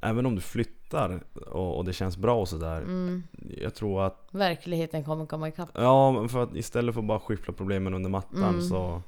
Även 0.00 0.26
om 0.26 0.34
du 0.34 0.40
flyttar 0.40 1.22
och, 1.46 1.76
och 1.76 1.84
det 1.84 1.92
känns 1.92 2.16
bra 2.16 2.40
och 2.40 2.48
sådär. 2.48 2.76
Mm, 2.82 3.22
Jag 3.56 3.74
tror 3.74 4.02
att... 4.06 4.28
verkligheten 4.30 5.04
kommer 5.04 5.26
komma 5.26 5.48
ikapp. 5.48 5.68
Ja, 5.74 6.28
för 6.28 6.42
att 6.42 6.54
istället 6.56 6.94
för 6.94 7.00
att 7.00 7.06
bara 7.06 7.20
skyffla 7.20 7.52
problemen 7.54 7.94
under 7.94 8.10
mattan 8.10 8.42
Mm. 8.44 8.62
så... 8.62 9.02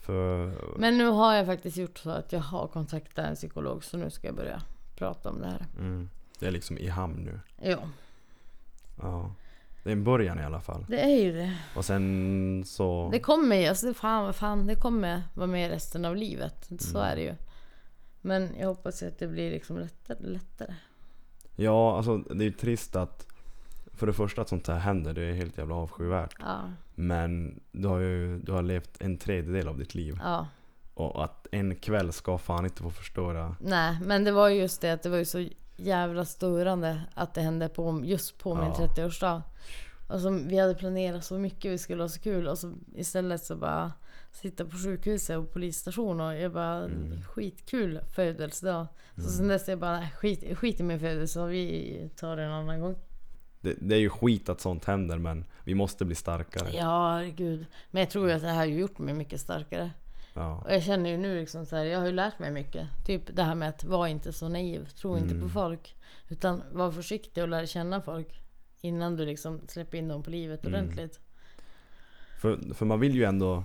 För... 0.00 0.52
Men 0.78 0.98
nu 0.98 1.06
har 1.06 1.34
jag 1.34 1.46
faktiskt 1.46 1.76
gjort 1.76 1.98
så 1.98 2.10
att 2.10 2.32
jag 2.32 2.40
har 2.40 2.66
kontaktat 2.66 3.24
en 3.24 3.34
psykolog 3.34 3.84
så 3.84 3.96
nu 3.96 4.10
ska 4.10 4.26
jag 4.26 4.36
börja 4.36 4.62
prata 4.96 5.30
om 5.30 5.40
det 5.40 5.46
här. 5.46 5.66
Mm, 5.78 6.10
det 6.38 6.46
är 6.46 6.50
liksom 6.50 6.78
i 6.78 6.88
hamn 6.88 7.16
nu. 7.24 7.40
Ja, 7.70 7.78
Ja. 9.02 9.30
Det 9.86 9.90
är 9.90 9.96
en 9.96 10.04
början 10.04 10.38
i 10.38 10.42
alla 10.44 10.60
fall. 10.60 10.84
det 10.88 11.00
är 11.00 11.22
ju 11.22 11.32
det. 11.32 11.56
Och 11.76 11.84
sen 11.84 12.62
så... 12.66 13.08
Det 13.12 13.18
kommer 13.20 13.56
ju, 13.56 13.66
alltså 13.66 13.94
fan 13.94 14.24
vad 14.24 14.36
fan, 14.36 14.66
det 14.66 14.74
kommer 14.74 15.22
vara 15.34 15.46
med 15.46 15.70
resten 15.70 16.04
av 16.04 16.16
livet. 16.16 16.68
Så 16.78 16.98
Mm. 16.98 17.10
är 17.10 17.16
det 17.16 17.22
ju. 17.22 17.34
Men 18.20 18.50
jag 18.58 18.68
hoppas 18.68 19.02
att 19.02 19.18
det 19.18 19.26
blir 19.26 19.50
liksom 19.50 19.78
lättare. 19.78 20.18
lättare. 20.20 20.74
Ja, 21.56 21.96
alltså 21.96 22.18
det 22.18 22.44
är 22.44 22.48
ju 22.48 22.52
trist 22.52 22.96
att... 22.96 23.26
För 23.94 24.06
det 24.06 24.12
första 24.12 24.42
att 24.42 24.48
sånt 24.48 24.66
här 24.68 24.78
händer, 24.78 25.12
det 25.14 25.22
är 25.22 25.32
helt 25.32 25.58
jävla 25.58 25.74
avskyvärt. 25.74 26.34
Ja, 26.38 26.60
Men 26.94 27.60
du 27.72 27.88
har 27.88 27.98
ju 27.98 28.38
du 28.38 28.52
har 28.52 28.62
levt 28.62 29.00
en 29.00 29.18
tredjedel 29.18 29.68
av 29.68 29.78
ditt 29.78 29.94
liv. 29.94 30.18
ja. 30.24 30.46
Och 30.94 31.24
att 31.24 31.46
en 31.52 31.76
kväll 31.76 32.12
ska 32.12 32.38
fan 32.38 32.64
inte 32.64 32.82
få 32.82 32.90
förstöra. 32.90 33.56
Nej, 33.60 33.96
men 34.02 34.24
det 34.24 34.32
var 34.32 34.48
ju 34.48 34.60
just 34.60 34.80
det 34.80 34.92
att 34.92 35.02
det 35.02 35.08
var 35.08 35.18
ju 35.18 35.24
så 35.24 35.48
jävla 35.76 36.24
störande 36.24 37.00
att 37.14 37.34
det 37.34 37.40
hände 37.40 37.68
på, 37.68 38.00
just 38.04 38.38
på 38.38 38.54
min 38.54 38.64
Ja. 38.78 38.88
30-årsdag. 38.96 39.42
Och 40.08 40.20
så, 40.20 40.30
vi 40.30 40.58
hade 40.58 40.74
planerat 40.74 41.24
så 41.24 41.38
mycket, 41.38 41.72
vi 41.72 41.78
skulle 41.78 42.02
ha 42.02 42.08
så 42.08 42.20
kul 42.20 42.48
och 42.48 42.58
så 42.58 42.72
istället 42.94 43.44
så 43.44 43.56
bara 43.56 43.92
sitta 44.32 44.64
på 44.64 44.76
sjukhuset 44.76 45.38
och 45.38 45.52
polisstation 45.52 46.20
och 46.20 46.34
jag 46.34 46.52
bara 46.52 46.76
Mm. 46.84 47.22
skitkul 47.22 48.00
födelsedag. 48.14 48.86
Så 49.16 49.22
sen 49.30 49.48
dess 49.48 49.68
jag 49.68 49.78
bara 49.78 50.00
nej, 50.00 50.12
skit, 50.16 50.58
skit 50.58 50.80
i 50.80 50.82
min 50.82 51.00
födelsedag, 51.00 51.46
vi 51.46 52.10
tar 52.16 52.36
det 52.36 52.42
en 52.42 52.52
annan 52.52 52.80
gång. 52.80 52.96
Det, 53.60 53.74
det 53.80 53.94
är 53.94 53.98
ju 53.98 54.10
skit 54.10 54.48
att 54.48 54.60
sånt 54.60 54.84
händer 54.84 55.18
men 55.18 55.44
vi 55.64 55.74
måste 55.74 56.04
bli 56.04 56.14
starkare. 56.14 56.68
Ja, 56.72 57.22
gud. 57.36 57.66
Men 57.90 58.00
jag 58.00 58.10
tror 58.10 58.28
ju 58.28 58.34
att 58.34 58.42
det 58.42 58.48
här 58.48 58.56
har 58.56 58.64
gjort 58.64 58.98
mig 58.98 59.14
mycket 59.14 59.40
starkare. 59.40 59.90
Ja. 60.36 60.62
Och 60.64 60.72
jag 60.72 60.82
känner 60.82 61.10
ju 61.10 61.16
nu 61.16 61.40
liksom 61.40 61.66
så 61.66 61.76
här, 61.76 61.84
jag 61.84 61.98
har 61.98 62.06
ju 62.06 62.12
lärt 62.12 62.38
mig 62.38 62.50
mycket. 62.50 62.88
Typ 63.06 63.22
det 63.36 63.42
här 63.42 63.54
med 63.54 63.68
att 63.68 63.84
vara 63.84 64.08
inte 64.08 64.32
så 64.32 64.48
naiv, 64.48 64.88
tro 64.88 65.16
inte 65.18 65.34
Mm. 65.34 65.42
på 65.42 65.48
folk. 65.48 65.96
Utan 66.28 66.62
var 66.72 66.90
försiktig 66.90 67.42
och 67.42 67.48
lär 67.48 67.66
känna 67.66 68.00
folk. 68.00 68.40
Innan 68.80 69.16
du 69.16 69.26
liksom 69.26 69.60
släpper 69.68 69.98
in 69.98 70.08
dem 70.08 70.22
på 70.22 70.30
livet 70.30 70.66
Mm. 70.66 70.74
ordentligt. 70.80 71.20
För, 72.40 72.74
för 72.74 72.86
man 72.86 73.00
vill 73.00 73.14
ju 73.14 73.24
ändå... 73.24 73.64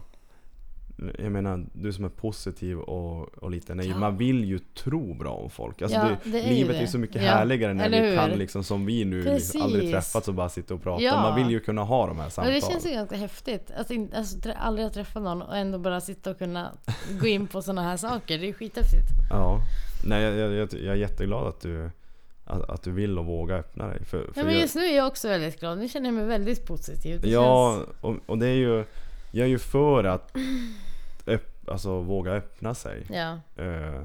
jag 1.19 1.31
menar, 1.31 1.65
du 1.73 1.93
som 1.93 2.05
är 2.05 2.09
positiv 2.09 2.77
och, 2.79 3.37
och 3.43 3.51
lite 3.51 3.75
naiv, 3.75 3.89
Ja. 3.91 3.97
man 3.97 4.17
vill 4.17 4.45
ju 4.45 4.59
tro 4.59 5.13
bra 5.13 5.31
om 5.33 5.49
folk. 5.49 5.81
Alltså 5.81 5.97
Ja, 5.97 6.03
det, 6.23 6.31
det 6.31 6.39
är 6.39 6.49
livet 6.49 6.69
är 6.69 6.73
det. 6.73 6.81
ju 6.81 6.87
så 6.87 6.97
mycket 6.97 7.21
härligare 7.21 7.73
när 7.73 7.85
eller 7.85 8.01
vi 8.01 8.07
hur? 8.09 8.15
kan 8.15 8.29
liksom 8.29 8.63
som 8.63 8.85
vi 8.85 9.05
nu 9.05 9.23
liksom, 9.23 9.61
aldrig 9.61 9.91
träffats 9.91 10.27
och 10.27 10.33
bara 10.33 10.49
sitta 10.49 10.73
och 10.73 10.83
prata. 10.83 11.21
Man 11.21 11.35
vill 11.35 11.49
ju 11.51 11.59
kunna 11.59 11.83
ha 11.83 12.07
de 12.07 12.15
här 12.17 12.23
Men 12.23 12.31
samtalen. 12.31 12.59
det 12.61 12.67
känns 12.71 12.85
ju 12.85 12.89
ganska 12.89 13.15
häftigt. 13.15 13.71
Att 13.77 13.91
in, 13.91 14.11
alltså, 14.15 14.37
trä- 14.37 14.55
aldrig 14.59 14.85
ha 14.85 14.93
träffat 14.93 15.23
någon 15.23 15.41
och 15.41 15.57
ändå 15.57 15.79
bara 15.79 16.01
sitta 16.01 16.31
och 16.31 16.37
kunna 16.37 16.71
gå 17.21 17.27
in 17.27 17.47
på 17.47 17.61
sådana 17.61 17.83
här 17.83 17.97
saker. 17.97 18.37
Det 18.37 18.49
är 18.49 18.53
skithäftigt. 18.53 19.07
Ja. 19.29 19.59
Nej, 20.05 20.23
jag, 20.23 20.33
jag, 20.37 20.51
jag, 20.53 20.69
jag 20.73 20.93
är 20.93 20.95
jätteglad 20.95 21.47
att 21.47 21.61
du, 21.61 21.89
att, 22.45 22.69
att 22.69 22.83
du 22.83 22.91
vill 22.91 23.17
och 23.19 23.25
vågar 23.25 23.59
öppna 23.59 23.87
dig. 23.87 24.05
För, 24.05 24.17
för 24.33 24.41
Ja, 24.41 24.43
men 24.45 24.59
just 24.59 24.75
nu 24.75 24.81
är 24.85 24.95
jag 24.97 25.07
också 25.07 25.27
väldigt 25.27 25.59
glad. 25.59 25.77
Nu 25.77 25.87
känner 25.89 26.07
jag 26.07 26.13
mig 26.13 26.25
väldigt 26.25 26.65
positiv. 26.67 27.21
Det 27.21 27.29
Ja, 27.29 27.75
känns, 27.77 27.89
och, 28.01 28.15
och 28.25 28.37
det 28.37 28.47
är 28.47 28.53
ju, 28.55 28.83
jag 29.31 29.45
är 29.45 29.49
ju 29.49 29.59
för 29.59 30.03
att 30.03 30.35
alltså, 31.71 32.01
våga 32.01 32.31
öppna 32.31 32.73
sig. 32.73 33.05
ja. 33.09 33.39
Eh, 33.63 34.03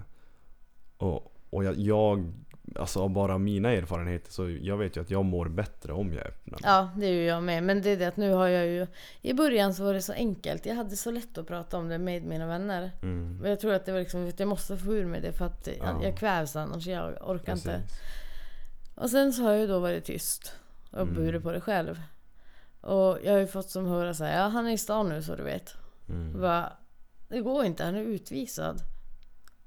och 0.96 1.32
och 1.50 1.64
jag, 1.64 1.74
jag, 1.78 2.32
alltså 2.76 3.02
av 3.02 3.10
bara 3.10 3.38
mina 3.38 3.70
erfarenheter 3.72 4.32
så 4.32 4.50
jag 4.50 4.76
vet 4.76 4.96
ju 4.96 5.00
att 5.00 5.10
jag 5.10 5.24
mår 5.24 5.48
bättre 5.48 5.92
om 5.92 6.12
jag 6.12 6.26
öppnar 6.26 6.52
mig. 6.52 6.60
ja, 6.64 6.90
det 6.96 7.06
är 7.06 7.10
ju 7.12 7.24
jag 7.24 7.42
med. 7.42 7.62
Men 7.62 7.82
det 7.82 7.90
är 7.90 7.96
det 7.96 8.06
att 8.06 8.16
nu 8.16 8.32
har 8.32 8.48
jag 8.48 8.66
ju... 8.66 8.86
I 9.22 9.32
början 9.34 9.74
så 9.74 9.84
var 9.84 9.94
det 9.94 10.02
så 10.02 10.12
enkelt. 10.12 10.66
Jag 10.66 10.74
hade 10.74 10.96
så 10.96 11.10
lätt 11.10 11.38
att 11.38 11.46
prata 11.46 11.78
om 11.78 11.88
det 11.88 11.98
med 11.98 12.22
mina 12.24 12.46
vänner. 12.46 12.90
Mm, 13.02 13.38
Men 13.38 13.50
jag 13.50 13.60
tror 13.60 13.72
att 13.72 13.86
det 13.86 13.92
var 13.92 13.98
liksom 13.98 14.28
att 14.28 14.40
jag 14.40 14.48
måste 14.48 14.76
få 14.76 14.94
ur 14.94 15.06
mig 15.06 15.20
det 15.20 15.32
för 15.32 15.44
att 15.44 15.66
jag, 15.66 15.76
Ja. 15.86 16.00
jag 16.04 16.16
kvävs 16.18 16.56
annars. 16.56 16.86
Jag 16.86 17.30
orkar 17.30 17.52
inte. 17.52 17.68
precis. 17.82 17.98
Och 18.94 19.10
sen 19.10 19.32
så 19.32 19.42
har 19.42 19.50
jag 19.50 19.60
ju 19.60 19.66
då 19.66 19.78
varit 19.78 20.04
tyst 20.04 20.52
och 20.90 21.00
Mm. 21.02 21.14
burit 21.14 21.42
på 21.42 21.52
det 21.52 21.60
själv. 21.60 22.00
Och 22.80 23.18
jag 23.24 23.32
har 23.32 23.38
ju 23.38 23.46
fått 23.46 23.70
som 23.70 23.86
höra 23.86 24.14
så 24.14 24.24
här, 24.24 24.38
ja 24.42 24.48
han 24.48 24.66
är 24.66 24.70
i 24.72 24.78
stan 24.78 25.08
nu 25.08 25.22
så 25.22 25.36
du 25.36 25.42
vet. 25.42 25.74
Mm, 26.08 26.40
Bara, 26.40 26.72
det 27.28 27.40
går 27.40 27.64
inte, 27.64 27.84
han 27.84 27.94
är 27.94 28.02
utvisad. 28.02 28.82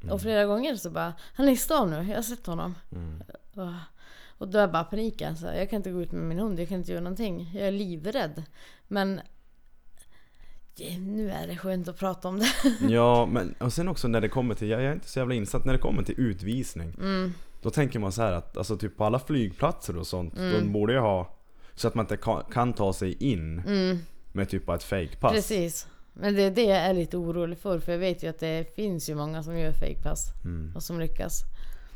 mm, 0.01 0.13
Och 0.13 0.21
flera 0.21 0.45
gånger 0.45 0.75
så 0.75 0.89
bara, 0.89 1.13
han 1.33 1.47
är 1.47 1.51
i 1.51 1.57
stan 1.57 1.89
nu, 1.89 1.95
jag 2.09 2.15
har 2.15 2.21
sett 2.21 2.45
honom. 2.45 2.75
mm. 2.91 3.21
Och, 3.55 3.73
och 4.37 4.47
då 4.47 4.57
är 4.59 4.67
bara 4.67 4.83
paniken. 4.83 5.37
Så 5.37 5.45
här, 5.47 5.53
jag 5.55 5.69
kan 5.69 5.77
inte 5.77 5.91
gå 5.91 6.01
ut 6.01 6.11
med 6.11 6.21
min 6.23 6.39
hund, 6.39 6.59
jag 6.59 6.67
kan 6.69 6.77
inte 6.77 6.91
göra 6.91 7.01
någonting. 7.03 7.51
Jag 7.53 7.67
är 7.67 7.71
livrädd. 7.71 8.43
Men 8.87 9.21
nu 10.99 11.31
är 11.31 11.47
det 11.47 11.57
skönt 11.57 11.87
att 11.87 11.97
prata 11.99 12.27
om 12.27 12.39
det. 12.39 12.47
Ja, 12.89 13.25
men 13.25 13.53
och 13.59 13.73
sen 13.73 13.87
också 13.87 14.07
när 14.07 14.21
det 14.21 14.29
kommer 14.29 14.55
till, 14.55 14.69
jag 14.69 14.83
är 14.83 14.93
inte 14.93 15.09
så 15.09 15.19
jävla 15.19 15.35
insatt, 15.35 15.65
när 15.65 15.73
det 15.73 15.79
kommer 15.79 16.03
till 16.03 16.15
utvisning. 16.19 16.89
Mm, 16.99 17.33
Då 17.61 17.69
tänker 17.69 17.99
man 17.99 18.11
så 18.11 18.21
här 18.21 18.31
att, 18.33 18.57
alltså 18.57 18.77
typ 18.77 18.97
på 18.97 19.05
alla 19.05 19.19
flygplatser 19.19 19.97
och 19.97 20.07
sånt, 20.07 20.37
Mm. 20.37 20.51
de 20.53 20.71
borde 20.73 20.93
ju 20.93 20.99
ha 20.99 21.35
så 21.75 21.87
att 21.87 21.95
man 21.95 22.03
inte 22.03 22.17
kan, 22.17 22.43
kan 22.51 22.73
ta 22.73 22.93
sig 22.93 23.23
in 23.31 23.59
mm, 23.59 23.99
med 24.31 24.49
typ 24.49 24.65
bara 24.65 24.75
ett 24.77 24.83
fejkpass. 24.83 25.33
precis. 25.33 25.87
Men 26.21 26.35
det 26.35 26.41
är 26.43 26.51
det 26.51 26.63
jag 26.63 26.77
är 26.77 26.93
lite 26.93 27.17
orolig 27.17 27.57
för. 27.59 27.79
För 27.79 27.91
jag 27.91 27.99
vet 27.99 28.23
ju 28.23 28.27
att 28.29 28.39
det 28.39 28.75
finns 28.75 29.09
ju 29.09 29.15
många 29.15 29.43
som 29.43 29.57
gör 29.59 29.71
fejkpass. 29.71 30.33
Mm. 30.43 30.71
Och 30.75 30.83
som 30.83 30.99
lyckas. 30.99 31.41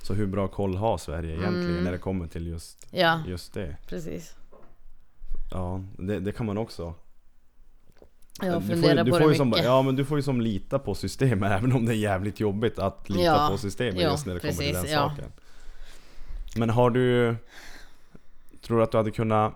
Så 0.04 0.14
hur 0.14 0.28
bra 0.28 0.48
koll 0.48 0.76
har 0.76 0.98
Sverige 0.98 1.32
egentligen 1.32 1.70
Mm. 1.72 1.84
när 1.84 1.92
det 1.92 1.98
kommer 1.98 2.28
till 2.28 2.48
just, 2.48 2.88
Ja, 2.92 3.22
just 3.28 3.54
det? 3.54 3.76
precis. 3.88 4.36
Ja, 5.52 5.82
det, 5.98 6.20
det 6.20 6.32
kan 6.32 6.46
man 6.46 6.58
också. 6.58 6.94
Jag 8.42 8.62
du 8.62 8.68
får, 8.68 8.76
ju- 8.76 8.82
funderar 8.82 9.04
du 9.04 9.12
på 9.12 9.18
får 9.18 9.30
det 9.30 9.36
som, 9.36 9.50
mycket. 9.50 9.64
Ja 9.66 9.82
men 9.82 9.96
du 9.96 10.06
får 10.06 10.18
ju 10.18 10.24
som 10.24 10.42
lita 10.42 10.80
på 10.80 10.96
systemet 10.96 11.52
även 11.60 11.74
om 11.74 11.86
det 11.86 11.92
är 11.94 11.96
jävligt 11.98 12.40
jobbigt 12.40 12.80
att 12.80 13.10
lita 13.10 13.24
Ja, 13.24 13.48
på 13.52 13.58
systemet 13.58 14.02
ja, 14.02 14.12
just 14.12 14.26
när 14.26 14.34
det 14.34 14.40
kommer 14.40 14.54
till 14.54 14.60
precis, 14.68 14.82
den 14.84 14.92
ja. 14.92 15.10
saken. 15.10 15.32
Men 16.56 16.70
har 16.70 16.90
du... 16.90 17.36
Tror 18.62 18.78
du 18.78 18.84
att 18.84 18.92
du 18.92 18.98
hade 18.98 19.12
kunnat... 19.12 19.54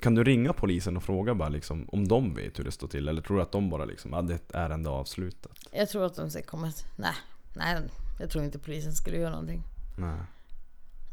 Kan 0.00 0.14
du 0.14 0.24
ringa 0.24 0.52
polisen 0.52 0.96
och 0.96 1.02
fråga 1.02 1.34
bara 1.34 1.48
liksom 1.48 1.88
om 1.92 2.08
de 2.08 2.34
vet 2.34 2.58
hur 2.58 2.64
det 2.64 2.72
står 2.72 2.88
till? 2.88 3.08
Eller 3.08 3.22
tror 3.22 3.36
du 3.36 3.42
att 3.42 3.52
de 3.52 3.70
bara 3.70 3.84
liksom 3.84 4.12
hade 4.12 4.34
ett 4.34 4.52
ärende 4.54 4.90
avslutat? 4.90 5.52
Jag 5.72 5.88
tror 5.88 6.06
att 6.06 6.14
de 6.14 6.30
ska 6.30 6.42
komma... 6.42 6.72
Nej, 6.96 7.14
nej. 7.56 7.82
Jag 8.20 8.30
tror 8.30 8.44
inte 8.44 8.58
polisen 8.58 8.92
skulle 8.92 9.16
göra 9.16 9.30
någonting. 9.30 9.62
Nej. 9.98 10.20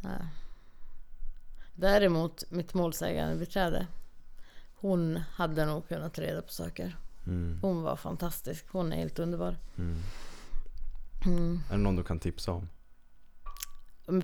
Nej. 0.03 0.21
Däremot 1.75 2.51
mitt 2.51 2.73
målsägande 2.73 3.35
beträde. 3.35 3.87
Hon 4.75 5.19
hade 5.31 5.65
nog 5.65 5.87
kunnat 5.87 6.13
ta 6.13 6.21
reda 6.21 6.41
på 6.41 6.51
saker. 6.51 6.97
Mm. 7.25 7.59
Hon 7.61 7.81
var 7.81 7.95
fantastisk. 7.95 8.65
Hon 8.71 8.93
är 8.93 8.97
helt 8.97 9.19
underbar. 9.19 9.57
Mm. 9.77 9.97
Mm. 11.25 11.59
Är 11.69 11.77
det 11.77 11.83
någon 11.83 11.95
du 11.95 12.03
kan 12.03 12.19
tipsa 12.19 12.51
om? 12.51 12.69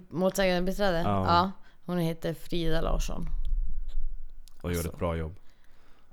Målsägande 0.09 0.71
beträde? 0.71 1.01
Ja. 1.01 1.25
Ja. 1.25 1.51
Hon 1.85 1.97
heter 1.97 2.33
Frida 2.33 2.81
Larsson. 2.81 3.27
Och 4.63 4.71
gör 4.71 4.77
Alltså. 4.77 4.91
ett 4.93 4.99
bra 4.99 5.15
jobb? 5.17 5.35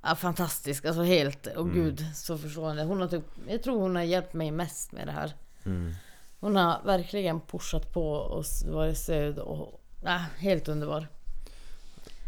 Ja, 0.02 0.14
fantastisk. 0.14 0.84
Alltså 0.84 1.02
helt. 1.02 1.46
Och 1.46 1.62
Mm. 1.62 1.74
gud 1.74 2.00
så 2.14 2.38
förstående. 2.38 2.82
Hon 2.84 3.00
har 3.00 3.08
typ, 3.08 3.24
jag 3.48 3.62
tror 3.62 3.80
hon 3.80 3.96
har 3.96 4.02
hjälpt 4.02 4.32
mig 4.34 4.50
mest 4.50 4.92
med 4.92 5.06
det 5.06 5.12
här. 5.12 5.32
Mm. 5.64 5.92
Hon 6.40 6.56
har 6.56 6.80
verkligen 6.84 7.40
pushat 7.40 7.92
på 7.92 8.12
och 8.12 8.44
varit 8.66 8.98
stöd 8.98 9.38
och... 9.38 9.80
Ja, 10.04 10.20
helt 10.38 10.68
underbar. 10.68 11.06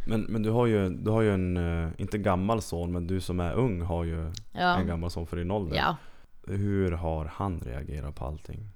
Men, 0.07 0.21
men 0.21 0.43
du 0.43 0.51
har 0.51 0.67
ju, 0.67 0.89
du 0.91 1.11
har 1.11 1.23
ju 1.23 1.35
en, 1.35 1.57
eh, 1.57 1.91
inte 1.99 2.19
gammal 2.19 2.63
son, 2.63 2.93
men 2.93 3.07
du 3.07 3.21
som 3.21 3.41
är 3.41 3.53
ung 3.53 3.83
har 3.83 4.05
ju 4.05 4.33
Ja. 4.53 4.77
en 4.77 4.87
gammal 4.87 5.11
son 5.11 5.27
för 5.27 5.37
din 5.37 5.51
ålder. 5.51 5.77
Ja. 5.77 5.97
Hur 6.47 6.93
har 6.93 7.25
han 7.25 7.61
reagerat 7.61 8.15
på 8.15 8.25
allting? 8.25 8.69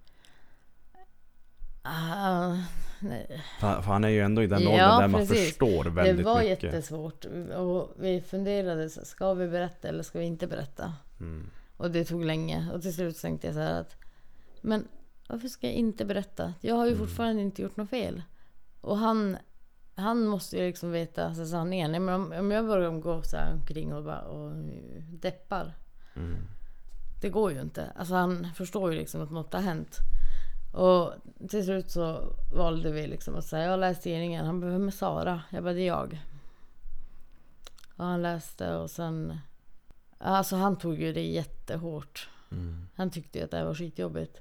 Ah, 1.87 2.57
nej. 3.01 3.43
För, 3.61 3.67
han 3.83 4.05
är 4.05 4.09
ju 4.09 4.21
ändå 4.21 4.43
i 4.43 4.47
den 4.47 4.63
Ja, 4.63 4.69
åldern 4.71 5.01
där 5.01 5.09
man 5.09 5.21
precis. 5.21 5.47
förstår 5.49 5.85
Det 5.85 5.91
väldigt 5.91 6.27
var 6.27 6.41
mycket. 6.41 6.63
jättesvårt. 6.63 7.25
Och 7.57 7.93
vi 7.99 8.21
funderade, 8.21 8.91
ska 8.91 9.35
vi 9.35 9.49
berätta 9.49 9.89
eller 9.89 10.03
ska 10.03 10.19
vi 10.19 10.25
inte 10.25 10.47
berätta? 10.47 10.93
Mm. 11.21 11.51
Och 11.77 11.91
det 11.91 12.05
tog 12.05 12.25
länge. 12.25 12.69
Och 12.75 12.83
till 12.83 12.95
slut 12.95 13.21
tänkte 13.21 13.47
jag 13.47 13.55
så 13.55 13.61
här 13.61 13.81
att 13.81 13.97
Men 14.61 14.89
varför 15.29 15.49
ska 15.49 15.67
jag 15.67 15.77
inte 15.77 16.05
berätta? 16.05 16.55
Jag 16.61 16.75
har 16.75 16.87
ju 16.87 16.93
Mm. 16.93 17.07
fortfarande 17.07 17.43
inte 17.43 17.63
gjort 17.63 17.77
något 17.77 17.91
fel. 17.91 18.23
Och 18.81 18.99
han, 18.99 19.37
han 19.95 20.27
måste 20.27 20.57
ju 20.59 20.67
liksom 20.67 20.91
veta 20.91 21.35
så 21.35 21.47
sanningen. 21.47 22.05
Men 22.05 22.15
om, 22.15 22.33
om 22.33 22.51
jag 22.51 22.67
börjar 22.67 22.91
gå 22.91 23.23
så 23.23 23.37
här 23.37 23.53
omkring 23.53 23.93
och, 23.95 24.05
bara, 24.05 24.21
och 24.21 24.53
deppar. 25.11 25.73
Mm. 26.17 26.37
Det 27.21 27.29
går 27.29 27.53
ju 27.53 27.61
inte. 27.61 27.93
Alltså 27.97 28.15
han 28.15 28.49
förstår 28.55 28.93
ju 28.93 28.99
liksom 28.99 29.23
att 29.23 29.31
något 29.31 29.53
har 29.53 29.61
hänt. 29.61 29.99
Och 30.77 31.13
till 31.49 31.65
slut 31.65 31.91
så 31.91 32.33
valde 32.55 32.93
vi 32.93 33.07
liksom 33.07 33.35
att 33.37 33.45
säga, 33.45 33.63
jag 33.65 33.71
har 33.71 33.77
läst 33.79 34.03
tidningen. 34.03 34.47
Han 34.47 34.61
bara, 34.61 34.71
vem 34.71 34.87
är 34.87 34.91
Sara? 34.93 35.43
Jag 35.51 35.63
bara, 35.65 35.73
det 35.75 35.81
är 35.81 35.87
jag. 35.87 36.21
Och 37.97 38.05
han 38.05 38.23
läste 38.23 38.77
och 38.77 38.91
sen... 38.91 39.39
Alltså 40.19 40.57
han 40.57 40.77
tog 40.77 41.01
ju 41.01 41.13
det 41.13 41.27
jättehårt. 41.27 42.29
Mm. 42.51 42.89
Han 42.95 43.11
tyckte 43.11 43.39
ju 43.39 43.45
att 43.45 43.51
det 43.51 43.57
här 43.57 43.65
var 43.65 43.75
skitjobbigt. 43.75 44.41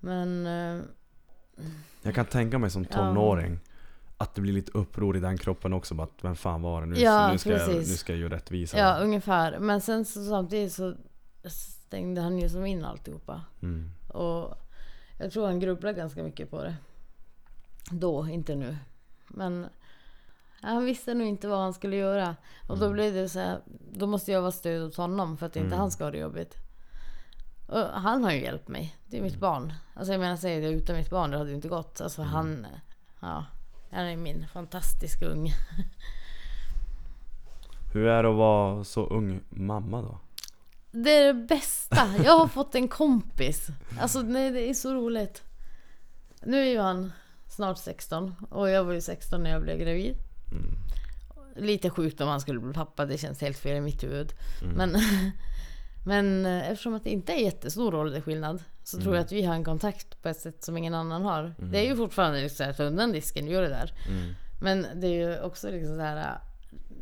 Men... 0.00 0.46
eh, 0.46 0.82
Jag 2.02 2.14
kan 2.14 2.26
tänka 2.26 2.58
mig 2.58 2.70
som 2.70 2.86
Ja. 2.90 2.96
tonåring 2.96 3.58
att 4.16 4.34
det 4.34 4.40
blir 4.40 4.52
lite 4.52 4.72
uppror 4.78 5.16
i 5.16 5.20
den 5.20 5.38
kroppen 5.38 5.72
också. 5.72 5.94
Bara, 5.94 6.02
att, 6.02 6.24
vem 6.24 6.36
fan 6.36 6.62
var 6.62 6.80
det 6.80 6.86
nu? 6.86 6.96
Ja, 6.98 7.32
nu, 7.32 7.38
ska 7.38 7.50
jag, 7.50 7.74
nu 7.76 7.84
ska 7.84 8.12
jag 8.12 8.20
göra 8.20 8.34
rättvisa. 8.34 8.78
Ja, 8.78 8.98
ungefär. 8.98 9.58
Men 9.58 9.80
sen 9.80 10.04
så 10.04 10.24
samtidigt 10.24 10.72
så 10.72 10.94
stängde 11.44 12.20
han 12.20 12.38
ju 12.38 12.48
som 12.48 12.66
in 12.66 12.84
alltihopa. 12.84 13.42
Mm. 13.62 13.90
Och 14.08 14.54
jag 15.20 15.32
tror 15.32 15.46
han 15.46 15.60
grubblade 15.60 15.94
ganska 15.98 16.22
mycket 16.22 16.50
på 16.50 16.62
det. 16.62 16.74
Då, 17.90 18.28
inte 18.28 18.54
nu. 18.56 18.76
Men 19.28 19.66
han 20.60 20.84
visste 20.84 21.14
nog 21.14 21.26
inte 21.28 21.48
vad 21.48 21.58
han 21.58 21.74
skulle 21.74 21.96
göra. 21.96 22.36
Och 22.68 22.78
då 22.78 22.84
Mm. 22.84 22.94
blev 22.94 23.14
det 23.14 23.28
så 23.28 23.38
här, 23.38 23.60
då 23.92 24.06
måste 24.06 24.32
jag 24.32 24.40
vara 24.40 24.52
stöd 24.52 24.82
åt 24.82 24.96
honom 24.96 25.36
för 25.36 25.46
att 25.46 25.56
inte 25.56 25.66
Mm. 25.66 25.78
han 25.78 25.90
ska 25.90 26.04
ha 26.04 26.10
det 26.10 26.18
jobbigt. 26.18 26.54
Och 27.68 27.78
han 27.78 28.24
har 28.24 28.32
ju 28.32 28.42
hjälpt 28.42 28.68
mig. 28.68 28.96
Det 29.06 29.18
är 29.18 29.22
mitt 29.22 29.32
Mm. 29.32 29.40
barn. 29.40 29.72
Alltså 29.94 30.12
jag 30.12 30.20
menar, 30.20 30.36
säger 30.36 30.60
det 30.60 30.68
utan 30.68 30.96
mitt 30.96 31.10
barn, 31.10 31.30
det 31.30 31.38
hade 31.38 31.50
ju 31.50 31.56
inte 31.56 31.68
gått. 31.68 32.00
Alltså 32.00 32.22
Mm. 32.22 32.34
han, 32.34 32.66
ja, 33.20 33.44
han 33.90 34.04
är 34.06 34.16
min 34.16 34.48
fantastiska 34.48 35.26
ung. 35.26 35.52
Hur 37.92 38.06
är 38.06 38.22
det 38.22 38.28
att 38.30 38.36
vara 38.36 38.84
så 38.84 39.06
ung 39.06 39.40
mamma 39.48 40.02
då? 40.02 40.18
Det 40.90 41.10
är 41.10 41.26
det 41.26 41.34
bästa. 41.46 42.08
Jag 42.24 42.38
har 42.38 42.48
fått 42.48 42.74
en 42.74 42.88
kompis. 42.88 43.66
Alltså 44.00 44.22
nej, 44.22 44.50
det 44.50 44.70
är 44.70 44.74
så 44.74 44.94
roligt. 44.94 45.42
Nu 46.42 46.60
är 46.60 46.64
ju 46.70 46.78
han 46.78 47.12
snart 47.48 47.78
16 47.78 48.34
och 48.50 48.70
jag 48.70 48.84
var 48.84 48.92
ju 48.92 49.00
16 49.00 49.42
när 49.42 49.50
jag 49.50 49.62
blev 49.62 49.78
gravid. 49.78 50.16
Mm. 50.52 50.70
Lite 51.56 51.90
sjukt 51.90 52.20
om 52.20 52.28
han 52.28 52.40
skulle 52.40 52.60
bli 52.60 52.72
pappa, 52.72 53.06
det 53.06 53.18
känns 53.18 53.40
helt 53.40 53.58
fel 53.58 53.76
i 53.76 53.80
mitt 53.80 54.02
huvud. 54.04 54.32
Mm. 54.62 54.74
Men, 54.76 54.96
men 56.06 56.46
eh, 56.46 56.70
eftersom 56.70 56.94
att 56.94 57.04
det 57.04 57.10
inte 57.10 57.32
är 57.32 57.44
jättestor 57.44 57.94
åldersskillnad 57.94 58.62
så 58.84 58.96
tror 58.96 59.06
Mm. 59.06 59.14
jag 59.16 59.24
att 59.24 59.32
vi 59.32 59.42
har 59.42 59.54
en 59.54 59.64
kontakt 59.64 60.22
på 60.22 60.28
ett 60.28 60.40
sätt 60.40 60.64
som 60.64 60.76
ingen 60.76 60.94
annan 60.94 61.22
har. 61.22 61.54
Det 61.58 61.78
är 61.78 61.90
ju 61.90 61.96
fortfarande 61.96 62.40
liksom 62.42 62.56
så 62.56 62.64
här, 62.64 62.72
ta 62.72 62.82
undan 62.82 63.12
disken, 63.12 63.46
gör 63.46 63.62
det 63.62 63.68
där. 63.68 63.92
Mm. 64.08 64.34
Men 64.62 64.86
det 65.00 65.06
är 65.06 65.28
ju 65.28 65.40
också 65.40 65.70
liksom 65.70 65.96
så 65.96 66.00
här, 66.02 66.16
äh, 66.16 66.38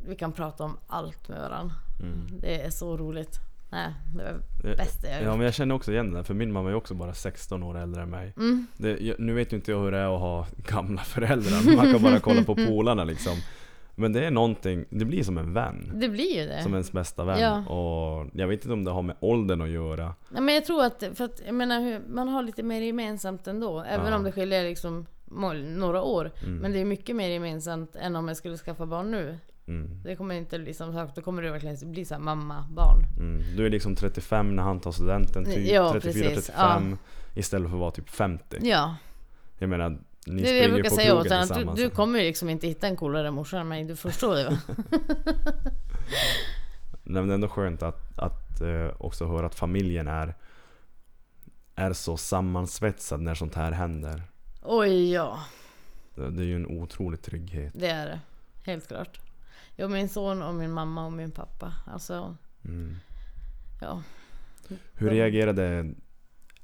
vi 0.09 0.17
kan 0.17 0.33
prata 0.33 0.65
om 0.65 0.79
allt 0.87 1.29
med 1.29 1.39
varandra. 1.41 1.75
Mm. 2.01 2.41
Det 2.41 2.63
är 2.63 2.71
så 2.71 2.97
roligt. 2.97 3.39
Nej, 3.71 3.93
det 4.17 4.23
var 4.25 4.33
Det- 4.63 4.69
det 4.71 4.77
bästa 4.77 5.07
jag 5.09 5.17
Ja 5.23 5.25
gjort. 5.27 5.37
men 5.37 5.45
jag 5.45 5.55
känner 5.55 5.75
också 5.75 5.93
igen 5.93 6.13
det, 6.13 6.25
för 6.25 6.35
min 6.35 6.53
mamma 6.53 6.71
är 6.71 6.75
också 6.75 6.95
bara 6.95 7.15
16 7.15 7.63
år 7.63 7.79
äldre 7.79 8.03
än 8.03 8.11
mig. 8.11 8.33
Mm. 8.37 8.67
Det, 8.77 9.19
nu 9.19 9.33
vet 9.35 9.53
ju 9.53 9.57
inte 9.57 9.71
jag 9.71 9.81
hur 9.81 9.91
det 9.91 9.99
är 9.99 10.15
att 10.15 10.21
ha 10.21 10.47
gamla 10.69 11.03
föräldrar, 11.03 11.67
men 11.67 11.77
man 11.77 11.93
kan 11.93 12.03
bara 12.03 12.21
kolla 12.21 12.43
på 12.45 12.55
polarna 12.67 13.05
liksom. 13.05 13.33
Men 13.95 14.13
det 14.13 14.25
är 14.27 14.31
någonting, 14.31 14.85
det 14.91 15.05
blir 15.05 15.25
som 15.25 15.39
en 15.39 15.53
vän. 15.53 15.93
Det 15.95 16.09
blir 16.09 16.37
ju 16.41 16.47
det. 16.47 16.63
Som 16.63 16.73
ens 16.73 16.93
bästa 16.93 17.25
vän. 17.25 17.41
Ja. 17.41 17.67
Och 17.67 18.27
jag 18.35 18.49
vet 18.49 18.61
inte 18.65 18.73
om 18.73 18.85
det 18.85 18.91
har 18.91 19.03
med 19.03 19.17
åldern 19.21 19.61
att 19.63 19.69
göra. 19.69 20.15
Nej, 20.31 20.43
men 20.43 20.55
jag 20.55 20.65
tror 20.65 20.85
att, 20.85 21.05
för 21.15 21.25
att 21.25 21.43
jag 21.47 21.55
menar, 21.55 22.01
man 22.09 22.29
har 22.29 22.43
lite 22.43 22.63
mer 22.63 22.81
gemensamt 22.81 23.47
ändå. 23.47 23.81
Även 23.89 24.07
Ja. 24.07 24.17
om 24.17 24.25
det 24.25 24.33
skiljer 24.33 24.65
liksom 24.65 25.07
några 25.77 26.03
år. 26.03 26.31
Mm. 26.43 26.57
Men 26.59 26.73
det 26.73 26.79
är 26.81 26.85
mycket 26.85 27.17
mer 27.17 27.29
gemensamt 27.29 27.97
än 27.97 28.17
om 28.17 28.29
jag 28.29 28.37
skulle 28.37 28.57
skaffa 28.57 28.87
barn 28.87 29.11
nu. 29.11 29.39
Mm. 29.69 30.03
Det 30.05 30.17
kommer 30.17 30.35
inte 30.35 30.59
liksom 30.59 31.09
då 31.15 31.23
kommer 31.23 31.43
det 31.43 31.51
verkligen 31.51 31.93
bli 31.93 32.05
så 32.05 32.19
mamma, 32.19 32.65
barn. 32.71 33.05
Mm. 33.19 33.57
Du 33.57 33.67
är 33.67 33.71
liksom 33.71 33.97
35 33.97 34.57
när 34.57 34.63
han 34.63 34.81
tar 34.81 34.93
studenten, 34.93 35.45
typ 35.45 35.73
Ja, 35.73 35.93
precis. 35.93 36.51
34-35 36.51 36.97
istället 37.35 37.69
för 37.71 37.77
att 37.77 37.81
vara 37.81 37.91
typ 37.91 38.11
50. 38.11 38.59
Ja, 38.63 38.97
Jag 39.59 39.71
menar, 39.71 39.99
ni 40.27 40.43
det 40.43 40.49
är 40.49 40.53
det 40.55 40.61
jag 40.61 40.73
brukar 40.73 40.91
säga 40.91 41.15
åt 41.15 41.31
att 41.31 41.55
Du, 41.55 41.83
du 41.83 41.91
kommer 41.91 42.19
ju 42.19 42.25
liksom 42.25 42.49
inte 42.51 42.67
hitta 42.67 42.87
en 42.87 42.97
coolare 42.97 43.31
morsa 43.31 43.61
än 43.61 43.69
mig. 43.69 43.85
Du 43.85 43.97
förstår 43.97 44.35
det 44.35 44.45
va? 44.45 44.59
Nej, 47.03 47.23
men 47.23 47.27
det 47.29 47.33
är 47.33 47.35
ändå 47.35 47.49
skönt 47.49 47.83
att, 47.83 48.19
att 48.19 48.61
eh, 48.61 48.91
också 48.99 49.27
höra 49.27 49.47
att 49.47 49.55
familjen 49.55 50.09
är, 50.09 50.35
är 51.75 51.93
så 51.93 52.17
sammansvetsad 52.17 53.21
när 53.21 53.35
sånt 53.35 53.55
här 53.55 53.73
händer. 53.73 54.23
Oj 54.63 55.13
ja, 55.13 55.39
Det, 56.15 56.31
det 56.31 56.43
är 56.43 56.47
ju 56.47 56.57
en 56.57 56.67
otrolig 56.67 57.23
trygghet. 57.23 57.73
det 57.77 57.89
är 57.89 58.07
det. 58.07 58.21
Helt 58.65 58.89
klart. 58.89 59.21
Jag, 59.81 59.91
min 59.91 60.09
son 60.09 60.43
och 60.43 60.55
min 60.55 60.71
mamma 60.73 61.07
och 61.07 61.13
min 61.13 61.31
pappa. 61.31 61.75
Alltså, 61.87 62.37
Mm. 62.65 62.97
ja. 63.81 64.03
Hur 64.95 65.11
reagerade 65.11 65.95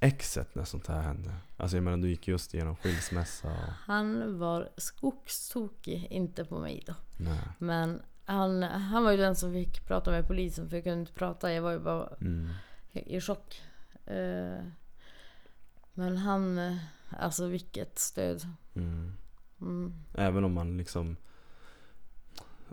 exet 0.00 0.54
när 0.54 0.64
sånt 0.64 0.86
här 0.86 1.02
hände? 1.02 1.34
Alltså 1.56 1.76
jag 1.76 1.84
menar 1.84 1.96
du 1.96 2.08
gick 2.08 2.28
just 2.28 2.54
igenom 2.54 2.76
skilsmässa 2.76 3.48
och... 3.48 3.72
Han 3.86 4.38
var 4.38 4.68
skogstokig, 4.76 6.06
inte 6.10 6.44
på 6.44 6.58
mig 6.58 6.82
då. 6.86 6.94
Nej. 7.16 7.38
Men 7.58 8.02
han, 8.24 8.62
han 8.62 9.04
var 9.04 9.10
ju 9.10 9.16
den 9.16 9.36
som 9.36 9.52
fick 9.52 9.86
prata 9.86 10.10
med 10.10 10.26
polisen 10.26 10.68
för 10.68 10.76
jag 10.76 10.84
kunde 10.84 11.00
inte 11.00 11.12
prata. 11.12 11.52
Jag 11.52 11.62
var 11.62 11.72
ju 11.72 11.78
bara 11.78 12.08
Mm. 12.20 12.48
i 12.92 13.20
chock. 13.20 13.62
Eh, 14.06 14.64
Men 15.94 16.16
han, 16.16 16.58
eh, 16.58 16.76
alltså 17.18 17.46
vilket 17.46 17.98
stöd. 17.98 18.42
Mm. 18.74 19.12
Mm. 19.60 19.92
Även 20.14 20.44
om 20.44 20.52
man 20.52 20.76
liksom... 20.76 21.16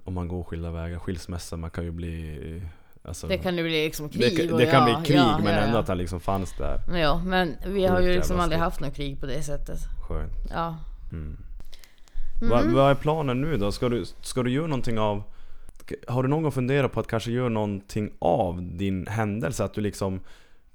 Om 0.04 0.14
man 0.14 0.28
går 0.28 0.43
skilda 0.43 0.72
vägar, 0.72 0.99
skilsmässa, 0.99 1.58
man 1.58 1.70
kan 1.70 1.84
ju 1.84 1.91
bli... 1.91 2.62
Alltså, 3.04 3.28
Det 3.28 3.38
kan 3.38 3.58
ju 3.58 3.64
bli 3.64 3.86
liksom 3.86 4.10
krig. 4.10 4.38
det, 4.38 4.58
det 4.58 4.66
kan 4.66 4.89
ja, 4.89 4.95
bli 4.95 5.06
krig 5.08 5.18
ja, 5.18 5.39
men 5.43 5.54
ja, 5.54 5.60
ändå 5.60 5.78
att 5.78 5.88
han 5.88 5.97
liksom 5.97 6.20
fanns 6.20 6.58
där. 6.58 6.99
Ja, 6.99 7.22
men 7.26 7.56
vi 7.66 7.86
har 7.86 8.02
ju 8.02 8.14
liksom 8.14 8.39
aldrig 8.39 8.60
haft 8.60 8.80
något 8.80 8.95
krig 8.95 9.20
på 9.20 9.26
det 9.26 9.43
sättet. 9.43 9.80
Skönt. 10.08 10.34
Ja. 10.49 10.78
Mm. 11.12 11.38
Mm. 12.41 12.49
Vad, 12.49 12.66
vad 12.66 12.91
är 12.91 12.95
planen 12.95 13.41
nu 13.41 13.58
då? 13.58 13.72
Ska 13.72 13.89
du, 13.89 14.06
ska 14.22 14.43
du 14.43 14.52
göra 14.52 14.68
någonting 14.68 14.99
av... 14.99 15.24
Har 16.08 16.24
du 16.24 16.30
någon 16.30 16.43
gång 16.43 16.52
funderat 16.52 16.91
på 16.91 16.99
att 16.99 17.08
kanske 17.08 17.32
göra 17.32 17.49
någonting 17.49 18.12
av 18.20 18.64
din 18.64 19.08
händelse? 19.08 19.64
Att 19.64 19.74
du 19.74 19.82
liksom 19.82 20.20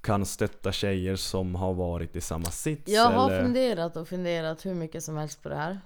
kan 0.01 0.27
stötta 0.27 0.73
tjejer 0.73 1.17
som 1.17 1.55
har 1.55 1.75
varit 1.75 2.17
i 2.17 2.21
samma 2.21 2.45
sits? 2.45 2.93
Jag 2.93 3.11
har 3.11 3.31
eller? 3.31 3.43
funderat 3.43 3.97
och 3.97 4.09
funderat 4.09 4.67
hur 4.67 4.75
mycket 4.75 5.03
som 5.03 5.17
helst 5.17 5.43
på 5.43 5.49
det 5.49 5.57
här. 5.57 5.81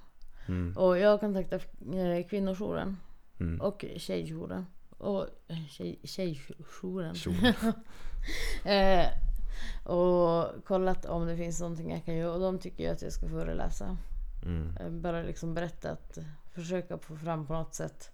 Mm. 0.48 0.76
Och 0.76 0.98
jag 0.98 1.10
har 1.10 1.18
kontaktat 1.18 1.62
eh, 1.94 2.28
kvinnojouren 2.28 2.96
Mm. 3.40 3.60
och 3.60 3.84
tjejjouren. 3.96 4.66
Och 4.98 5.26
eh, 5.48 5.66
tjej, 5.68 6.00
tjejjouren. 6.04 7.14
Eh, 8.64 9.06
och 9.92 10.64
kollat 10.64 11.04
om 11.06 11.26
det 11.26 11.36
finns 11.36 11.60
någonting 11.60 11.90
jag 11.90 12.04
kan 12.04 12.16
göra. 12.16 12.32
Och 12.34 12.40
de 12.40 12.58
tycker 12.58 12.84
ju 12.84 12.90
att 12.90 13.02
jag 13.02 13.12
ska 13.12 13.28
föreläsa. 13.28 13.96
Mm. 14.44 14.76
Eh, 14.76 14.88
Bara 14.90 15.22
liksom 15.22 15.54
berätta 15.54 15.90
att 15.90 16.18
försöka 16.52 16.98
få 16.98 17.16
fram 17.16 17.46
på 17.46 17.52
något 17.52 17.74
sätt. 17.74 18.10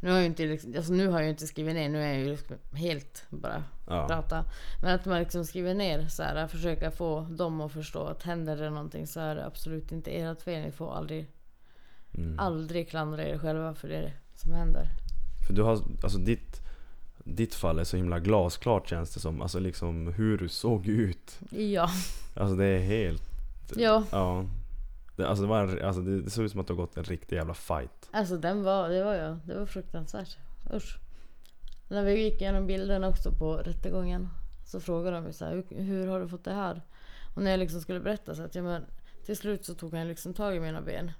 Nu 0.00 0.08
har 0.08 0.16
jag 0.16 0.22
ju 0.22 0.26
inte, 0.28 0.46
liksom, 0.46 0.74
alltså 0.76 0.92
nu 0.92 1.08
har 1.08 1.20
jag 1.20 1.30
inte 1.30 1.46
skrivit 1.46 1.74
ner, 1.74 1.88
nu 1.88 2.02
är 2.02 2.08
jag 2.08 2.18
ju 2.18 2.28
liksom 2.30 2.56
helt 2.72 3.26
bara 3.30 3.64
Ja. 3.86 4.06
prata. 4.08 4.44
Men 4.82 4.94
att 4.94 5.04
man 5.06 5.18
liksom 5.18 5.44
skriver 5.44 5.74
ner 5.74 6.08
så 6.08 6.22
här, 6.22 6.46
försöka 6.46 6.90
få 6.90 7.20
dem 7.20 7.60
att 7.60 7.72
förstå 7.72 8.04
att 8.04 8.22
händer 8.22 8.56
det 8.56 8.70
någonting 8.70 9.06
så 9.06 9.20
är 9.20 9.34
det 9.34 9.46
absolut 9.46 9.92
inte 9.92 10.10
ert 10.10 10.42
fel. 10.42 10.62
Ni 10.62 10.72
får 10.72 10.94
aldrig, 10.94 11.30
Mm. 12.14 12.38
aldrig 12.38 12.88
klandra 12.90 13.24
er 13.28 13.38
själva 13.38 13.74
för 13.74 13.88
det 13.88 14.12
som 14.38 14.52
händer. 14.52 14.88
För 15.46 15.54
du 15.54 15.62
har, 15.62 15.82
alltså 16.02 16.18
ditt, 16.18 16.62
ditt 17.24 17.54
fall 17.54 17.78
är 17.78 17.84
så 17.84 17.96
himla 17.96 18.18
glasklart 18.18 18.88
känns 18.88 19.14
det 19.14 19.20
som. 19.20 19.42
Alltså 19.42 19.58
liksom 19.58 20.12
hur 20.12 20.38
du 20.38 20.48
såg 20.48 20.86
ut. 20.86 21.38
Ja, 21.50 21.90
Alltså 22.34 22.56
det 22.56 22.64
är 22.66 22.78
helt, 22.78 23.22
ja. 23.76 24.04
ja. 24.10 24.44
Det, 25.16 25.28
alltså 25.28 25.42
det, 25.42 25.48
var, 25.48 25.76
alltså 25.80 26.02
det, 26.02 26.22
det 26.22 26.30
såg 26.30 26.44
ut 26.44 26.50
som 26.50 26.60
att 26.60 26.66
du 26.66 26.72
har 26.72 26.80
gått 26.80 26.96
en 26.96 27.04
riktig 27.04 27.36
jävla 27.36 27.54
fight. 27.54 28.08
Alltså 28.10 28.36
den 28.36 28.62
var, 28.62 28.88
det 28.88 29.04
var 29.04 29.14
jag, 29.14 29.38
det 29.44 29.58
var 29.58 29.66
fruktansvärt. 29.66 30.36
Usch. 30.74 30.98
När 31.88 32.04
vi 32.04 32.22
gick 32.22 32.40
igenom 32.40 32.66
bilderna 32.66 33.08
också 33.08 33.32
på 33.32 33.54
rättegången 33.54 34.28
så 34.66 34.80
frågade 34.80 35.16
de 35.16 35.24
mig 35.24 35.32
så 35.32 35.44
här, 35.44 35.64
hur, 35.68 35.82
hur 35.82 36.06
har 36.06 36.20
du 36.20 36.28
fått 36.28 36.44
det 36.44 36.54
här? 36.54 36.82
Och 37.34 37.42
när 37.42 37.50
jag 37.50 37.60
liksom 37.60 37.80
skulle 37.80 38.00
berätta 38.00 38.34
så 38.34 38.42
att 38.42 38.54
ja, 38.54 38.62
men, 38.62 38.84
till 39.26 39.36
slut 39.36 39.64
så 39.64 39.74
tog 39.74 39.94
han 39.94 40.08
liksom 40.08 40.34
tag 40.34 40.56
i 40.56 40.60
mina 40.60 40.80
ben. 40.82 41.12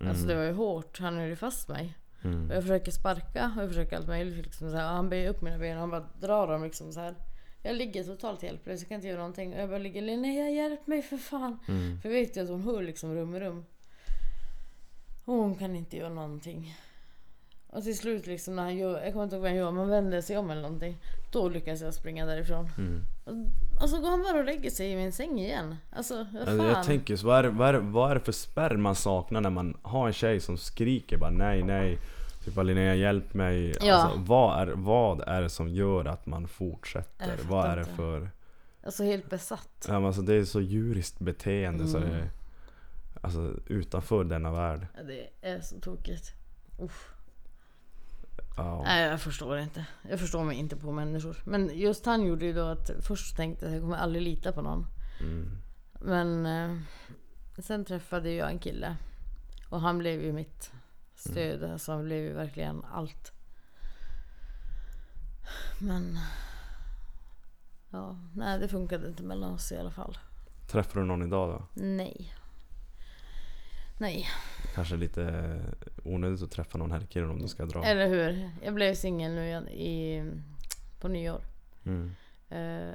Alltså 0.00 0.26
det 0.26 0.34
var 0.34 0.42
ju 0.42 0.52
hårt, 0.52 0.98
han 0.98 1.16
höll 1.16 1.28
ju 1.28 1.36
fast 1.36 1.68
mig. 1.68 1.98
Mm. 2.24 2.50
Och 2.50 2.56
jag 2.56 2.62
försöker 2.62 2.92
sparka 2.92 3.52
och 3.56 3.62
jag 3.62 3.68
försöker 3.68 3.96
allt 3.96 4.08
möjligt. 4.08 4.44
Liksom 4.44 4.70
så 4.70 4.76
här. 4.76 4.84
Och 4.84 4.96
han 4.96 5.08
böjer 5.08 5.30
upp 5.30 5.42
mina 5.42 5.58
ben 5.58 5.74
och 5.74 5.80
han 5.80 5.90
bara 5.90 6.08
drar 6.20 6.46
dem 6.46 6.64
liksom 6.64 6.92
så 6.92 7.00
här. 7.00 7.14
Jag 7.62 7.76
ligger 7.76 8.04
totalt 8.04 8.42
hjälplös, 8.42 8.80
jag 8.80 8.88
kan 8.88 8.94
inte 8.94 9.08
göra 9.08 9.18
någonting. 9.18 9.54
Och 9.54 9.60
jag 9.60 9.68
bara 9.68 9.78
ligger 9.78 10.02
Linnea 10.02 10.50
hjälp 10.50 10.86
mig 10.86 11.02
för 11.02 11.16
fan. 11.16 11.58
Mm. 11.68 12.00
För 12.00 12.08
jag 12.08 12.14
vet 12.14 12.36
ju 12.36 12.40
att 12.40 12.48
hon 12.48 12.62
hör 12.62 12.82
liksom 12.82 13.14
rum 13.14 13.34
i 13.34 13.40
rum. 13.40 13.64
Och 15.24 15.34
hon 15.34 15.54
kan 15.54 15.76
inte 15.76 15.96
göra 15.96 16.08
någonting. 16.14 16.76
Och 17.74 17.82
till 17.82 17.98
slut 17.98 18.26
liksom 18.26 18.56
när 18.56 18.62
han 18.62 18.76
gör, 18.76 19.02
jag 19.02 19.12
kommer 19.12 19.24
inte 19.24 19.36
ihåg 19.36 19.42
vad 19.42 19.50
han 19.50 19.58
gör, 19.58 19.70
man 19.70 19.88
vänder 19.88 20.20
sig 20.20 20.38
om 20.38 20.50
eller 20.50 20.62
någonting. 20.62 20.96
Då 21.32 21.48
lyckas 21.48 21.80
jag 21.80 21.94
springa 21.94 22.26
därifrån. 22.26 22.68
Mm. 22.78 23.00
Och, 23.24 23.82
och 23.82 23.90
så 23.90 24.00
går 24.00 24.08
han 24.08 24.22
bara 24.22 24.38
och 24.38 24.44
lägger 24.44 24.70
sig 24.70 24.92
i 24.92 24.96
min 24.96 25.12
säng 25.12 25.38
igen. 25.38 25.76
Alltså 25.92 26.14
vad 26.16 26.44
fan. 26.44 26.60
Alltså, 26.60 26.66
jag 26.66 26.84
tänker 26.84 27.16
så, 27.16 27.26
vad 27.26 27.44
är, 27.44 27.48
vad, 27.48 27.74
är, 27.74 27.78
vad 27.78 28.10
är 28.10 28.14
det 28.14 28.20
för 28.20 28.32
spärr 28.32 28.76
man 28.76 28.94
saknar 28.94 29.40
när 29.40 29.50
man 29.50 29.76
har 29.82 30.06
en 30.06 30.12
tjej 30.12 30.40
som 30.40 30.58
skriker 30.58 31.16
bara 31.16 31.30
nej, 31.30 31.62
nej. 31.62 31.98
Typ 32.44 32.56
Linnea 32.56 32.94
hjälp 32.94 33.34
mig. 33.34 33.74
Ja. 33.80 33.94
Alltså, 33.94 34.18
vad, 34.20 34.60
är, 34.62 34.66
vad 34.66 35.20
är 35.20 35.42
det 35.42 35.48
som 35.50 35.68
gör 35.68 36.04
att 36.04 36.26
man 36.26 36.48
fortsätter? 36.48 37.38
Vad 37.48 37.66
är 37.70 37.76
det 37.76 37.84
för... 37.84 38.30
Alltså 38.84 39.04
helt 39.04 39.30
besatt. 39.30 39.84
Ja, 39.88 39.92
men 39.94 40.04
alltså, 40.04 40.22
det 40.22 40.34
är 40.34 40.44
så 40.44 40.60
djuriskt 40.60 41.18
beteende 41.18 41.86
så 41.88 41.96
Mm. 41.96 42.10
det 42.10 42.16
är, 42.16 42.30
Alltså 43.20 43.54
utanför 43.66 44.24
denna 44.24 44.52
värld. 44.52 44.86
Ja, 44.96 45.02
Det 45.02 45.28
är 45.48 45.60
så 45.60 45.80
tokigt. 45.80 46.32
Uff. 46.78 47.10
Ja. 48.56 48.82
Nej 48.84 49.08
jag 49.08 49.20
förstår 49.20 49.58
inte. 49.58 49.86
Jag 50.10 50.20
förstår 50.20 50.44
mig 50.44 50.56
inte 50.56 50.76
på 50.76 50.92
människor. 50.92 51.36
Men 51.44 51.70
just 51.78 52.06
han 52.06 52.26
gjorde 52.26 52.44
ju 52.44 52.52
då 52.52 52.64
att 52.64 52.90
först 53.00 53.36
tänkte 53.36 53.64
jag 53.64 53.68
att 53.70 53.74
jag 53.74 53.82
kommer 53.82 53.96
aldrig 53.96 54.22
lita 54.22 54.52
på 54.52 54.62
någon. 54.62 54.86
Mm. 55.20 55.50
Men 56.00 56.46
eh, 56.46 56.78
sen 57.58 57.84
träffade 57.84 58.30
jag 58.32 58.50
en 58.50 58.58
kille. 58.58 58.96
Och 59.68 59.80
han 59.80 59.98
blev 59.98 60.22
ju 60.22 60.32
mitt 60.32 60.72
stöd. 61.14 61.64
Alltså 61.64 61.92
han 61.92 62.04
blev 62.04 62.18
ju 62.18 62.32
verkligen 62.32 62.84
allt. 62.84 63.32
Men... 65.78 66.18
Ja, 67.90 68.16
nej 68.34 68.58
det 68.58 68.68
funkade 68.68 69.08
inte 69.08 69.22
mellan 69.22 69.52
oss 69.52 69.72
i 69.72 69.76
alla 69.76 69.90
fall. 69.90 70.18
Träffar 70.68 71.00
du 71.00 71.06
någon 71.06 71.22
idag 71.22 71.48
då? 71.50 71.82
Nej. 71.82 72.34
Nej, 73.98 74.26
Kanske 74.74 74.96
lite 74.96 75.60
onödigt 76.04 76.42
att 76.42 76.50
träffa 76.50 76.78
någon 76.78 76.92
här 76.92 77.02
i 77.02 77.06
Kiruna 77.06 77.32
om 77.32 77.38
du 77.38 77.48
ska 77.48 77.66
dra. 77.66 77.84
eller 77.84 78.08
hur? 78.08 78.50
Jag 78.62 78.74
blev 78.74 78.94
singel 78.94 79.32
nu 79.34 79.46
igen 79.46 79.68
i, 79.68 80.24
på 81.00 81.08
nyår. 81.08 81.40
Mm. 81.84 82.14
Eh, 82.48 82.94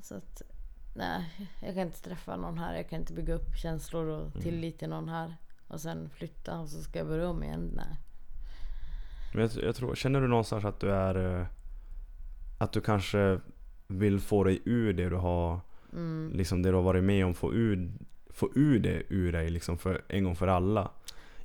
så 0.00 0.14
att, 0.14 0.42
nej, 0.94 1.48
jag 1.62 1.74
kan 1.74 1.82
inte 1.86 2.02
träffa 2.02 2.36
någon 2.36 2.58
här. 2.58 2.74
Jag 2.76 2.88
kan 2.88 3.00
inte 3.00 3.12
bygga 3.12 3.34
upp 3.34 3.56
känslor 3.62 4.06
och 4.06 4.42
tillit 4.42 4.78
till 4.78 4.88
någon 4.88 5.08
här. 5.08 5.36
Och 5.68 5.80
sen 5.80 6.10
flytta 6.10 6.58
och 6.58 6.68
så 6.68 6.82
ska 6.82 6.98
jag 6.98 7.08
börja 7.08 7.28
om 7.28 7.42
igen. 7.42 7.70
Nej. 7.76 7.96
Men 9.34 9.42
jag, 9.42 9.64
jag 9.64 9.76
tror, 9.76 9.94
känner 9.94 10.20
du 10.20 10.28
någonstans 10.28 10.64
att 10.64 10.80
du 10.80 10.90
är... 10.90 11.40
eh, 11.40 11.46
Att 12.58 12.72
du 12.72 12.80
kanske 12.80 13.40
vill 13.86 14.20
få 14.20 14.44
dig 14.44 14.62
ur 14.64 14.92
det 14.92 15.08
du 15.08 15.16
har... 15.16 15.60
Mm. 15.92 16.30
Liksom 16.34 16.62
det 16.62 16.68
du 16.70 16.74
har 16.74 16.82
varit 16.82 17.04
med 17.04 17.26
om, 17.26 17.34
få 17.34 17.54
ur, 17.54 17.92
få 18.30 18.50
ur 18.54 18.78
det 18.80 19.02
ur 19.08 19.32
dig 19.32 19.50
liksom 19.50 19.78
för, 19.78 20.02
en 20.08 20.24
gång 20.24 20.36
för 20.36 20.46
alla. 20.48 20.90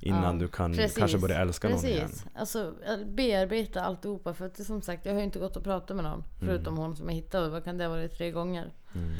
Innan 0.00 0.34
Ja, 0.34 0.40
du 0.40 0.48
kan 0.48 0.72
precis. 0.72 0.96
kanske 0.98 1.18
börja 1.18 1.38
älska 1.38 1.68
någon 1.68 1.84
igen. 1.84 2.06
Precis. 2.08 2.26
Alltså 2.34 2.74
bearbeta 3.06 3.82
alltihopa. 3.82 4.34
För 4.34 4.46
att 4.46 4.66
som 4.66 4.82
sagt, 4.82 5.06
jag 5.06 5.12
har 5.12 5.18
ju 5.20 5.24
inte 5.24 5.38
gått 5.38 5.56
och 5.56 5.64
pratat 5.64 5.96
med 5.96 6.04
någon. 6.04 6.24
Förutom 6.40 6.76
hon 6.76 6.96
som 6.96 7.08
jag 7.08 7.14
hittade. 7.14 7.48
Vad 7.48 7.64
kan 7.64 7.78
det 7.78 7.84
ha 7.84 7.90
varit? 7.90 8.12
Tre 8.18 8.30
gånger. 8.30 8.72
Mm. 8.94 9.10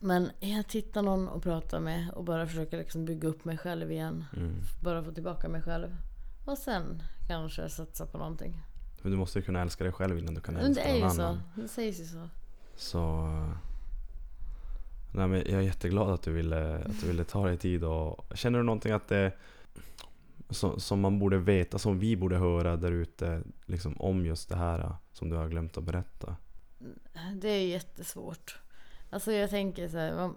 Men 0.00 0.30
jag 0.40 0.64
hittar 0.72 1.02
någon 1.02 1.28
att 1.28 1.42
prata 1.42 1.80
med 1.80 2.10
och 2.10 2.24
bara 2.24 2.46
försöka 2.46 2.76
liksom 2.76 3.04
bygga 3.04 3.28
upp 3.28 3.44
mig 3.44 3.58
själv 3.58 3.92
igen. 3.92 4.24
Mm. 4.36 4.54
Bara 4.82 5.04
få 5.04 5.12
tillbaka 5.12 5.48
mig 5.48 5.62
själv. 5.62 5.96
Och 6.44 6.58
sen 6.58 7.02
kanske 7.28 7.68
satsa 7.68 8.06
på 8.06 8.18
någonting. 8.18 8.62
För 9.02 9.10
du 9.10 9.16
måste 9.16 9.38
ju 9.38 9.44
kunna 9.44 9.62
älska 9.62 9.84
dig 9.84 9.92
själv 9.92 10.18
innan 10.18 10.34
du 10.34 10.40
kan 10.40 10.54
Men 10.54 10.64
älska 10.64 10.84
det 10.84 10.88
är 10.90 11.00
någon 11.00 11.08
ju 11.10 11.14
så. 11.16 11.22
annan. 11.22 11.40
Det 11.54 11.68
sägs 11.68 12.00
ju 12.00 12.04
så. 12.04 12.28
Så... 12.76 13.26
Nej, 15.12 15.28
men 15.28 15.38
jag 15.38 15.48
är 15.48 15.60
jätteglad 15.60 16.10
att 16.10 16.22
du 16.22 16.32
ville, 16.32 16.78
att 16.78 17.00
du 17.00 17.06
ville 17.06 17.24
ta 17.24 17.46
dig 17.46 17.56
tid 17.56 17.84
och... 17.84 18.24
Känner 18.36 18.58
du 18.58 18.64
någonting 18.64 18.92
att 18.92 19.08
det... 19.08 19.32
som, 20.50 20.80
som 20.80 21.00
man 21.00 21.18
borde 21.18 21.38
veta, 21.38 21.78
som 21.78 21.98
vi 21.98 22.16
borde 22.16 22.36
höra 22.36 22.76
där 22.76 22.92
ute 22.92 23.42
liksom, 23.66 24.00
om 24.00 24.26
just 24.26 24.48
det 24.48 24.56
här 24.56 24.96
som 25.12 25.30
du 25.30 25.36
har 25.36 25.48
glömt 25.48 25.76
att 25.78 25.84
berätta? 25.84 26.36
Det 27.34 27.48
är 27.48 27.66
jättesvårt. 27.66 28.58
Alltså 29.14 29.32
jag 29.32 29.50
tänker 29.50 29.88
så 29.88 29.98
här, 29.98 30.14
vad, 30.14 30.34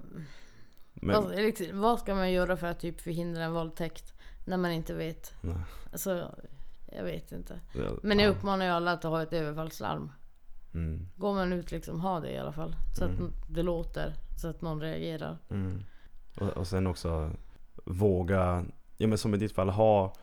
Men, 0.93 1.23
vad, 1.23 1.35
liksom, 1.35 1.79
vad 1.81 1.99
ska 1.99 2.15
man 2.15 2.31
göra 2.31 2.57
för 2.57 2.67
att 2.67 2.79
typ 2.79 3.01
förhindra 3.01 3.43
en 3.43 3.53
våldtäkt 3.53 4.13
när 4.45 4.57
man 4.57 4.71
inte 4.71 4.93
vet? 4.93 5.33
nej, 5.41 5.55
Alltså, 5.91 6.31
jag 6.91 7.03
vet 7.03 7.31
inte. 7.31 7.59
det- 7.73 7.99
Men 8.03 8.19
jag 8.19 8.27
ja, 8.27 8.31
uppmanar 8.31 8.65
ju 8.65 8.71
alla 8.71 8.91
att 8.91 9.03
ha 9.03 9.21
ett 9.23 9.33
överfallslarm. 9.33 10.11
mm, 10.73 11.07
Går 11.15 11.33
man 11.33 11.53
ut 11.53 11.71
liksom, 11.71 12.01
ha 12.01 12.19
det 12.19 12.31
i 12.31 12.37
alla 12.37 12.51
fall. 12.51 12.75
Så 12.97 13.03
Mm. 13.05 13.25
att 13.25 13.31
det 13.55 13.63
låter, 13.63 14.13
så 14.41 14.47
att 14.47 14.61
någon 14.61 14.81
reagerar. 14.81 15.37
mm. 15.49 15.83
Och, 16.39 16.47
och 16.47 16.67
sen 16.67 16.87
också 16.87 17.31
våga, 17.85 18.65
ja 18.97 19.07
men 19.07 19.17
som 19.17 19.33
i 19.33 19.37
ditt 19.37 19.51
fall, 19.55 19.69
ha 19.69 20.13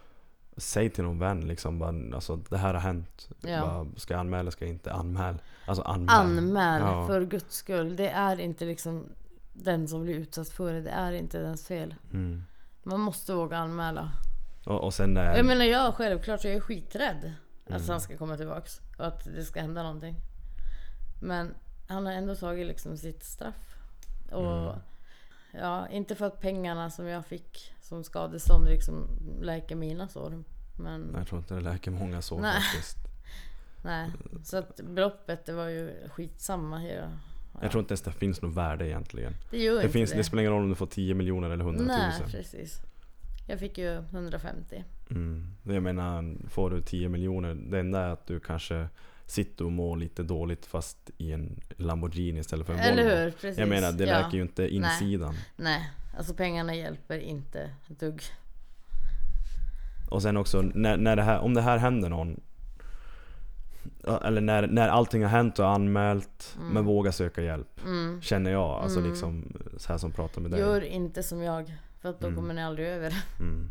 Säg 0.57 0.91
till 0.91 1.05
någon 1.05 1.19
vän 1.19 1.41
liksom 1.41 1.79
bara, 1.79 2.15
alltså 2.15 2.37
det 2.37 2.57
här 2.59 2.75
har 2.75 2.81
hänt. 2.81 3.29
Ja. 3.41 3.61
Bara, 3.61 3.87
ska 3.97 4.15
jag 4.15 4.21
anmäla, 4.21 4.51
ska 4.51 4.65
jag 4.65 4.73
inte 4.75 4.93
anmäla? 4.93 5.39
Alltså 5.67 5.83
anmäl. 5.83 6.09
Anmäl 6.17 6.81
Ja. 6.83 7.07
för 7.07 7.23
guds 7.27 7.57
skull. 7.57 7.97
Det 7.97 8.09
är 8.09 8.41
inte 8.41 8.65
liksom 8.65 9.07
den 9.53 9.89
som 9.89 10.03
blir 10.03 10.15
utsatt 10.15 10.49
för 10.49 10.73
det. 10.73 10.81
Det 10.81 10.91
är 10.91 11.13
inte 11.13 11.39
dens 11.39 11.67
fel. 11.67 11.95
Mm. 12.13 12.45
Man 12.83 13.01
måste 13.01 13.35
våga 13.35 13.57
anmäla. 13.59 14.11
Och, 14.67 14.81
och 14.85 14.95
sen 14.95 15.15
när... 15.15 15.37
Jag 15.37 15.47
menar 15.47 15.65
jag 15.65 15.95
självklart 15.95 16.41
så 16.41 16.49
är 16.49 16.53
jag 16.53 16.63
skiträdd 16.63 17.33
att 17.65 17.71
Mm. 17.71 17.83
han 17.89 18.01
ska 18.01 18.17
komma 18.17 18.37
tillbaks. 18.37 18.81
Och 18.99 19.07
att 19.07 19.25
det 19.25 19.45
ska 19.45 19.61
hända 19.61 19.83
någonting. 19.83 20.17
Men 21.23 21.55
han 21.89 22.07
har 22.07 22.13
ändå 22.13 22.35
tagit 22.35 22.67
liksom 22.67 22.97
sitt 22.97 23.25
straff. 23.25 23.77
Och 24.33 24.59
Mm. 24.69 24.79
ja, 25.53 25.89
inte 25.89 26.15
för 26.15 26.27
att 26.27 26.41
pengarna 26.41 26.91
som 26.91 27.07
jag 27.07 27.27
fick 27.27 27.74
som 27.85 28.05
skadestånd 28.05 28.69
liksom 28.69 29.09
läker 29.43 29.77
mina 29.77 30.09
sår. 30.09 30.43
Men 30.79 31.01
Nej, 31.01 31.15
jag 31.21 31.27
tror 31.29 31.39
inte 31.41 31.55
det 31.55 31.61
läker 31.61 31.91
många 31.91 32.23
så 32.23 32.41
Nej. 32.41 32.61
faktiskt. 32.63 32.97
nej. 33.85 34.11
Så 34.45 34.57
att 34.57 34.81
beloppet 34.81 35.47
det 35.47 35.53
var 35.53 35.69
ju 35.69 35.91
skitsamma. 36.09 36.85
Jag, 36.85 37.09
Jag 37.63 37.71
tror 37.71 37.81
inte 37.81 37.93
ens 37.93 38.03
det 38.03 38.13
finns 38.13 38.43
något 38.43 38.55
värde 38.55 38.87
egentligen. 38.89 39.33
det 39.51 39.59
gör 39.59 39.75
Det, 39.75 39.81
inte 39.83 39.93
finns, 39.93 40.11
det. 40.11 40.17
det 40.17 40.25
spelar 40.25 40.41
ingen 40.43 40.53
roll 40.53 40.63
om 40.63 40.69
du 40.69 40.75
får 40.75 40.87
10 40.87 41.15
miljoner 41.15 41.51
eller 41.51 41.65
100 41.65 41.85
000. 41.85 41.87
Nej, 41.89 42.13
precis. 42.31 42.81
Jag 43.49 43.59
fick 43.59 43.79
ju 43.79 43.95
150. 43.97 44.85
Mm. 45.11 45.47
Jag 45.63 45.83
menar, 45.83 46.37
får 46.49 46.71
du 46.71 46.81
10 46.83 47.09
miljoner, 47.09 47.55
det 47.55 47.81
enda 47.81 48.01
är 48.01 48.09
att 48.09 48.27
du 48.27 48.41
kanske 48.41 48.89
sitter 49.27 49.65
och 49.65 49.73
mår 49.73 49.97
lite 49.97 50.23
dåligt 50.23 50.67
fast 50.67 51.11
i 51.19 51.33
en 51.33 51.61
Lamborghini 51.77 52.41
istället 52.41 52.67
för 52.67 52.73
en 52.75 52.79
Eller 52.81 53.03
Volvo. 53.05 53.17
hur? 53.17 53.31
Precis. 53.31 53.59
Jag 53.59 53.69
menar, 53.69 53.93
det 53.93 54.05
Ja. 54.05 54.19
läker 54.21 54.37
ju 54.37 54.43
inte 54.43 54.69
insidan. 54.69 55.35
Nej, 55.57 55.91
alltså 56.17 56.35
pengarna 56.35 56.75
hjälper 56.75 57.19
inte 57.19 57.71
ett 57.91 58.01
dugg. 58.01 58.23
Och 60.11 60.23
sen 60.23 60.37
också, 60.37 60.63
när, 60.63 60.97
när 60.97 61.17
det 61.17 61.23
här, 61.23 61.39
om 61.39 61.55
det 61.55 61.61
här 61.63 61.79
händer 61.79 62.09
någon 62.09 62.41
eller 64.25 64.41
när, 64.41 64.67
när 64.67 64.89
allting 64.89 65.23
har 65.23 65.31
hänt 65.31 65.59
och 65.59 65.69
anmält, 65.69 66.55
Mm. 66.61 66.69
men 66.75 66.85
våga 66.85 67.13
söka 67.13 67.43
hjälp. 67.43 67.81
Mm. 67.85 68.23
Känner 68.23 68.51
jag, 68.51 68.71
alltså 68.71 68.99
Mm. 68.99 69.11
liksom 69.11 69.53
så 69.77 69.93
här 69.93 69.99
som 69.99 70.13
pratar 70.13 70.41
med 70.41 70.51
dig. 70.51 70.61
Gör 70.61 70.81
inte 70.85 71.23
som 71.23 71.43
jag. 71.43 71.75
För 72.01 72.09
att 72.09 72.21
då 72.21 72.27
Mm. 72.27 72.37
kommer 72.41 72.55
ni 72.55 72.63
aldrig 72.63 72.89
över. 72.89 73.15
Mm. 73.41 73.71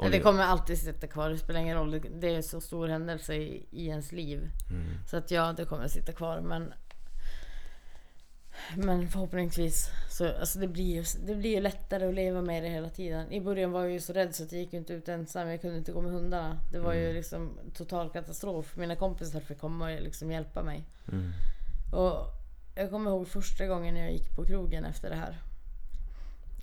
Nej, 0.00 0.10
det 0.10 0.20
kommer 0.20 0.42
alltid 0.42 0.78
sitta 0.78 1.06
kvar. 1.06 1.30
Det 1.30 1.38
spelar 1.38 1.60
ingen 1.60 1.76
roll. 1.76 1.90
Det- 1.90 1.98
Det 2.20 2.28
är 2.32 2.36
en 2.36 2.42
så 2.42 2.60
stor 2.60 2.88
händelse 2.88 3.34
i, 3.34 3.66
i 3.70 3.86
ens 3.86 4.12
liv. 4.12 4.50
Mm. 4.70 4.84
Så 5.06 5.16
att 5.16 5.30
ja, 5.30 5.52
det 5.56 5.64
kommer 5.64 5.88
sitta 5.88 6.12
kvar. 6.12 6.40
Men, 6.40 6.72
men 8.76 9.08
förhoppningsvis 9.08 9.90
så 10.10 10.28
alltså 10.38 10.58
det 10.58 10.68
blir, 10.68 10.94
ju, 10.94 11.04
det 11.26 11.34
blir 11.34 11.50
ju 11.50 11.60
lättare 11.60 12.06
att 12.08 12.14
leva 12.14 12.42
med 12.42 12.62
det 12.62 12.68
hela 12.68 12.88
tiden. 12.90 13.32
I 13.32 13.40
början 13.40 13.72
var 13.72 13.82
jag 13.82 13.92
ju 13.92 14.00
så 14.00 14.12
rädd 14.12 14.34
så 14.34 14.42
att 14.42 14.52
jag 14.52 14.60
gick 14.60 14.72
ju 14.72 14.78
inte 14.78 14.92
ut 14.92 15.08
ensam. 15.08 15.48
Jag 15.48 15.60
kunde 15.60 15.78
inte 15.78 15.92
gå 15.92 16.00
med 16.00 16.12
hundarna. 16.12 16.60
Det 16.72 16.78
var 16.78 16.94
ju 16.94 17.04
Mm. 17.04 17.16
liksom 17.16 17.58
total 17.74 18.10
katastrof. 18.10 18.76
Mina 18.76 18.96
kompisar 18.96 19.40
fick 19.40 19.58
komma 19.60 19.84
och 19.94 20.00
liksom 20.02 20.30
hjälpa 20.32 20.62
mig. 20.62 20.84
Mm. 21.12 21.30
Och 21.92 22.16
jag 22.76 22.90
kommer 22.90 23.10
ihåg 23.10 23.28
första 23.28 23.66
gången 23.66 23.96
jag 23.96 24.12
gick 24.12 24.36
på 24.36 24.44
krogen 24.44 24.84
efter 24.84 25.10
det 25.10 25.16
här. 25.16 25.38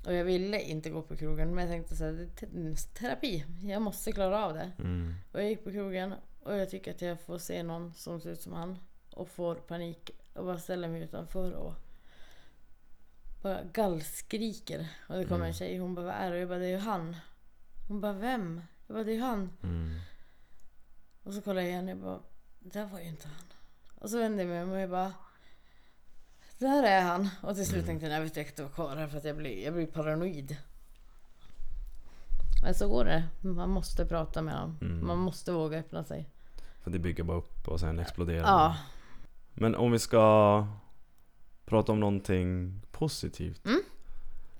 Och 0.05 0.13
jag 0.13 0.23
ville 0.23 0.59
inte 0.61 0.89
gå 0.89 1.01
på 1.01 1.15
krogen 1.15 1.55
men 1.55 1.63
jag 1.63 1.71
tänkte 1.73 1.95
så 1.95 2.03
här, 2.03 2.11
det 2.11 2.23
är 2.23 2.75
te- 2.75 2.99
terapi. 2.99 3.45
Jag 3.63 3.81
måste 3.81 4.11
klara 4.11 4.45
av 4.45 4.53
det. 4.53 4.71
Mm. 4.79 5.15
Och 5.31 5.39
jag 5.41 5.49
gick 5.49 5.63
på 5.63 5.71
krogen 5.71 6.13
och 6.43 6.55
jag 6.57 6.69
tycker 6.69 6.91
att 6.91 7.01
jag 7.01 7.19
får 7.21 7.37
se 7.37 7.63
någon 7.63 7.93
som 7.93 8.21
ser 8.21 8.29
ut 8.29 8.41
som 8.41 8.53
han. 8.53 8.77
Och 9.13 9.29
får 9.29 9.55
panik 9.55 10.11
och 10.33 10.45
bara 10.45 10.57
ställer 10.59 10.87
mig 10.87 11.01
utanför 11.01 11.51
och 11.51 11.73
bara 13.43 13.63
gallskriker. 13.63 14.87
Och 15.07 15.15
det 15.17 15.23
kommer 15.23 15.35
Mm. 15.35 15.47
en 15.47 15.53
tjej 15.53 15.77
hon 15.77 15.95
bara 15.95 16.05
vad 16.05 16.15
är 16.15 16.29
det? 16.31 16.35
Och 16.35 16.41
jag 16.41 16.49
bara 16.49 16.59
det 16.59 16.65
är 16.65 16.69
ju 16.69 16.77
han. 16.77 17.15
Hon 17.87 18.01
bara 18.01 18.13
vem? 18.13 18.61
Jag 18.87 18.95
bara 18.95 19.03
det 19.03 19.11
är 19.11 19.15
ju 19.15 19.21
han. 19.21 19.49
Mm. 19.63 19.99
Och 21.23 21.33
så 21.33 21.41
kollar 21.41 21.61
jag 21.61 21.69
igen 21.71 21.83
och 21.85 21.89
jag 21.91 21.97
bara, 21.99 22.19
det 22.59 22.69
där 22.79 22.85
var 22.85 22.99
ju 22.99 23.05
inte 23.07 23.27
han. 23.27 23.45
Och 23.95 24.09
så 24.09 24.17
vände 24.17 24.43
jag 24.43 24.49
mig 24.49 24.63
om 24.63 24.71
och 24.71 24.79
jag 24.79 24.89
bara, 24.89 25.13
där 26.57 26.83
är 26.83 27.01
han. 27.01 27.29
Och 27.41 27.55
till 27.55 27.65
slut 27.65 27.75
Mm. 27.83 27.85
tänkte 27.87 28.05
jag, 28.05 28.11
nej 28.11 28.21
vet 28.23 28.35
jag 28.37 28.45
inte 28.47 28.61
vara 28.63 28.71
kvar 28.73 28.95
här 28.95 29.07
för 29.07 29.17
att 29.17 29.23
jag 29.25 29.37
blir, 29.37 29.63
jag 29.63 29.73
blir 29.73 29.87
paranoid. 29.87 30.57
Men 32.63 32.73
så 32.75 32.87
går 32.89 33.05
det. 33.05 33.23
Man 33.41 33.69
måste 33.69 34.05
prata 34.05 34.41
med 34.41 34.53
honom. 34.53 34.77
Mm. 34.81 35.07
Man 35.07 35.17
måste 35.17 35.51
våga 35.51 35.77
öppna 35.79 36.03
sig. 36.03 36.29
För 36.81 36.91
det 36.91 36.99
bygger 36.99 37.23
bara 37.23 37.37
upp 37.37 37.67
och 37.67 37.79
sen 37.79 37.99
exploderar 37.99 38.39
Ja. 38.41 38.77
Men 39.53 39.75
om 39.75 39.91
vi 39.91 39.99
ska 39.99 40.67
prata 41.65 41.91
om 41.91 41.99
någonting 41.99 42.81
positivt. 42.93 43.61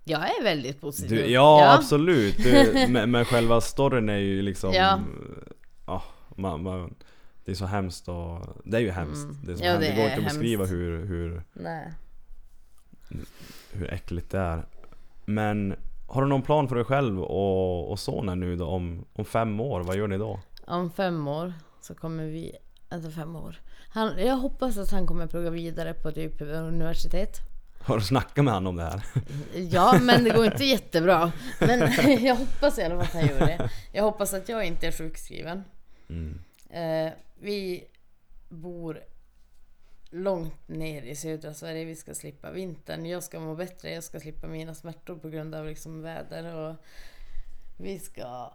Jag 0.03 0.21
är 0.21 0.43
väldigt 0.43 0.81
positiv. 0.81 1.09
Du, 1.09 1.25
ja, 1.25 1.73
absolut. 1.73 2.37
Du, 2.37 2.85
men, 2.89 3.11
men 3.11 3.25
själva 3.25 3.61
storyn 3.61 4.09
är 4.09 4.17
ju 4.17 4.41
liksom... 4.41 4.73
Ja. 4.73 4.99
Ja. 5.85 6.03
man, 6.35 6.63
man, 6.63 6.95
det 7.45 7.51
är 7.51 7.55
så 7.55 7.65
hemskt 7.65 8.07
och... 8.07 8.39
Det 8.63 8.77
är 8.77 8.81
ju 8.81 8.91
hemskt. 8.91 9.23
Mm. 9.23 9.37
Det, 9.45 9.51
är 9.51 9.55
så 9.55 9.63
Ja, 9.63 9.71
hemskt. 9.71 9.89
det 9.89 9.95
går 9.95 10.05
inte 10.05 10.17
att 10.17 10.23
beskriva 10.23 10.65
hur, 10.65 11.05
hur, 11.05 11.43
Nej. 11.53 11.93
hur 13.71 13.93
äckligt 13.93 14.29
det 14.29 14.39
är. 14.39 14.65
Men 15.25 15.75
har 16.07 16.21
du 16.21 16.27
någon 16.27 16.41
plan 16.41 16.67
för 16.67 16.75
dig 16.75 16.85
själv 16.85 17.19
och, 17.23 17.91
och 17.91 17.99
sonen 17.99 18.39
nu 18.39 18.55
då 18.55 18.65
om, 18.65 19.05
om 19.13 19.25
fem 19.25 19.59
år? 19.59 19.81
Vad 19.81 19.95
gör 19.95 20.07
ni 20.07 20.17
då? 20.17 20.39
Om 20.67 20.91
fem 20.91 21.27
år 21.27 21.53
så 21.81 21.95
kommer 21.95 22.25
vi, 22.25 22.51
alltså 22.89 23.11
fem 23.11 23.35
år. 23.35 23.61
Han, 23.89 24.13
jag 24.17 24.35
hoppas 24.35 24.77
att 24.77 24.91
han 24.91 25.07
kommer 25.07 25.27
plugga 25.27 25.49
vidare 25.49 25.93
på 25.93 26.11
typ 26.11 26.41
universitet. 26.41 27.52
Har 27.85 27.97
du 27.97 28.03
snackat 28.03 28.45
med 28.45 28.53
honom 28.53 28.69
om 28.69 28.75
det 28.75 28.83
här? 28.83 29.03
Ja, 29.71 29.99
men 30.01 30.23
det 30.23 30.29
går 30.29 30.45
inte 30.45 30.63
jättebra. 30.65 31.31
Men 31.59 31.79
jag 32.25 32.35
hoppas 32.35 32.79
i 32.79 32.83
alla 32.83 32.95
fall 32.95 33.03
att 33.05 33.13
han 33.13 33.27
gör 33.27 33.39
det. 33.39 33.69
Jag 33.91 34.03
hoppas 34.03 34.33
att 34.33 34.49
jag 34.49 34.65
inte 34.65 34.87
är 34.87 34.91
sjukskriven. 34.91 35.63
Mm. 36.09 36.39
Eh, 36.69 37.13
vi 37.39 37.83
bor 38.49 39.03
långt 40.09 40.67
ner 40.67 41.01
i 41.01 41.15
södra 41.15 41.53
Sverige. 41.53 41.85
Vi 41.85 41.95
ska 41.95 42.13
slippa 42.13 42.51
vintern. 42.51 43.05
Jag 43.05 43.23
ska 43.23 43.39
må 43.39 43.55
bättre. 43.55 43.93
Jag 43.93 44.03
ska 44.03 44.19
slippa 44.19 44.47
mina 44.47 44.75
smärtor 44.75 45.15
på 45.15 45.29
grund 45.29 45.55
av 45.55 45.65
liksom 45.65 46.01
väder. 46.01 46.55
Och 46.55 46.75
vi 47.77 47.99
ska... 47.99 48.53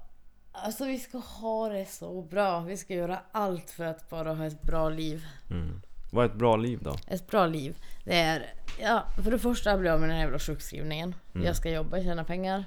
Alltså 0.52 0.84
vi 0.84 0.98
ska 0.98 1.18
ha 1.18 1.68
det 1.68 1.86
så 1.86 2.22
bra. 2.22 2.60
Vi 2.60 2.76
ska 2.76 2.94
göra 2.94 3.20
allt 3.32 3.70
för 3.70 3.84
att 3.84 4.08
bara 4.10 4.34
ha 4.34 4.46
ett 4.46 4.62
bra 4.62 4.88
liv. 4.88 5.26
Mm. 5.50 5.80
Vad 6.12 6.24
är 6.24 6.28
ett 6.28 6.36
bra 6.36 6.56
liv 6.56 6.78
då? 6.82 6.96
Ett 7.06 7.26
bra 7.26 7.46
liv. 7.46 7.76
Det 8.04 8.14
är... 8.14 8.54
Ja, 8.80 9.04
för 9.22 9.30
det 9.30 9.38
första 9.38 9.78
blir 9.78 9.90
jag 9.90 10.00
med 10.00 10.08
den 10.08 10.16
här 10.16 10.22
jävla 10.24 10.38
sjukskrivningen. 10.38 11.14
Mm. 11.34 11.46
Jag 11.46 11.56
ska 11.56 11.70
jobba, 11.70 12.00
tjäna 12.02 12.24
pengar. 12.24 12.64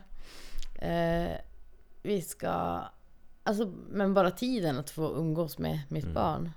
Eh, 0.75 1.31
vi 2.01 2.21
ska... 2.21 2.81
Alltså, 3.43 3.73
men 3.89 4.13
bara 4.13 4.31
tiden 4.31 4.79
att 4.79 4.89
få 4.89 5.15
umgås 5.15 5.57
med 5.57 5.79
mitt 5.87 6.03
Mm. 6.03 6.13
barn. 6.13 6.51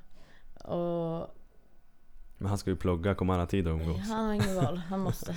Och 0.55 1.35
Men 2.39 2.49
han 2.49 2.59
ska 2.59 2.71
ju 2.71 2.77
plugga, 2.77 3.15
kommer 3.15 3.33
han 3.33 3.41
ha 3.41 3.47
tid 3.47 3.67
att 3.67 3.71
umgås? 3.81 4.09
han 4.09 4.27
har 4.27 4.33
inget 4.35 4.57
val, 4.57 4.77
han 4.77 5.01
måste. 5.01 5.35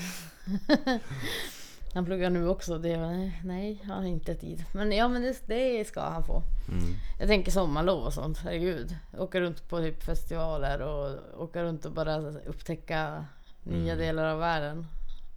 han 1.94 2.06
pluggar 2.06 2.30
nu 2.30 2.48
också. 2.50 2.78
Det 2.78 2.92
är, 2.92 3.32
nej, 3.46 3.82
han 3.88 3.98
har 3.98 4.06
inte 4.10 4.36
tid. 4.36 4.64
Men 4.74 4.92
ja, 4.92 5.08
men 5.08 5.22
det, 5.22 5.48
det 5.48 5.88
ska 5.88 6.02
han 6.02 6.24
få. 6.24 6.42
Mm. 6.72 6.84
Jag 7.20 7.28
tänker 7.28 7.52
sommarlov 7.52 8.04
och 8.04 8.14
sånt, 8.14 8.38
herregud. 8.38 8.96
Åka 9.18 9.40
runt 9.40 9.70
på 9.70 9.80
typ 9.80 10.04
festivaler 10.04 10.82
och 10.82 11.42
åka 11.44 11.64
runt 11.64 11.86
och 11.86 11.92
bara 11.92 12.18
upptäcka 12.30 13.26
nya 13.70 13.94
Mm. 13.94 13.98
delar 14.06 14.26
av 14.26 14.40
världen. 14.40 14.88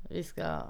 Vi 0.08 0.24
ska... 0.24 0.62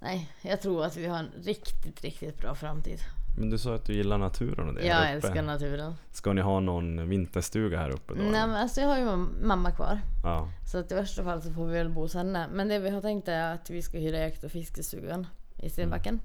Nej, 0.00 0.30
jag 0.42 0.60
tror 0.60 0.84
att 0.84 0.96
vi 0.96 1.06
har 1.06 1.18
en 1.18 1.30
riktigt, 1.44 2.02
riktigt 2.04 2.38
bra 2.38 2.54
framtid. 2.54 2.98
Men 3.38 3.50
du 3.50 3.58
sa 3.58 3.74
att 3.74 3.84
du 3.84 3.92
gillar 3.92 4.18
naturen 4.18 4.68
och 4.68 4.74
det 4.74 4.86
jag 4.86 5.10
älskar 5.10 5.42
naturen. 5.42 5.94
Ska 6.10 6.32
ni 6.32 6.40
ha 6.40 6.60
någon 6.60 7.08
vinterstuga 7.08 7.78
här 7.78 7.90
uppe 7.90 8.14
då? 8.14 8.22
Nej 8.22 8.30
men 8.46 8.54
alltså 8.54 8.80
jag 8.80 8.88
har 8.88 8.98
ju 8.98 9.04
mam- 9.04 9.42
mamma 9.42 9.70
kvar. 9.70 10.00
Ja. 10.24 10.48
Så 10.72 10.78
att 10.78 10.92
i 10.92 10.94
värsta 10.94 11.24
fall 11.24 11.42
så 11.42 11.52
får 11.52 11.66
vi 11.66 11.72
väl 11.72 11.88
bo 11.88 12.00
hos 12.00 12.14
henne. 12.14 12.48
Men 12.52 12.68
det 12.68 12.78
vi 12.78 12.90
har 12.90 13.00
tänkt 13.00 13.28
är 13.28 13.54
att 13.54 13.70
vi 13.70 13.82
ska 13.82 13.98
hyra 13.98 14.18
jakt 14.18 14.44
och 14.44 14.50
fiskestugan 14.50 15.26
i 15.62 15.70
Stenbacken. 15.70 16.20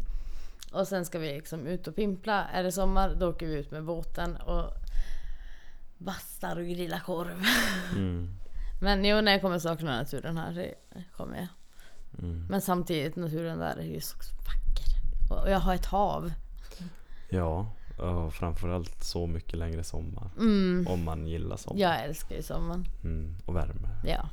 Och 0.72 0.88
sen 0.88 1.06
ska 1.06 1.20
vi 1.20 1.34
liksom 1.34 1.68
ut 1.68 1.88
och 1.88 1.96
pimpla. 1.96 2.44
Är 2.54 2.64
det 2.64 2.72
sommar 2.72 3.16
då 3.20 3.30
åker 3.30 3.48
vi 3.48 3.54
ut 3.56 3.72
med 3.72 3.84
båten 3.84 4.36
och 4.36 4.74
bastar 5.98 6.56
och 6.58 6.66
grillar 6.66 7.00
korv. 7.00 7.44
Mm. 7.96 8.30
Men 8.84 9.06
jo, 9.06 9.22
när 9.22 9.32
jag 9.32 9.42
kommer 9.42 9.60
sakna 9.60 9.98
naturen 9.98 10.38
här, 10.38 10.54
det 10.54 11.04
kommer 11.18 11.38
jag. 11.38 11.48
Mm. 12.20 12.46
Men 12.50 12.62
samtidigt, 12.62 13.16
naturen 13.16 13.60
där 13.60 13.78
är 13.78 13.84
ju 13.86 14.02
så 14.02 14.18
vacker. 14.18 15.44
Och 15.44 15.52
jag 15.52 15.60
har 15.60 15.76
ett 15.76 15.86
hav. 15.86 16.32
Ja, 17.30 17.72
och 17.98 18.34
framförallt 18.34 19.04
så 19.04 19.28
mycket 19.28 19.58
längre 19.60 19.84
sommar. 19.84 20.30
Mm. 20.38 20.88
Om 20.90 21.04
man 21.04 21.28
gillar 21.28 21.58
sommar. 21.58 21.80
Jag 21.82 22.04
älskar 22.04 22.36
ju 22.36 22.44
sommaren. 22.44 22.86
Mm, 23.04 23.36
och 23.46 23.56
värme. 23.56 23.88
Ja. 24.06 24.30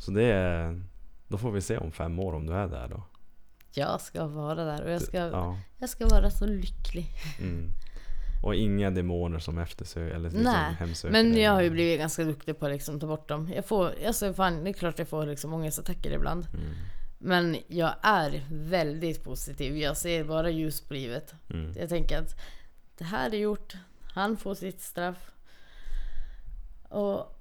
Så 0.00 0.10
det 0.10 0.24
är... 0.24 0.82
Då 1.28 1.38
får 1.38 1.50
vi 1.50 1.60
se 1.60 1.78
om 1.78 1.92
fem 1.92 2.18
år 2.18 2.32
om 2.32 2.46
du 2.46 2.52
är 2.54 2.68
där 2.68 2.88
då. 2.88 3.02
Jag 3.74 4.00
ska 4.00 4.26
vara 4.26 4.64
där 4.64 4.82
och 4.84 4.90
jag 4.90 5.02
ska, 5.02 5.16
Ja. 5.18 5.58
jag 5.78 5.88
ska 5.88 6.06
vara 6.06 6.30
så 6.30 6.46
lycklig. 6.46 7.06
Mm. 7.40 7.70
Och 8.42 8.54
inga 8.54 8.90
demoner 8.90 9.38
som 9.38 9.58
eftersöker 9.58 10.14
eller 10.14 10.30
liksom 10.30 10.42
Nej, 10.42 10.74
hemsöker 10.78 11.12
Men 11.12 11.36
jag 11.36 11.52
har 11.52 11.62
ju 11.62 11.70
blivit 11.70 11.98
ganska 11.98 12.24
duktig 12.24 12.58
på 12.58 12.66
att 12.66 12.72
liksom 12.72 13.00
ta 13.00 13.06
bort 13.06 13.28
dem. 13.28 13.50
Jag 13.54 13.64
får, 13.66 13.92
alltså 14.06 14.34
fan, 14.34 14.64
det 14.64 14.70
är 14.70 14.74
klart 14.74 14.98
jag 14.98 15.08
får 15.08 15.26
liksom 15.26 15.54
ångestattacker 15.54 16.10
ibland. 16.10 16.46
Mm. 16.54 16.74
Men 17.18 17.56
jag 17.68 17.94
är 18.02 18.46
väldigt 18.50 19.24
positiv. 19.24 19.76
Jag 19.76 19.96
ser 19.96 20.24
bara 20.24 20.50
ljus 20.50 20.80
på 20.80 20.94
livet. 20.94 21.34
Mm. 21.50 21.72
Jag 21.78 21.88
tänker 21.88 22.18
att 22.18 22.40
det 22.98 23.04
här 23.04 23.34
är 23.34 23.38
gjort. 23.38 23.72
Han 24.14 24.36
får 24.36 24.54
sitt 24.54 24.80
straff. 24.80 25.30
Och 26.88 27.38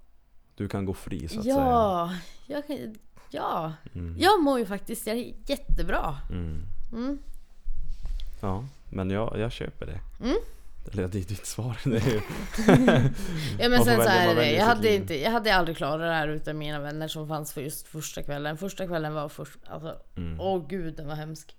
Du 0.56 0.68
kan 0.68 0.86
gå 0.86 0.94
fri 0.94 1.28
så 1.28 1.38
att 1.40 1.44
säga. 1.44 1.56
ja, 1.56 2.14
jag 2.48 2.68
kan, 2.68 2.96
ja, 3.30 3.74
Mm. 3.96 4.16
jag 4.20 4.44
mår 4.44 4.60
ju 4.60 4.66
faktiskt 4.66 5.08
jättebra. 5.48 6.18
Mm. 6.30 6.66
Mm. 6.94 7.20
Ja, 8.42 8.66
men 8.90 9.10
jag, 9.10 9.40
jag 9.40 9.52
köper 9.52 9.86
det. 9.86 10.00
Eller 10.94 11.08
det 11.08 11.18
är 11.20 11.24
ditt 11.24 11.46
svar. 11.46 11.78
Ja 13.60 13.70
men 13.70 13.84
sen 13.86 13.96
så 14.02 14.10
är 14.10 14.36
det 14.36 14.52
jag 14.52 14.66
hade, 14.66 14.82
liv. 14.82 15.02
inte, 15.02 15.22
jag 15.22 15.32
hade 15.32 15.56
aldrig 15.56 15.78
klarat 15.78 16.00
det 16.00 16.14
här 16.14 16.28
utan 16.28 16.58
mina 16.58 16.80
vänner 16.80 17.08
som 17.08 17.28
fanns 17.28 17.54
för 17.54 17.62
just 17.62 17.88
första 17.88 18.24
kvällen. 18.24 18.58
Första 18.58 18.88
kvällen 18.88 19.14
var 19.14 19.30
först, 19.30 19.60
alltså, 19.68 19.98
Mm. 20.18 20.40
åh 20.40 20.68
gud 20.68 20.96
den 20.98 21.08
var 21.08 21.16
hemsk. 21.16 21.56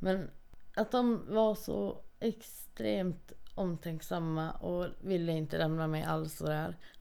Men 0.00 0.30
att 0.74 0.90
de 0.92 1.24
var 1.28 1.54
så 1.54 1.98
extremt 2.20 3.32
omtänksamma 3.54 4.50
och 4.50 4.86
ville 5.00 5.32
inte 5.32 5.58
lämna 5.58 5.86
mig 5.86 6.02
alls. 6.02 6.40
Och 6.40 6.48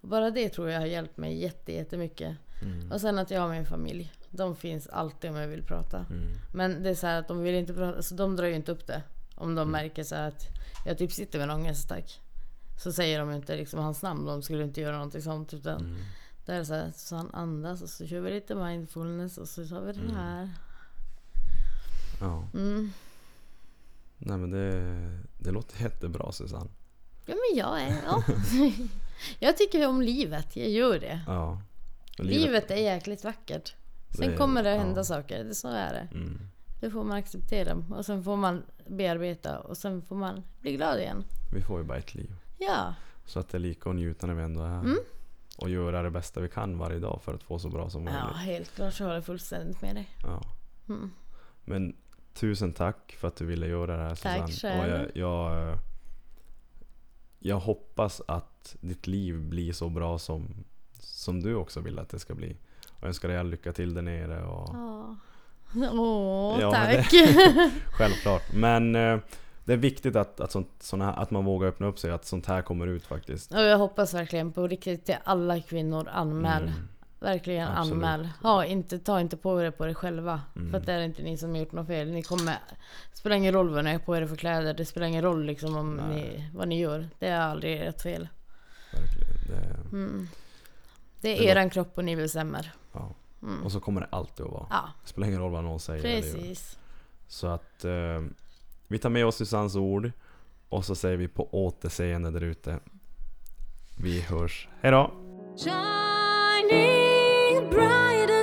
bara 0.02 0.30
det 0.32 0.50
tror 0.50 0.70
jag 0.70 0.80
har 0.80 0.88
hjälpt 0.88 1.18
mig 1.18 1.42
jätte, 1.42 1.74
jättemycket. 1.74 2.36
Mm. 2.62 2.92
Och 2.92 3.02
sen 3.02 3.20
att 3.20 3.32
jag 3.32 3.42
har 3.42 3.50
min 3.50 3.66
familj. 3.66 4.12
De 4.30 4.56
finns 4.56 4.88
alltid 4.88 5.30
om 5.30 5.36
jag 5.36 5.48
vill 5.48 5.64
prata. 5.64 5.98
Mm. 5.98 6.34
Men 6.54 6.84
det 6.84 6.90
är 6.90 6.96
så 6.96 7.08
här 7.08 7.20
att 7.20 7.28
de 7.28 7.44
vill 7.44 7.56
inte 7.56 7.74
prata, 7.74 8.02
så 8.02 8.16
de 8.16 8.36
drar 8.36 8.46
ju 8.48 8.56
inte 8.56 8.72
upp 8.72 8.88
det. 8.88 9.02
Om 9.36 9.56
de 9.56 9.62
Mm. 9.62 9.72
märker 9.72 10.04
så 10.04 10.16
att 10.16 10.48
jag 10.86 10.98
typ 10.98 11.12
sitter 11.12 11.40
med 11.40 11.50
en 11.50 11.56
ångestattack. 11.56 12.22
Så 12.84 12.94
säger 12.94 13.20
de 13.20 13.32
inte 13.32 13.56
liksom 13.56 13.80
hans 13.80 14.02
namn, 14.02 14.26
de 14.26 14.42
skulle 14.42 14.64
inte 14.64 14.82
göra 14.82 14.96
någonting 14.96 15.22
sånt. 15.22 15.54
Utan 15.54 15.80
Mm. 15.80 15.96
där 16.46 16.54
är 16.54 16.60
det 16.60 16.66
så 16.66 16.74
här, 16.74 16.92
så 16.96 17.16
han 17.16 17.30
andas 17.34 17.82
och 17.82 17.90
så 17.90 18.08
kör 18.08 18.20
vi 18.20 18.32
lite 18.32 18.56
mindfulness 18.56 19.38
och 19.38 19.48
så 19.48 19.68
tar 19.68 19.82
vi 19.82 19.92
den 19.94 20.04
Mm. 20.04 20.16
här. 20.16 20.50
Ja. 22.20 22.48
Mm. 22.54 22.92
Nej 24.18 24.38
men 24.38 24.52
det, 24.52 25.20
det 25.38 25.52
låter 25.52 25.82
jättebra 25.84 26.32
Susanne. 26.32 26.70
Ja 27.26 27.34
men 27.36 27.58
jag 27.58 27.82
är, 27.82 28.02
ja. 28.06 28.24
jag 29.40 29.58
tycker 29.58 29.88
om 29.88 30.02
livet, 30.02 30.56
jag 30.56 30.70
gör 30.70 31.00
det. 31.00 31.22
Ja. 31.28 31.62
Och 32.20 32.26
Livet, 32.26 32.72
är 32.72 32.76
jäkligt 32.76 33.24
vackert. 33.24 33.76
Sen 34.10 34.32
Det- 34.32 34.38
kommer 34.38 34.64
det 34.64 34.70
hända 34.70 35.00
ja. 35.00 35.04
saker, 35.04 35.44
det, 35.44 35.56
så 35.56 35.68
är 35.68 35.94
det. 35.94 36.08
Mm. 36.18 36.40
Det 36.80 36.90
får 36.92 37.04
man 37.04 37.18
acceptera 37.18 37.84
och 37.90 38.06
sen 38.06 38.24
får 38.24 38.36
man 38.36 38.64
bearbeta 38.88 39.60
och 39.60 39.78
sen 39.78 40.02
får 40.02 40.16
man 40.16 40.44
bli 40.62 40.76
glad 40.76 41.00
igen. 41.00 41.24
Vi 41.54 41.62
får 41.62 41.80
ju 41.80 41.86
bara 41.86 41.98
ett 41.98 42.16
liv. 42.16 42.36
Ja, 42.58 42.94
Så 43.26 43.40
att 43.40 43.50
det 43.50 43.58
är 43.58 43.60
lika 43.60 43.90
att 43.90 43.96
njuta 43.96 44.28
när 44.28 44.34
vi 44.34 44.44
ändå 44.44 44.62
är 44.62 44.68
här. 44.68 44.80
Mm. 44.80 44.98
Och 45.58 45.70
göra 45.70 46.02
det 46.02 46.10
bästa 46.12 46.42
vi 46.42 46.50
kan 46.50 46.78
varje 46.78 47.00
dag 47.00 47.22
för 47.24 47.34
att 47.34 47.44
få 47.44 47.60
så 47.60 47.70
bra 47.70 47.90
som 47.90 48.08
ja 48.08 48.14
möjligt. 48.14 48.38
helt 48.38 48.76
klart 48.76 48.94
så 48.94 49.04
håller 49.04 49.16
jag 49.16 49.26
fullständigt 49.26 49.82
med 49.82 49.96
dig. 49.96 50.10
Ja. 50.24 50.42
Mm. 50.90 51.12
Men 51.66 51.96
tusen 52.34 52.74
tack 52.74 53.16
för 53.20 53.28
att 53.28 53.36
du 53.36 53.46
ville 53.46 53.68
göra 53.68 53.98
det 53.98 54.04
här 54.04 54.16
Tack 54.16 54.52
Susanne. 54.52 54.76
Och 54.76 54.82
själv. 54.84 55.12
jag, 55.16 55.30
jag, 55.30 55.70
eh, 55.70 55.78
jag 57.40 57.60
hoppas 57.60 58.22
att 58.28 58.76
ditt 58.82 59.08
liv 59.08 59.40
blir 59.40 59.74
så 59.74 59.90
bra 59.90 60.20
som, 60.20 60.64
som 61.00 61.42
du 61.42 61.56
också 61.56 61.80
vill 61.82 62.00
att 62.00 62.10
det 62.10 62.20
ska 62.20 62.36
bli. 62.36 62.58
Och 62.90 63.02
jag 63.02 63.08
önskar 63.08 63.28
dig 63.28 63.38
all 63.38 63.50
lycka 63.50 63.74
till 63.74 63.94
där 63.94 64.02
nere. 64.02 64.44
Och, 64.46 64.70
Ja. 64.76 65.16
Åh, 65.94 66.58
Ja, 66.62 66.72
tack. 66.72 67.12
Självklart. 67.92 68.44
Men 68.54 68.96
eh, 68.96 69.18
det 69.66 69.74
är 69.74 69.78
viktigt 69.78 70.16
att, 70.16 70.40
att, 70.40 70.52
sånt, 70.52 70.70
såna, 70.80 71.14
att 71.14 71.32
man 71.32 71.46
vågar 71.46 71.68
öppna 71.68 71.88
upp 71.88 72.00
sig, 72.00 72.12
att 72.12 72.26
sånt 72.26 72.46
här 72.46 72.62
kommer 72.62 72.88
ut 72.88 73.06
faktiskt. 73.06 73.52
Och 73.54 73.62
jag 73.62 73.78
hoppas 73.78 74.14
verkligen 74.14 74.52
på 74.52 74.68
riktigt 74.68 75.06
till 75.06 75.16
alla 75.24 75.60
kvinnor, 75.62 76.08
anmäl. 76.12 76.64
Mm. 76.64 76.74
Verkligen 77.20 77.68
Absolut. 77.68 78.04
anmäl. 78.04 78.30
Ha, 78.42 78.66
inte, 78.66 79.00
ta 79.00 79.20
inte 79.22 79.38
på 79.38 79.62
er 79.62 79.72
på 79.72 79.88
er 79.88 79.94
själva. 79.94 80.42
Mm. 80.56 80.72
För 80.72 80.78
att 80.78 80.86
det 80.86 80.94
är 80.94 81.00
inte 81.02 81.22
ni 81.24 81.38
som 81.38 81.50
har 81.50 81.58
gjort 81.58 81.72
något 81.72 81.88
fel. 81.88 82.12
Ni 82.12 82.24
kommer, 82.24 82.54
det 83.12 83.18
spelar 83.18 83.36
ingen 83.36 83.54
roll 83.54 83.70
vad 83.70 83.84
ni 83.84 83.92
har 83.92 84.00
på 84.00 84.18
er 84.18 84.26
för 84.28 84.36
kläder. 84.36 84.74
Det 84.74 84.86
spelar 84.86 85.08
ingen 85.08 85.22
roll 85.24 85.46
liksom 85.46 85.78
om 85.78 85.96
Nej. 85.96 86.08
ni, 86.16 86.50
vad 86.54 86.68
ni 86.68 86.80
gör. 86.80 87.08
Det 87.20 87.28
är 87.28 87.40
aldrig 87.40 87.82
ert 87.82 88.02
fel. 88.02 88.28
Verkligen. 88.94 89.36
Det, 89.48 89.76
Mm. 89.98 90.28
Det 91.22 91.38
är 91.38 91.38
Det 91.42 91.46
eran 91.46 91.70
kropp 91.70 91.98
och 91.98 92.06
ni 92.06 92.16
bestämmer. 92.16 92.72
ja. 92.94 93.16
Mm. 93.46 93.64
Och 93.64 93.72
så 93.72 93.80
kommer 93.80 94.02
det 94.02 94.08
alltid 94.12 94.46
att 94.46 94.52
vara. 94.52 94.68
Ja. 94.70 94.90
Det 95.04 95.10
spelar 95.10 95.28
ingen 95.28 95.40
roll 95.40 95.52
vad 95.52 95.64
någon 95.64 95.80
säger. 95.80 96.02
Precis. 96.04 96.80
Så 97.28 97.48
att 97.48 97.86
eh, 97.86 98.22
vi 98.88 99.00
tar 99.00 99.10
med 99.10 99.26
oss 99.26 99.36
Susannes 99.36 99.76
ord 99.76 100.12
och 100.70 100.86
så 100.86 100.96
säger 100.96 101.18
vi 101.18 101.28
på 101.28 101.50
återseende 101.52 102.32
där 102.32 102.44
ute. 102.44 102.80
Vi 103.98 104.22
hörs. 104.22 104.68
Hejdå! 104.82 105.12
Shining 105.58 106.90
brighter. 107.70 108.35